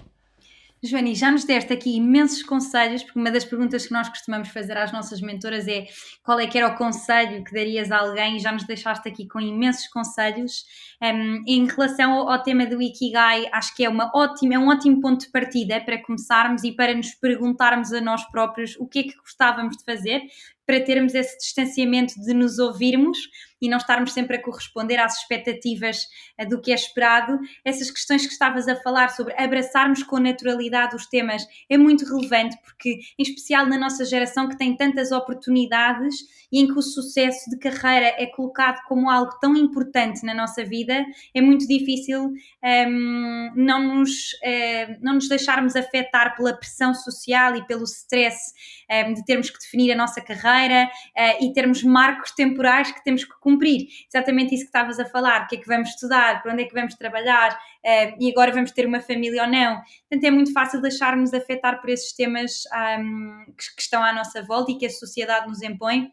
Joani, 0.83 1.15
já 1.15 1.31
nos 1.31 1.43
deste 1.43 1.73
aqui 1.73 1.95
imensos 1.95 2.43
conselhos, 2.43 3.01
porque 3.01 3.17
uma 3.17 3.31
das 3.31 3.43
perguntas 3.43 3.87
que 3.87 3.93
nós 3.93 4.07
costumamos 4.07 4.49
fazer 4.49 4.77
às 4.77 4.91
nossas 4.91 5.19
mentoras 5.21 5.67
é 5.67 5.85
qual 6.23 6.39
é 6.39 6.45
que 6.45 6.55
era 6.55 6.67
o 6.67 6.77
conselho 6.77 7.43
que 7.43 7.51
darias 7.51 7.91
a 7.91 7.97
alguém 7.97 8.37
e 8.37 8.39
já 8.39 8.51
nos 8.51 8.63
deixaste 8.63 9.09
aqui 9.09 9.27
com 9.27 9.39
imensos 9.39 9.87
conselhos. 9.87 10.65
Um, 11.01 11.43
em 11.47 11.65
relação 11.65 12.13
ao, 12.13 12.29
ao, 12.29 12.43
tema 12.43 12.67
do 12.67 12.79
Ikigai, 12.79 13.47
acho 13.51 13.75
que 13.75 13.83
é, 13.83 13.89
uma 13.89 14.11
ótima, 14.13 14.53
é 14.53 14.59
um 14.59 14.67
ótimo 14.67 15.01
ponto 15.01 15.25
de 15.25 15.31
partida 15.31 15.81
para 15.81 16.01
começarmos 16.01 16.63
e 16.63 16.71
para 16.71 16.93
nos 16.93 17.13
perguntarmos 17.15 17.91
a 17.91 17.99
nós 17.99 18.23
próprios 18.29 18.75
o 18.79 18.87
que 18.87 18.99
é 18.99 19.03
que 19.03 19.17
gostávamos 19.17 19.77
de 19.77 19.83
fazer, 19.83 20.21
para 20.65 20.83
termos 20.83 21.15
esse 21.15 21.37
distanciamento 21.37 22.13
de 22.19 22.33
nos 22.33 22.59
ouvirmos 22.59 23.17
e 23.61 23.69
não 23.69 23.77
estarmos 23.77 24.13
sempre 24.13 24.37
a 24.37 24.41
corresponder 24.41 24.97
às 24.99 25.19
expectativas 25.19 26.07
eh, 26.37 26.45
do 26.45 26.61
que 26.61 26.71
é 26.71 26.75
esperado. 26.75 27.39
Essas 27.63 27.89
questões 27.89 28.25
que 28.25 28.31
estavas 28.31 28.67
a 28.67 28.75
falar 28.75 29.09
sobre 29.09 29.33
abraçarmos 29.37 30.03
com 30.03 30.19
naturalidade 30.19 30.95
os 30.95 31.07
temas 31.07 31.45
é 31.69 31.77
muito 31.77 32.05
relevante, 32.05 32.57
porque, 32.63 32.99
em 33.17 33.23
especial 33.23 33.65
na 33.65 33.77
nossa 33.77 34.05
geração 34.05 34.47
que 34.47 34.57
tem 34.57 34.75
tantas 34.75 35.11
oportunidades 35.11 36.15
e 36.51 36.61
em 36.61 36.67
que 36.67 36.77
o 36.77 36.81
sucesso 36.81 37.49
de 37.49 37.57
carreira 37.57 38.13
é 38.17 38.25
colocado 38.27 38.81
como 38.87 39.09
algo 39.09 39.37
tão 39.39 39.55
importante 39.55 40.25
na 40.25 40.33
nossa 40.33 40.63
vida, 40.63 41.05
é 41.33 41.41
muito 41.41 41.67
difícil 41.67 42.25
um, 42.27 42.35
ehm, 42.63 43.51
não, 43.55 43.95
nos, 43.95 44.33
uh, 44.33 44.97
não 45.01 45.15
nos 45.15 45.27
deixarmos 45.27 45.75
afetar 45.75 46.35
pela 46.35 46.53
pressão 46.53 46.93
social 46.93 47.55
e 47.55 47.65
pelo 47.65 47.83
stress 47.83 48.53
um, 48.89 48.93
ehm, 48.93 49.13
de 49.13 49.25
termos 49.25 49.49
que 49.49 49.59
definir 49.59 49.91
a 49.91 49.95
nossa 49.95 50.21
carreira 50.21 50.85
uh, 50.85 51.43
e 51.43 51.53
termos 51.53 51.83
marcos 51.83 52.31
temporais 52.31 52.91
que 52.91 53.03
temos 53.03 53.23
que 53.23 53.39
cumprir. 53.47 53.87
Exatamente 54.13 54.53
isso 54.53 54.65
que 54.65 54.69
estavas 54.69 54.99
a 54.99 55.05
falar, 55.05 55.43
o 55.43 55.47
que 55.47 55.55
é 55.55 55.59
que 55.59 55.67
vamos 55.67 55.89
estudar, 55.89 56.43
para 56.43 56.51
onde 56.51 56.63
é 56.63 56.65
que 56.65 56.73
vamos 56.73 56.95
trabalhar 56.95 57.53
uh, 57.53 58.17
e 58.19 58.29
agora 58.29 58.51
vamos 58.51 58.71
ter 58.71 58.85
uma 58.85 58.99
família 58.99 59.43
ou 59.43 59.49
não. 59.49 59.77
Portanto, 59.77 60.23
é 60.25 60.31
muito 60.31 60.51
fácil 60.51 60.81
deixarmos 60.81 61.33
afetar 61.33 61.79
por 61.79 61.89
esses 61.89 62.11
temas 62.13 62.63
um, 62.99 63.45
que, 63.57 63.75
que 63.75 63.81
estão 63.81 64.03
à 64.03 64.11
nossa 64.11 64.43
volta 64.43 64.71
e 64.71 64.77
que 64.77 64.85
a 64.85 64.89
sociedade 64.89 65.47
nos 65.47 65.61
impõe 65.61 66.11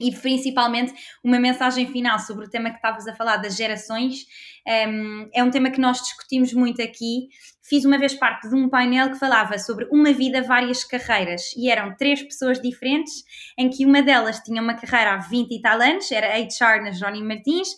e 0.00 0.10
principalmente 0.12 0.94
uma 1.22 1.38
mensagem 1.38 1.86
final 1.86 2.18
sobre 2.18 2.46
o 2.46 2.50
tema 2.50 2.70
que 2.70 2.76
estavas 2.76 3.06
a 3.06 3.14
falar 3.14 3.36
das 3.36 3.56
gerações. 3.56 4.26
Um, 4.66 5.28
é 5.34 5.44
um 5.44 5.50
tema 5.50 5.70
que 5.70 5.80
nós 5.80 6.00
discutimos 6.00 6.52
muito 6.52 6.80
aqui. 6.82 7.28
Fiz 7.62 7.84
uma 7.84 7.98
vez 7.98 8.14
parte 8.14 8.48
de 8.48 8.54
um 8.54 8.68
painel 8.68 9.10
que 9.10 9.18
falava 9.18 9.58
sobre 9.58 9.86
uma 9.92 10.12
vida, 10.12 10.42
várias 10.42 10.82
carreiras, 10.82 11.42
e 11.56 11.70
eram 11.70 11.94
três 11.96 12.22
pessoas 12.22 12.60
diferentes, 12.60 13.22
em 13.58 13.68
que 13.68 13.84
uma 13.84 14.02
delas 14.02 14.40
tinha 14.40 14.60
uma 14.60 14.74
carreira 14.74 15.14
há 15.14 15.18
20 15.18 15.52
e 15.52 15.60
tal 15.60 15.80
anos, 15.80 16.10
era 16.10 16.38
HR 16.38 16.82
na 16.82 16.90
Johnny 16.90 17.22
Martins, 17.22 17.68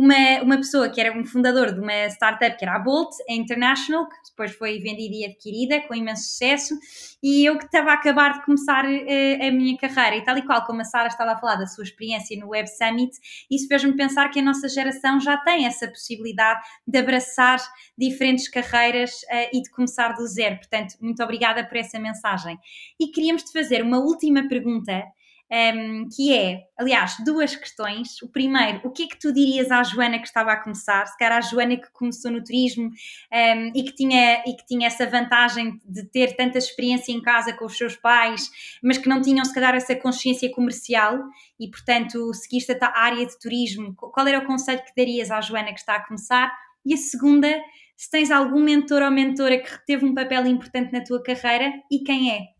uma, 0.00 0.42
uma 0.42 0.56
pessoa 0.56 0.88
que 0.88 0.98
era 0.98 1.14
um 1.16 1.26
fundador 1.26 1.74
de 1.74 1.78
uma 1.78 2.06
startup 2.06 2.56
que 2.56 2.64
era 2.64 2.76
a 2.76 2.78
Bolt, 2.78 3.10
a 3.28 3.34
International, 3.34 4.08
que 4.08 4.30
depois 4.30 4.52
foi 4.52 4.78
vendida 4.78 5.14
e 5.14 5.26
adquirida 5.26 5.86
com 5.86 5.94
imenso 5.94 6.22
sucesso, 6.22 6.74
e 7.22 7.44
eu 7.44 7.58
que 7.58 7.66
estava 7.66 7.90
a 7.90 7.94
acabar 7.94 8.32
de 8.32 8.44
começar 8.46 8.86
uh, 8.86 9.46
a 9.46 9.50
minha 9.50 9.76
carreira, 9.76 10.16
e 10.16 10.24
tal 10.24 10.38
e 10.38 10.42
qual 10.42 10.64
como 10.64 10.80
a 10.80 10.84
Sara 10.84 11.08
estava 11.08 11.32
a 11.32 11.36
falar 11.36 11.56
da 11.56 11.66
sua 11.66 11.84
experiência 11.84 12.34
no 12.40 12.48
Web 12.48 12.66
Summit, 12.70 13.12
isso 13.50 13.68
fez-me 13.68 13.94
pensar 13.94 14.30
que 14.30 14.38
a 14.38 14.42
nossa 14.42 14.70
geração 14.70 15.20
já 15.20 15.36
tem 15.36 15.66
essa 15.66 15.86
possibilidade 15.86 16.60
de 16.86 16.98
abraçar 16.98 17.58
diferentes 17.98 18.48
carreiras 18.48 19.10
uh, 19.10 19.50
e 19.52 19.60
de 19.60 19.70
começar 19.70 20.14
do 20.14 20.26
zero. 20.26 20.56
Portanto, 20.56 20.94
muito 20.98 21.22
obrigada 21.22 21.62
por 21.62 21.76
essa 21.76 21.98
mensagem. 21.98 22.58
E 22.98 23.08
queríamos 23.08 23.42
te 23.42 23.52
fazer 23.52 23.82
uma 23.82 23.98
última 23.98 24.48
pergunta 24.48 25.04
um, 25.50 26.08
que 26.14 26.32
é, 26.32 26.62
aliás, 26.78 27.16
duas 27.24 27.56
questões. 27.56 28.22
O 28.22 28.28
primeiro, 28.28 28.80
o 28.84 28.90
que 28.90 29.02
é 29.02 29.06
que 29.08 29.18
tu 29.18 29.32
dirias 29.32 29.70
à 29.70 29.82
Joana 29.82 30.18
que 30.18 30.26
estava 30.26 30.52
a 30.52 30.56
começar? 30.56 31.04
Se 31.06 31.18
calhar 31.18 31.38
a 31.38 31.40
Joana 31.40 31.76
que 31.76 31.90
começou 31.92 32.30
no 32.30 32.42
turismo 32.42 32.86
um, 32.86 33.72
e, 33.74 33.82
que 33.82 33.94
tinha, 33.94 34.42
e 34.46 34.54
que 34.54 34.64
tinha 34.66 34.86
essa 34.86 35.06
vantagem 35.06 35.80
de 35.84 36.04
ter 36.04 36.36
tanta 36.36 36.58
experiência 36.58 37.12
em 37.12 37.20
casa 37.20 37.52
com 37.52 37.64
os 37.64 37.76
seus 37.76 37.96
pais, 37.96 38.50
mas 38.82 38.96
que 38.96 39.08
não 39.08 39.20
tinham, 39.20 39.44
se 39.44 39.52
calhar, 39.52 39.74
essa 39.74 39.96
consciência 39.96 40.50
comercial 40.52 41.18
e, 41.58 41.68
portanto, 41.68 42.32
seguiste 42.34 42.70
a 42.80 43.00
área 43.00 43.26
de 43.26 43.38
turismo. 43.38 43.94
Qual 43.96 44.26
era 44.26 44.38
o 44.38 44.46
conselho 44.46 44.82
que 44.84 44.92
darias 44.96 45.30
à 45.30 45.40
Joana 45.40 45.72
que 45.72 45.80
está 45.80 45.96
a 45.96 46.06
começar? 46.06 46.52
E 46.84 46.94
a 46.94 46.96
segunda, 46.96 47.48
se 47.96 48.10
tens 48.10 48.30
algum 48.30 48.62
mentor 48.62 49.02
ou 49.02 49.10
mentora 49.10 49.58
que 49.58 49.84
teve 49.84 50.06
um 50.06 50.14
papel 50.14 50.46
importante 50.46 50.92
na 50.92 51.02
tua 51.02 51.22
carreira 51.22 51.72
e 51.90 51.98
quem 52.04 52.32
é? 52.32 52.59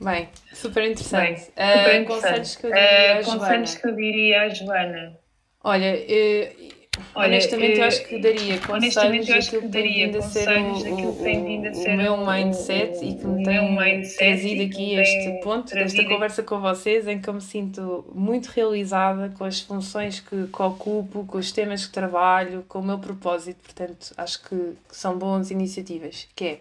Bem, 0.00 0.28
super 0.52 0.84
interessante. 0.84 1.26
Bem, 1.26 1.36
super 1.38 1.94
uh, 1.94 2.02
interessante. 2.02 2.06
Conselhos, 2.06 2.56
que 2.56 2.66
eu 2.66 2.72
diria 2.72 3.20
uh, 3.20 3.24
conselhos 3.24 3.74
que 3.74 3.86
eu 3.86 3.96
diria 3.96 4.42
à 4.42 4.48
Joana. 4.48 5.18
Olha, 5.64 5.94
uh, 5.94 6.76
Olha, 7.14 7.28
honestamente, 7.28 7.78
eu 7.78 7.84
acho 7.84 8.06
que 8.06 8.18
daria 8.18 8.58
conselhos 8.58 9.26
daquilo 9.26 9.62
que 9.62 9.68
tem 9.68 9.94
vindo 9.94 10.18
a 10.18 10.22
ser 10.22 10.48
o, 10.48 11.92
o, 11.92 11.96
meu 11.96 12.16
mindset 12.18 13.04
e 13.04 13.14
que 13.14 13.26
me 13.26 13.44
tem 13.44 14.02
trazido 14.16 14.62
aqui 14.62 14.94
este 14.94 15.40
ponto, 15.42 15.74
desta 15.74 16.04
conversa 16.04 16.42
com 16.42 16.60
vocês, 16.60 17.06
em 17.06 17.20
que 17.20 17.28
eu 17.28 17.34
me 17.34 17.40
sinto 17.40 18.04
muito 18.14 18.46
realizada 18.46 19.30
com 19.36 19.44
as 19.44 19.60
funções 19.60 20.20
que, 20.20 20.46
que 20.46 20.62
ocupo, 20.62 21.24
com 21.26 21.38
os 21.38 21.52
temas 21.52 21.86
que 21.86 21.92
trabalho, 21.92 22.64
com 22.68 22.80
o 22.80 22.82
meu 22.82 22.98
propósito. 22.98 23.58
Portanto, 23.62 24.12
acho 24.16 24.42
que, 24.42 24.56
que 24.88 24.96
são 24.96 25.18
boas 25.18 25.50
iniciativas. 25.50 26.26
Que 26.34 26.44
é 26.44 26.60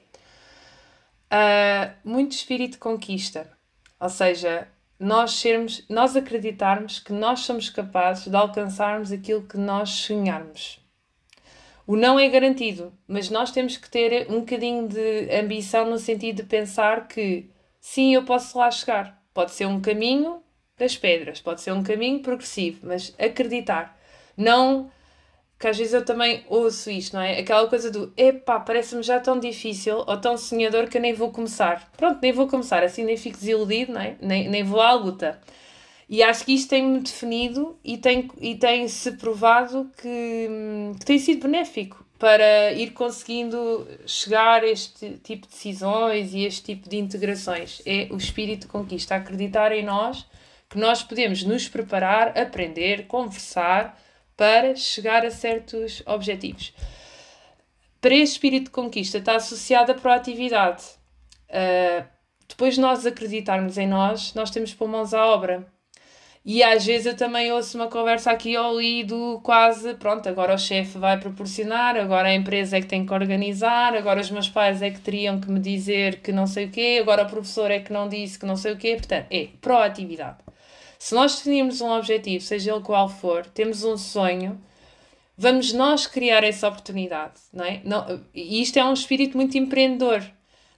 uh, 1.31 1.93
muito 2.03 2.33
espírito 2.33 2.73
de 2.73 2.77
conquista. 2.77 3.51
Ou 3.99 4.09
seja, 4.09 4.67
nós 4.99 5.31
sermos, 5.33 5.85
nós 5.89 6.15
acreditarmos 6.15 6.99
que 6.99 7.13
nós 7.13 7.41
somos 7.41 7.69
capazes 7.69 8.27
de 8.27 8.35
alcançarmos 8.35 9.11
aquilo 9.11 9.43
que 9.43 9.57
nós 9.57 9.89
sonharmos. 9.89 10.79
O 11.87 11.95
não 11.95 12.19
é 12.19 12.27
garantido, 12.27 12.91
mas 13.07 13.29
nós 13.29 13.51
temos 13.51 13.77
que 13.77 13.89
ter 13.89 14.29
um 14.31 14.39
bocadinho 14.39 14.87
de 14.87 15.29
ambição 15.35 15.89
no 15.89 15.99
sentido 15.99 16.37
de 16.37 16.43
pensar 16.43 17.07
que 17.07 17.49
sim, 17.79 18.15
eu 18.15 18.23
posso 18.23 18.57
lá 18.57 18.71
chegar. 18.71 19.23
Pode 19.33 19.51
ser 19.51 19.67
um 19.67 19.79
caminho 19.79 20.41
das 20.77 20.97
pedras, 20.97 21.39
pode 21.39 21.61
ser 21.61 21.71
um 21.71 21.83
caminho 21.83 22.21
progressivo, 22.21 22.87
mas 22.87 23.13
acreditar. 23.19 23.97
Não 24.35 24.89
às 25.67 25.77
vezes 25.77 25.93
eu 25.93 26.03
também 26.03 26.43
ouço 26.47 26.89
isto, 26.89 27.15
não 27.15 27.21
é? 27.21 27.39
Aquela 27.39 27.67
coisa 27.67 27.89
do 27.89 28.11
epá, 28.17 28.59
parece-me 28.59 29.03
já 29.03 29.19
tão 29.19 29.39
difícil 29.39 30.03
ou 30.05 30.17
tão 30.17 30.37
sonhador 30.37 30.87
que 30.87 30.97
eu 30.97 31.01
nem 31.01 31.13
vou 31.13 31.31
começar. 31.31 31.91
Pronto, 31.97 32.19
nem 32.21 32.31
vou 32.31 32.47
começar, 32.47 32.83
assim 32.83 33.03
nem 33.03 33.17
fico 33.17 33.37
desiludido, 33.37 33.93
não 33.93 34.01
é? 34.01 34.15
Nem, 34.21 34.49
nem 34.49 34.63
vou 34.63 34.81
à 34.81 34.93
luta. 34.93 35.39
E 36.07 36.21
acho 36.21 36.45
que 36.45 36.53
isto 36.53 36.69
tem-me 36.69 36.99
definido 36.99 37.77
e 37.83 37.97
tem, 37.97 38.29
e 38.39 38.55
tem 38.55 38.87
se 38.87 39.13
provado 39.13 39.89
que, 39.97 40.47
que 40.99 41.05
tem 41.05 41.17
sido 41.17 41.41
benéfico 41.43 42.05
para 42.19 42.71
ir 42.73 42.91
conseguindo 42.91 43.87
chegar 44.05 44.63
a 44.63 44.67
este 44.67 45.19
tipo 45.23 45.47
de 45.47 45.53
decisões 45.53 46.33
e 46.33 46.45
este 46.45 46.63
tipo 46.63 46.87
de 46.87 46.97
integrações. 46.97 47.81
É 47.85 48.07
o 48.11 48.17
espírito 48.17 48.61
de 48.61 48.67
conquista, 48.67 49.15
acreditar 49.15 49.71
em 49.71 49.83
nós, 49.83 50.25
que 50.69 50.77
nós 50.77 51.03
podemos 51.03 51.43
nos 51.43 51.67
preparar, 51.67 52.37
aprender, 52.37 53.07
conversar 53.07 53.99
para 54.35 54.75
chegar 54.75 55.25
a 55.25 55.31
certos 55.31 56.03
objetivos. 56.05 56.73
Para 58.01 58.13
este 58.13 58.33
espírito 58.33 58.65
de 58.65 58.71
conquista 58.71 59.17
está 59.17 59.35
associada 59.35 59.93
a 59.93 59.95
proatividade. 59.95 60.83
Uh, 61.49 62.05
depois 62.47 62.75
de 62.75 62.81
nós 62.81 63.05
acreditarmos 63.05 63.77
em 63.77 63.87
nós, 63.87 64.33
nós 64.33 64.51
temos 64.51 64.73
pôr 64.73 64.87
mãos 64.87 65.13
à 65.13 65.25
obra. 65.25 65.65
E 66.47 66.61
às 66.61 66.85
vezes 66.85 67.07
eu 67.07 67.17
também 67.17 67.51
ouço 67.51 67.75
uma 67.75 67.87
conversa 67.87 68.29
aqui 68.29 68.55
ao 68.55 68.79
lido 68.79 69.41
quase, 69.43 69.95
pronto, 69.95 70.29
agora 70.29 70.53
o 70.53 70.59
chefe 70.59 70.99
vai 70.99 71.19
proporcionar, 71.19 71.97
agora 71.97 72.27
a 72.27 72.35
empresa 72.35 72.77
é 72.77 72.81
que 72.81 72.85
tem 72.85 73.03
que 73.03 73.11
organizar, 73.11 73.95
agora 73.95 74.21
os 74.21 74.29
meus 74.29 74.47
pais 74.47 74.83
é 74.83 74.91
que 74.91 74.99
teriam 74.99 75.41
que 75.41 75.49
me 75.49 75.59
dizer 75.59 76.21
que 76.21 76.31
não 76.31 76.45
sei 76.45 76.65
o 76.67 76.69
quê, 76.69 76.99
agora 77.01 77.23
o 77.23 77.27
professor 77.27 77.71
é 77.71 77.79
que 77.79 77.91
não 77.91 78.07
disse 78.07 78.37
que 78.37 78.45
não 78.45 78.55
sei 78.55 78.73
o 78.73 78.77
quê. 78.77 78.95
Portanto, 78.95 79.25
é 79.31 79.47
proatividade. 79.59 80.37
Se 80.97 81.13
nós 81.13 81.35
definirmos 81.37 81.81
um 81.81 81.91
objetivo, 81.91 82.43
seja 82.43 82.71
ele 82.71 82.81
qual 82.81 83.07
for, 83.09 83.45
temos 83.47 83.83
um 83.83 83.97
sonho, 83.97 84.59
vamos 85.37 85.73
nós 85.73 86.07
criar 86.07 86.43
essa 86.43 86.67
oportunidade, 86.67 87.33
não 87.53 87.65
é? 87.65 87.81
Não, 87.83 88.21
e 88.33 88.61
isto 88.61 88.77
é 88.77 88.85
um 88.85 88.93
espírito 88.93 89.37
muito 89.37 89.57
empreendedor. 89.57 90.23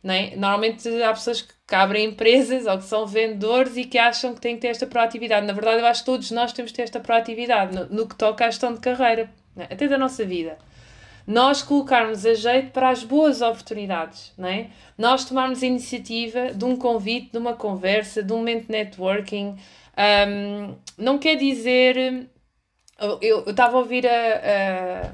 Não 0.03 0.13
é? 0.13 0.35
Normalmente 0.35 0.87
há 1.03 1.11
pessoas 1.11 1.41
que 1.41 1.75
abrem 1.75 2.05
empresas 2.05 2.65
ou 2.65 2.77
que 2.77 2.85
são 2.85 3.05
vendedores 3.05 3.75
e 3.75 3.83
que 3.83 3.97
acham 3.97 4.33
que 4.33 4.39
têm 4.39 4.55
que 4.55 4.61
ter 4.61 4.69
esta 4.69 4.87
proatividade. 4.87 5.45
Na 5.45 5.53
verdade, 5.53 5.81
eu 5.81 5.85
acho 5.85 6.01
que 6.01 6.05
todos 6.05 6.31
nós 6.31 6.53
temos 6.53 6.71
que 6.71 6.77
ter 6.77 6.83
esta 6.83 6.99
proatividade 6.99 7.75
no, 7.75 7.85
no 7.87 8.07
que 8.07 8.15
toca 8.15 8.45
à 8.45 8.49
gestão 8.49 8.73
de 8.73 8.79
carreira, 8.79 9.29
é? 9.57 9.63
até 9.63 9.87
da 9.87 9.97
nossa 9.97 10.23
vida. 10.23 10.57
Nós 11.25 11.61
colocarmos 11.61 12.25
a 12.25 12.33
jeito 12.33 12.71
para 12.71 12.89
as 12.89 13.03
boas 13.03 13.41
oportunidades, 13.41 14.31
não 14.37 14.47
é? 14.47 14.67
Nós 14.97 15.25
tomarmos 15.25 15.61
a 15.61 15.65
iniciativa 15.65 16.53
de 16.53 16.63
um 16.63 16.77
convite, 16.77 17.31
de 17.33 17.37
uma 17.37 17.53
conversa, 17.53 18.23
de 18.23 18.31
um 18.31 18.37
momento 18.37 18.67
de 18.67 18.71
networking. 18.71 19.57
Um, 19.97 20.75
não 20.97 21.17
quer 21.17 21.35
dizer. 21.35 22.29
Eu 23.21 23.43
estava 23.47 23.77
a 23.77 23.79
ouvir 23.79 24.07
a, 24.07 25.11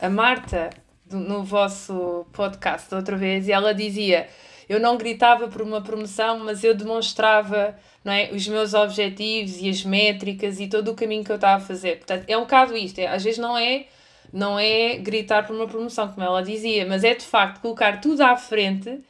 a, 0.00 0.06
a, 0.06 0.10
Marta 0.10 0.70
no 1.10 1.44
vosso 1.44 2.26
podcast 2.32 2.92
outra 2.94 3.16
vez 3.16 3.48
e 3.48 3.52
ela 3.52 3.74
dizia: 3.74 4.28
Eu 4.68 4.78
não 4.80 4.96
gritava 4.96 5.48
por 5.48 5.62
uma 5.62 5.80
promoção, 5.82 6.38
mas 6.40 6.62
eu 6.62 6.74
demonstrava 6.74 7.76
não 8.04 8.12
é, 8.12 8.30
os 8.32 8.46
meus 8.48 8.74
objetivos 8.74 9.60
e 9.60 9.68
as 9.68 9.84
métricas 9.84 10.60
e 10.60 10.68
todo 10.68 10.90
o 10.90 10.94
caminho 10.94 11.24
que 11.24 11.32
eu 11.32 11.36
estava 11.36 11.62
a 11.62 11.66
fazer. 11.66 11.98
Portanto, 11.98 12.24
é 12.28 12.36
um 12.36 12.42
bocado 12.42 12.76
isto. 12.76 12.98
É, 12.98 13.06
às 13.06 13.22
vezes 13.22 13.38
não 13.38 13.56
é, 13.56 13.86
não 14.32 14.58
é 14.58 14.96
gritar 14.96 15.46
por 15.46 15.54
uma 15.54 15.66
promoção, 15.68 16.08
como 16.08 16.24
ela 16.24 16.42
dizia, 16.42 16.86
mas 16.86 17.04
é 17.04 17.14
de 17.14 17.24
facto 17.24 17.60
colocar 17.60 18.00
tudo 18.00 18.22
à 18.22 18.36
frente 18.36 19.02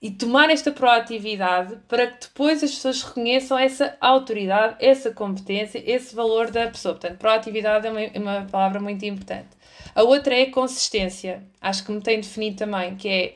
e 0.00 0.10
tomar 0.10 0.48
esta 0.48 0.70
proatividade 0.70 1.76
para 1.88 2.06
que 2.06 2.28
depois 2.28 2.62
as 2.62 2.70
pessoas 2.70 3.02
reconheçam 3.02 3.58
essa 3.58 3.96
autoridade, 4.00 4.76
essa 4.78 5.10
competência, 5.10 5.82
esse 5.84 6.14
valor 6.14 6.50
da 6.50 6.68
pessoa. 6.68 6.94
Portanto, 6.94 7.18
proatividade 7.18 7.86
é 7.86 7.90
uma, 7.90 8.00
é 8.02 8.18
uma 8.18 8.46
palavra 8.50 8.80
muito 8.80 9.04
importante. 9.04 9.48
A 9.94 10.02
outra 10.02 10.34
é 10.34 10.46
consistência. 10.46 11.42
Acho 11.60 11.84
que 11.84 11.90
me 11.90 12.00
tem 12.00 12.20
definido 12.20 12.58
também, 12.58 12.94
que 12.94 13.08
é 13.08 13.34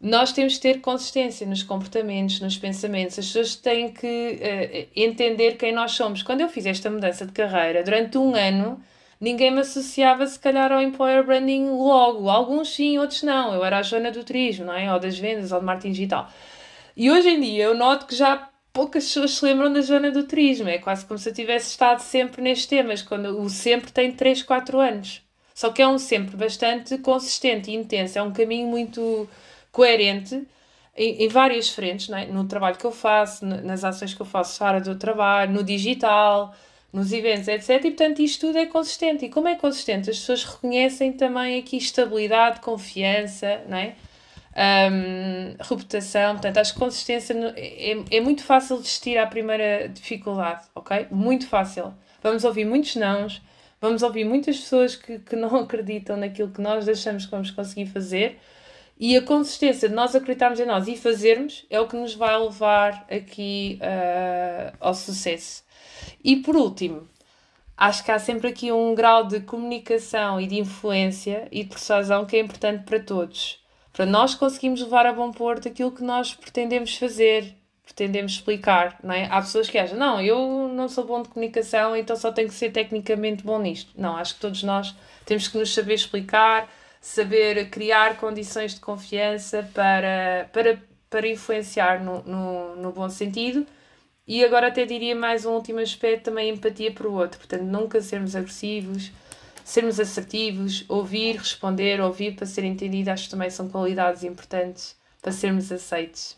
nós 0.00 0.32
temos 0.32 0.56
que 0.56 0.62
ter 0.62 0.80
consistência 0.80 1.46
nos 1.46 1.62
comportamentos, 1.62 2.40
nos 2.40 2.58
pensamentos. 2.58 3.16
As 3.20 3.26
pessoas 3.26 3.54
têm 3.54 3.92
que 3.92 4.06
uh, 4.06 4.88
entender 4.96 5.52
quem 5.52 5.72
nós 5.72 5.92
somos. 5.92 6.24
Quando 6.24 6.40
eu 6.40 6.48
fiz 6.48 6.66
esta 6.66 6.90
mudança 6.90 7.24
de 7.24 7.30
carreira, 7.30 7.84
durante 7.84 8.18
um 8.18 8.34
ano, 8.34 8.82
ninguém 9.22 9.52
me 9.52 9.60
associava 9.60 10.26
se 10.26 10.36
calhar 10.36 10.72
ao 10.72 10.82
employer 10.82 11.24
branding 11.24 11.66
logo. 11.70 12.28
Alguns 12.28 12.74
sim, 12.74 12.98
outros 12.98 13.22
não. 13.22 13.54
Eu 13.54 13.64
era 13.64 13.78
a 13.78 13.82
Joana 13.82 14.10
do 14.10 14.24
turismo, 14.24 14.66
não 14.66 14.74
é? 14.74 14.92
Ou 14.92 14.98
das 14.98 15.16
vendas, 15.16 15.52
ou 15.52 15.60
do 15.60 15.64
marketing 15.64 15.92
digital. 15.92 16.28
E 16.96 17.08
hoje 17.08 17.28
em 17.28 17.40
dia 17.40 17.64
eu 17.64 17.74
noto 17.74 18.06
que 18.06 18.16
já 18.16 18.50
poucas 18.72 19.04
pessoas 19.04 19.34
se 19.34 19.44
lembram 19.44 19.72
da 19.72 19.80
Joana 19.80 20.10
do 20.10 20.24
turismo. 20.24 20.68
É 20.68 20.78
quase 20.78 21.06
como 21.06 21.18
se 21.18 21.28
eu 21.28 21.34
tivesse 21.34 21.70
estado 21.70 22.00
sempre 22.00 22.42
nestes 22.42 22.66
temas, 22.66 23.00
quando 23.00 23.40
o 23.40 23.48
sempre 23.48 23.92
tem 23.92 24.10
3, 24.10 24.42
4 24.42 24.80
anos. 24.80 25.22
Só 25.54 25.70
que 25.70 25.80
é 25.80 25.86
um 25.86 25.98
sempre 25.98 26.36
bastante 26.36 26.98
consistente 26.98 27.70
e 27.70 27.74
intenso, 27.74 28.18
é 28.18 28.22
um 28.22 28.32
caminho 28.32 28.66
muito 28.66 29.28
coerente 29.70 30.42
em, 30.96 31.24
em 31.24 31.28
várias 31.28 31.68
frentes, 31.68 32.10
é? 32.10 32.26
no 32.26 32.44
trabalho 32.44 32.76
que 32.76 32.84
eu 32.84 32.90
faço, 32.90 33.44
nas 33.46 33.84
ações 33.84 34.14
que 34.14 34.20
eu 34.20 34.26
faço 34.26 34.58
fora 34.58 34.80
do 34.80 34.96
trabalho, 34.96 35.52
no 35.52 35.62
digital, 35.62 36.54
nos 36.92 37.12
eventos, 37.12 37.48
etc. 37.48 37.70
E 37.70 37.90
portanto 37.90 38.20
isto 38.20 38.46
tudo 38.46 38.58
é 38.58 38.66
consistente. 38.66 39.24
E 39.24 39.28
como 39.28 39.48
é 39.48 39.56
consistente? 39.56 40.10
As 40.10 40.18
pessoas 40.18 40.44
reconhecem 40.44 41.12
também 41.12 41.58
aqui 41.58 41.76
estabilidade, 41.76 42.60
confiança, 42.60 43.62
não 43.68 43.78
é? 43.78 43.94
Um, 44.54 45.56
reputação, 45.58 46.34
portanto, 46.34 46.58
acho 46.58 46.74
que 46.74 46.78
consistência 46.78 47.34
é, 47.56 47.96
é 48.10 48.20
muito 48.20 48.44
fácil 48.44 48.76
desistir 48.76 49.16
à 49.16 49.26
primeira 49.26 49.88
dificuldade, 49.88 50.66
ok? 50.74 51.06
Muito 51.10 51.46
fácil. 51.46 51.94
Vamos 52.22 52.44
ouvir 52.44 52.66
muitos 52.66 52.94
nãos, 52.96 53.40
vamos 53.80 54.02
ouvir 54.02 54.24
muitas 54.24 54.58
pessoas 54.58 54.94
que, 54.94 55.18
que 55.20 55.36
não 55.36 55.56
acreditam 55.64 56.18
naquilo 56.18 56.50
que 56.50 56.60
nós 56.60 56.86
achamos 56.86 57.24
que 57.24 57.30
vamos 57.30 57.50
conseguir 57.50 57.86
fazer 57.86 58.38
e 58.98 59.16
a 59.16 59.22
consistência 59.22 59.88
de 59.88 59.94
nós 59.94 60.14
acreditarmos 60.14 60.60
em 60.60 60.66
nós 60.66 60.86
e 60.86 60.96
fazermos 60.96 61.66
é 61.68 61.80
o 61.80 61.88
que 61.88 61.96
nos 61.96 62.14
vai 62.14 62.38
levar 62.38 63.06
aqui 63.10 63.80
uh, 63.80 64.76
ao 64.78 64.94
sucesso. 64.94 65.64
E 66.22 66.36
por 66.36 66.56
último, 66.56 67.08
acho 67.76 68.04
que 68.04 68.10
há 68.10 68.18
sempre 68.18 68.48
aqui 68.48 68.70
um 68.72 68.94
grau 68.94 69.26
de 69.26 69.40
comunicação 69.40 70.40
e 70.40 70.46
de 70.46 70.58
influência 70.58 71.48
e 71.50 71.64
de 71.64 71.70
persuasão 71.70 72.24
que 72.24 72.36
é 72.36 72.40
importante 72.40 72.84
para 72.84 73.00
todos. 73.00 73.60
Para 73.92 74.06
nós 74.06 74.34
conseguirmos 74.34 74.80
levar 74.80 75.06
a 75.06 75.12
bom 75.12 75.30
porto 75.30 75.68
aquilo 75.68 75.92
que 75.92 76.02
nós 76.02 76.32
pretendemos 76.32 76.96
fazer, 76.96 77.54
pretendemos 77.84 78.32
explicar, 78.32 78.98
não 79.02 79.14
é? 79.14 79.26
Há 79.30 79.40
pessoas 79.40 79.68
que 79.68 79.76
acham, 79.76 79.98
não, 79.98 80.20
eu 80.20 80.68
não 80.68 80.88
sou 80.88 81.04
bom 81.04 81.22
de 81.22 81.28
comunicação, 81.28 81.94
então 81.94 82.16
só 82.16 82.32
tenho 82.32 82.48
que 82.48 82.54
ser 82.54 82.70
tecnicamente 82.70 83.44
bom 83.44 83.58
nisto. 83.58 83.92
Não, 83.96 84.16
acho 84.16 84.34
que 84.34 84.40
todos 84.40 84.62
nós 84.62 84.94
temos 85.26 85.46
que 85.46 85.58
nos 85.58 85.74
saber 85.74 85.94
explicar, 85.94 86.68
saber 87.00 87.68
criar 87.68 88.16
condições 88.16 88.74
de 88.74 88.80
confiança 88.80 89.68
para, 89.74 90.48
para, 90.52 90.82
para 91.10 91.28
influenciar 91.28 92.02
no, 92.02 92.22
no, 92.22 92.76
no 92.76 92.92
bom 92.92 93.10
sentido. 93.10 93.66
E 94.26 94.44
agora 94.44 94.68
até 94.68 94.84
diria 94.84 95.16
mais 95.16 95.44
um 95.44 95.52
último 95.52 95.80
aspecto, 95.80 96.24
também 96.24 96.50
empatia 96.50 96.92
para 96.92 97.08
o 97.08 97.14
outro. 97.14 97.38
Portanto, 97.38 97.62
nunca 97.62 98.00
sermos 98.00 98.36
agressivos, 98.36 99.10
sermos 99.64 99.98
assertivos, 99.98 100.84
ouvir, 100.88 101.36
responder, 101.36 102.00
ouvir 102.00 102.34
para 102.36 102.46
ser 102.46 102.64
entendido, 102.64 103.10
acho 103.10 103.24
que 103.24 103.30
também 103.30 103.50
são 103.50 103.68
qualidades 103.68 104.22
importantes 104.22 104.96
para 105.20 105.32
sermos 105.32 105.70
aceitos. 105.72 106.36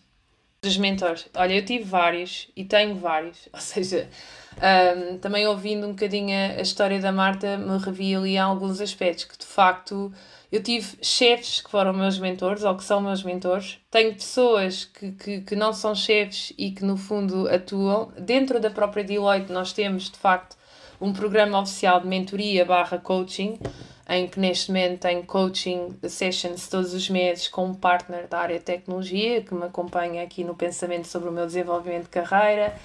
Dos 0.63 0.79
mentores. 0.79 1.29
Olha, 1.35 1.55
eu 1.55 1.65
tive 1.65 1.85
vários 1.85 2.49
e 2.57 2.65
tenho 2.65 2.97
vários, 2.97 3.49
ou 3.53 3.61
seja, 3.61 4.09
um, 4.57 5.19
também 5.19 5.47
ouvindo 5.47 5.87
um 5.87 5.91
bocadinho 5.91 6.35
a 6.35 6.63
história 6.63 6.99
da 7.01 7.13
Marta, 7.13 7.59
me 7.59 7.77
revi 7.77 8.15
ali 8.15 8.39
alguns 8.39 8.81
aspectos 8.81 9.27
que 9.27 9.37
de 9.37 9.45
facto 9.45 10.11
eu 10.55 10.63
tive 10.63 10.97
chefes 11.03 11.61
que 11.61 11.69
foram 11.69 11.93
meus 11.93 12.17
mentores 12.17 12.63
ou 12.63 12.77
que 12.77 12.85
são 12.85 13.01
meus 13.01 13.25
mentores. 13.25 13.81
Tenho 13.91 14.15
pessoas 14.15 14.85
que, 14.85 15.11
que, 15.11 15.41
que 15.41 15.57
não 15.57 15.73
são 15.73 15.97
chefes 15.97 16.53
e 16.57 16.71
que 16.71 16.85
no 16.85 16.97
fundo 16.97 17.49
atuam. 17.49 18.13
Dentro 18.17 18.61
da 18.61 18.71
própria 18.71 19.03
Deloitte 19.03 19.51
nós 19.51 19.73
temos 19.73 20.09
de 20.09 20.17
facto 20.17 20.57
um 21.01 21.13
programa 21.13 21.61
oficial 21.61 22.01
de 22.01 22.07
mentoria 22.07 22.65
barra 22.65 22.99
coaching 22.99 23.59
em 24.09 24.29
que 24.29 24.39
neste 24.39 24.71
momento 24.71 25.01
tenho 25.01 25.25
coaching 25.25 25.99
sessions 26.09 26.69
todos 26.69 26.95
os 26.95 27.11
meses 27.11 27.49
com 27.49 27.67
um 27.67 27.75
partner 27.75 28.29
da 28.29 28.39
área 28.39 28.57
de 28.57 28.65
tecnologia 28.65 29.43
que 29.43 29.53
me 29.53 29.65
acompanha 29.65 30.23
aqui 30.23 30.45
no 30.45 30.55
pensamento 30.55 31.09
sobre 31.09 31.31
o 31.31 31.33
meu 31.33 31.47
desenvolvimento 31.47 32.05
de 32.05 32.11
carreira. 32.11 32.77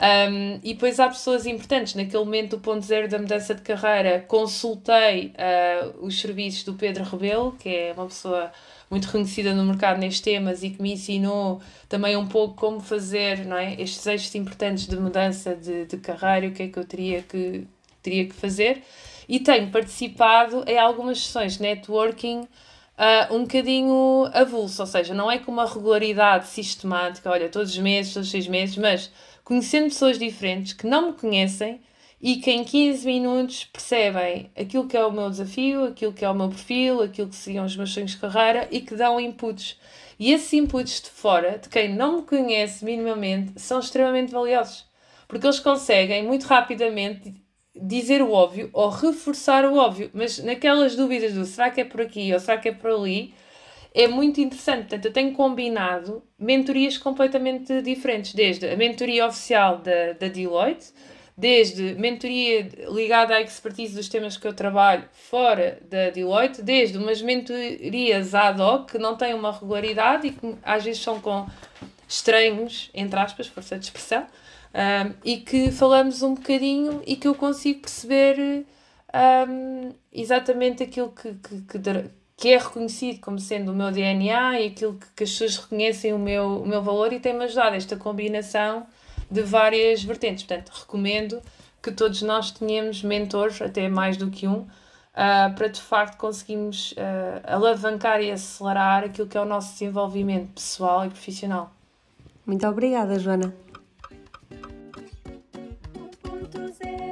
Um, 0.00 0.60
e 0.62 0.74
depois 0.74 0.98
há 0.98 1.08
pessoas 1.08 1.46
importantes. 1.46 1.94
Naquele 1.94 2.24
momento 2.24 2.56
do 2.56 2.58
ponto 2.60 2.84
zero 2.84 3.08
da 3.08 3.18
mudança 3.18 3.54
de 3.54 3.62
carreira, 3.62 4.24
consultei 4.26 5.32
uh, 5.34 6.04
os 6.04 6.20
serviços 6.20 6.64
do 6.64 6.74
Pedro 6.74 7.04
Rebelo, 7.04 7.52
que 7.52 7.68
é 7.68 7.92
uma 7.96 8.06
pessoa 8.06 8.52
muito 8.90 9.06
reconhecida 9.06 9.54
no 9.54 9.64
mercado 9.64 9.98
nestes 9.98 10.20
temas 10.20 10.62
e 10.62 10.70
que 10.70 10.82
me 10.82 10.92
ensinou 10.92 11.60
também 11.88 12.16
um 12.16 12.26
pouco 12.26 12.54
como 12.54 12.80
fazer 12.80 13.44
não 13.44 13.56
é, 13.56 13.74
estes 13.80 14.06
eixos 14.06 14.34
importantes 14.34 14.86
de 14.86 14.96
mudança 14.96 15.54
de, 15.54 15.86
de 15.86 15.96
carreira, 15.96 16.48
o 16.48 16.52
que 16.52 16.64
é 16.64 16.68
que 16.68 16.78
eu 16.78 16.84
teria 16.84 17.22
que, 17.22 17.66
teria 18.02 18.26
que 18.26 18.34
fazer 18.34 18.82
e 19.28 19.40
tenho 19.40 19.70
participado 19.70 20.64
em 20.66 20.78
algumas 20.78 21.18
sessões 21.18 21.54
de 21.54 21.62
networking 21.62 22.46
uh, 22.98 23.34
um 23.34 23.42
bocadinho 23.42 24.30
avulso, 24.32 24.82
ou 24.82 24.86
seja, 24.86 25.14
não 25.14 25.30
é 25.30 25.38
com 25.38 25.52
uma 25.52 25.66
regularidade 25.66 26.46
sistemática, 26.48 27.30
olha, 27.30 27.48
todos 27.48 27.70
os 27.70 27.78
meses, 27.78 28.12
todos 28.14 28.28
os 28.28 28.32
seis 28.32 28.46
meses, 28.46 28.76
mas 28.76 29.10
conhecendo 29.44 29.84
pessoas 29.84 30.18
diferentes 30.18 30.72
que 30.72 30.86
não 30.86 31.08
me 31.08 31.12
conhecem 31.12 31.80
e 32.20 32.36
que 32.36 32.50
em 32.50 32.64
15 32.64 33.04
minutos 33.06 33.64
percebem 33.64 34.50
aquilo 34.56 34.86
que 34.86 34.96
é 34.96 35.04
o 35.04 35.12
meu 35.12 35.28
desafio, 35.28 35.84
aquilo 35.84 36.12
que 36.12 36.24
é 36.24 36.30
o 36.30 36.34
meu 36.34 36.48
perfil, 36.48 37.02
aquilo 37.02 37.28
que 37.28 37.36
seriam 37.36 37.66
os 37.66 37.76
meus 37.76 37.92
sonhos 37.92 38.12
de 38.12 38.16
carreira 38.16 38.66
e 38.70 38.80
que 38.80 38.94
dão 38.94 39.20
inputs. 39.20 39.78
E 40.18 40.32
esses 40.32 40.50
inputs 40.54 41.02
de 41.02 41.10
fora, 41.10 41.58
de 41.58 41.68
quem 41.68 41.94
não 41.94 42.16
me 42.16 42.22
conhece 42.22 42.82
minimamente, 42.82 43.60
são 43.60 43.78
extremamente 43.78 44.32
valiosos. 44.32 44.86
Porque 45.28 45.46
eles 45.46 45.60
conseguem 45.60 46.24
muito 46.24 46.44
rapidamente 46.44 47.34
dizer 47.74 48.22
o 48.22 48.30
óbvio 48.30 48.70
ou 48.72 48.88
reforçar 48.88 49.64
o 49.64 49.76
óbvio, 49.76 50.10
mas 50.14 50.38
naquelas 50.38 50.94
dúvidas 50.94 51.34
do 51.34 51.44
será 51.44 51.70
que 51.70 51.80
é 51.80 51.84
por 51.84 52.00
aqui 52.00 52.32
ou 52.32 52.38
será 52.38 52.58
que 52.58 52.68
é 52.68 52.72
por 52.72 52.90
ali, 52.90 53.34
é 53.92 54.08
muito 54.08 54.40
interessante. 54.40 54.88
Portanto, 54.88 55.04
eu 55.06 55.12
tenho 55.12 55.32
combinado 55.32 56.22
mentorias 56.38 56.98
completamente 56.98 57.80
diferentes, 57.82 58.34
desde 58.34 58.68
a 58.68 58.76
mentoria 58.76 59.26
oficial 59.26 59.78
da, 59.78 60.12
da 60.12 60.28
Deloitte, 60.28 60.92
desde 61.36 61.94
mentoria 61.94 62.68
ligada 62.90 63.34
à 63.34 63.40
expertise 63.40 63.94
dos 63.94 64.08
temas 64.08 64.36
que 64.36 64.46
eu 64.46 64.52
trabalho 64.52 65.04
fora 65.12 65.80
da 65.88 66.10
Deloitte, 66.10 66.62
desde 66.62 66.96
umas 66.96 67.20
mentorias 67.22 68.34
ad 68.34 68.60
hoc 68.60 68.92
que 68.92 68.98
não 68.98 69.16
têm 69.16 69.34
uma 69.34 69.52
regularidade 69.52 70.28
e 70.28 70.30
que 70.30 70.54
às 70.62 70.84
vezes 70.84 71.02
são 71.02 71.20
com 71.20 71.46
estranhos, 72.08 72.90
entre 72.94 73.18
aspas, 73.18 73.46
força 73.48 73.76
de 73.78 73.84
expressão, 73.84 74.26
um, 74.74 75.14
e 75.24 75.36
que 75.38 75.70
falamos 75.70 76.22
um 76.22 76.34
bocadinho 76.34 77.00
e 77.06 77.14
que 77.14 77.28
eu 77.28 77.34
consigo 77.34 77.82
perceber 77.82 78.66
um, 79.48 79.92
exatamente 80.12 80.82
aquilo 80.82 81.10
que, 81.10 81.34
que, 81.34 81.60
que, 81.78 82.10
que, 82.36 82.48
é 82.48 82.58
reconhecido 82.58 83.20
como 83.20 83.38
sendo 83.38 83.70
o 83.70 83.74
meu 83.74 83.92
DNA 83.92 84.60
e 84.60 84.66
aquilo 84.66 84.98
que, 85.14 85.22
as 85.22 85.30
pessoas 85.30 85.56
reconhecem 85.56 86.12
o 86.12 86.18
meu, 86.18 86.62
o 86.62 86.66
meu 86.66 86.82
valor 86.82 87.12
e 87.12 87.20
tem-me 87.20 87.44
ajudado 87.44 87.76
esta 87.76 87.96
combinação 87.96 88.84
de 89.30 89.42
várias 89.42 90.02
vertentes. 90.02 90.44
Portanto, 90.44 90.72
recomendo 90.74 91.40
que 91.80 91.92
todos 91.92 92.22
nós 92.22 92.50
tenhamos 92.50 93.02
mentores, 93.02 93.62
até 93.62 93.88
mais 93.88 94.16
do 94.16 94.30
que 94.30 94.48
um, 94.48 94.60
uh, 94.62 95.54
para 95.54 95.68
de 95.68 95.80
facto 95.80 96.16
conseguirmos 96.16 96.92
uh, 96.92 96.94
alavancar 97.44 98.20
e 98.20 98.30
acelerar 98.32 99.04
aquilo 99.04 99.28
que 99.28 99.38
é 99.38 99.40
o 99.40 99.44
nosso 99.44 99.72
desenvolvimento 99.72 100.54
pessoal 100.54 101.06
e 101.06 101.10
profissional. 101.10 101.72
Muito 102.44 102.66
obrigada, 102.66 103.18
Joana. 103.18 103.63
to 106.54 106.72
say 106.72 107.03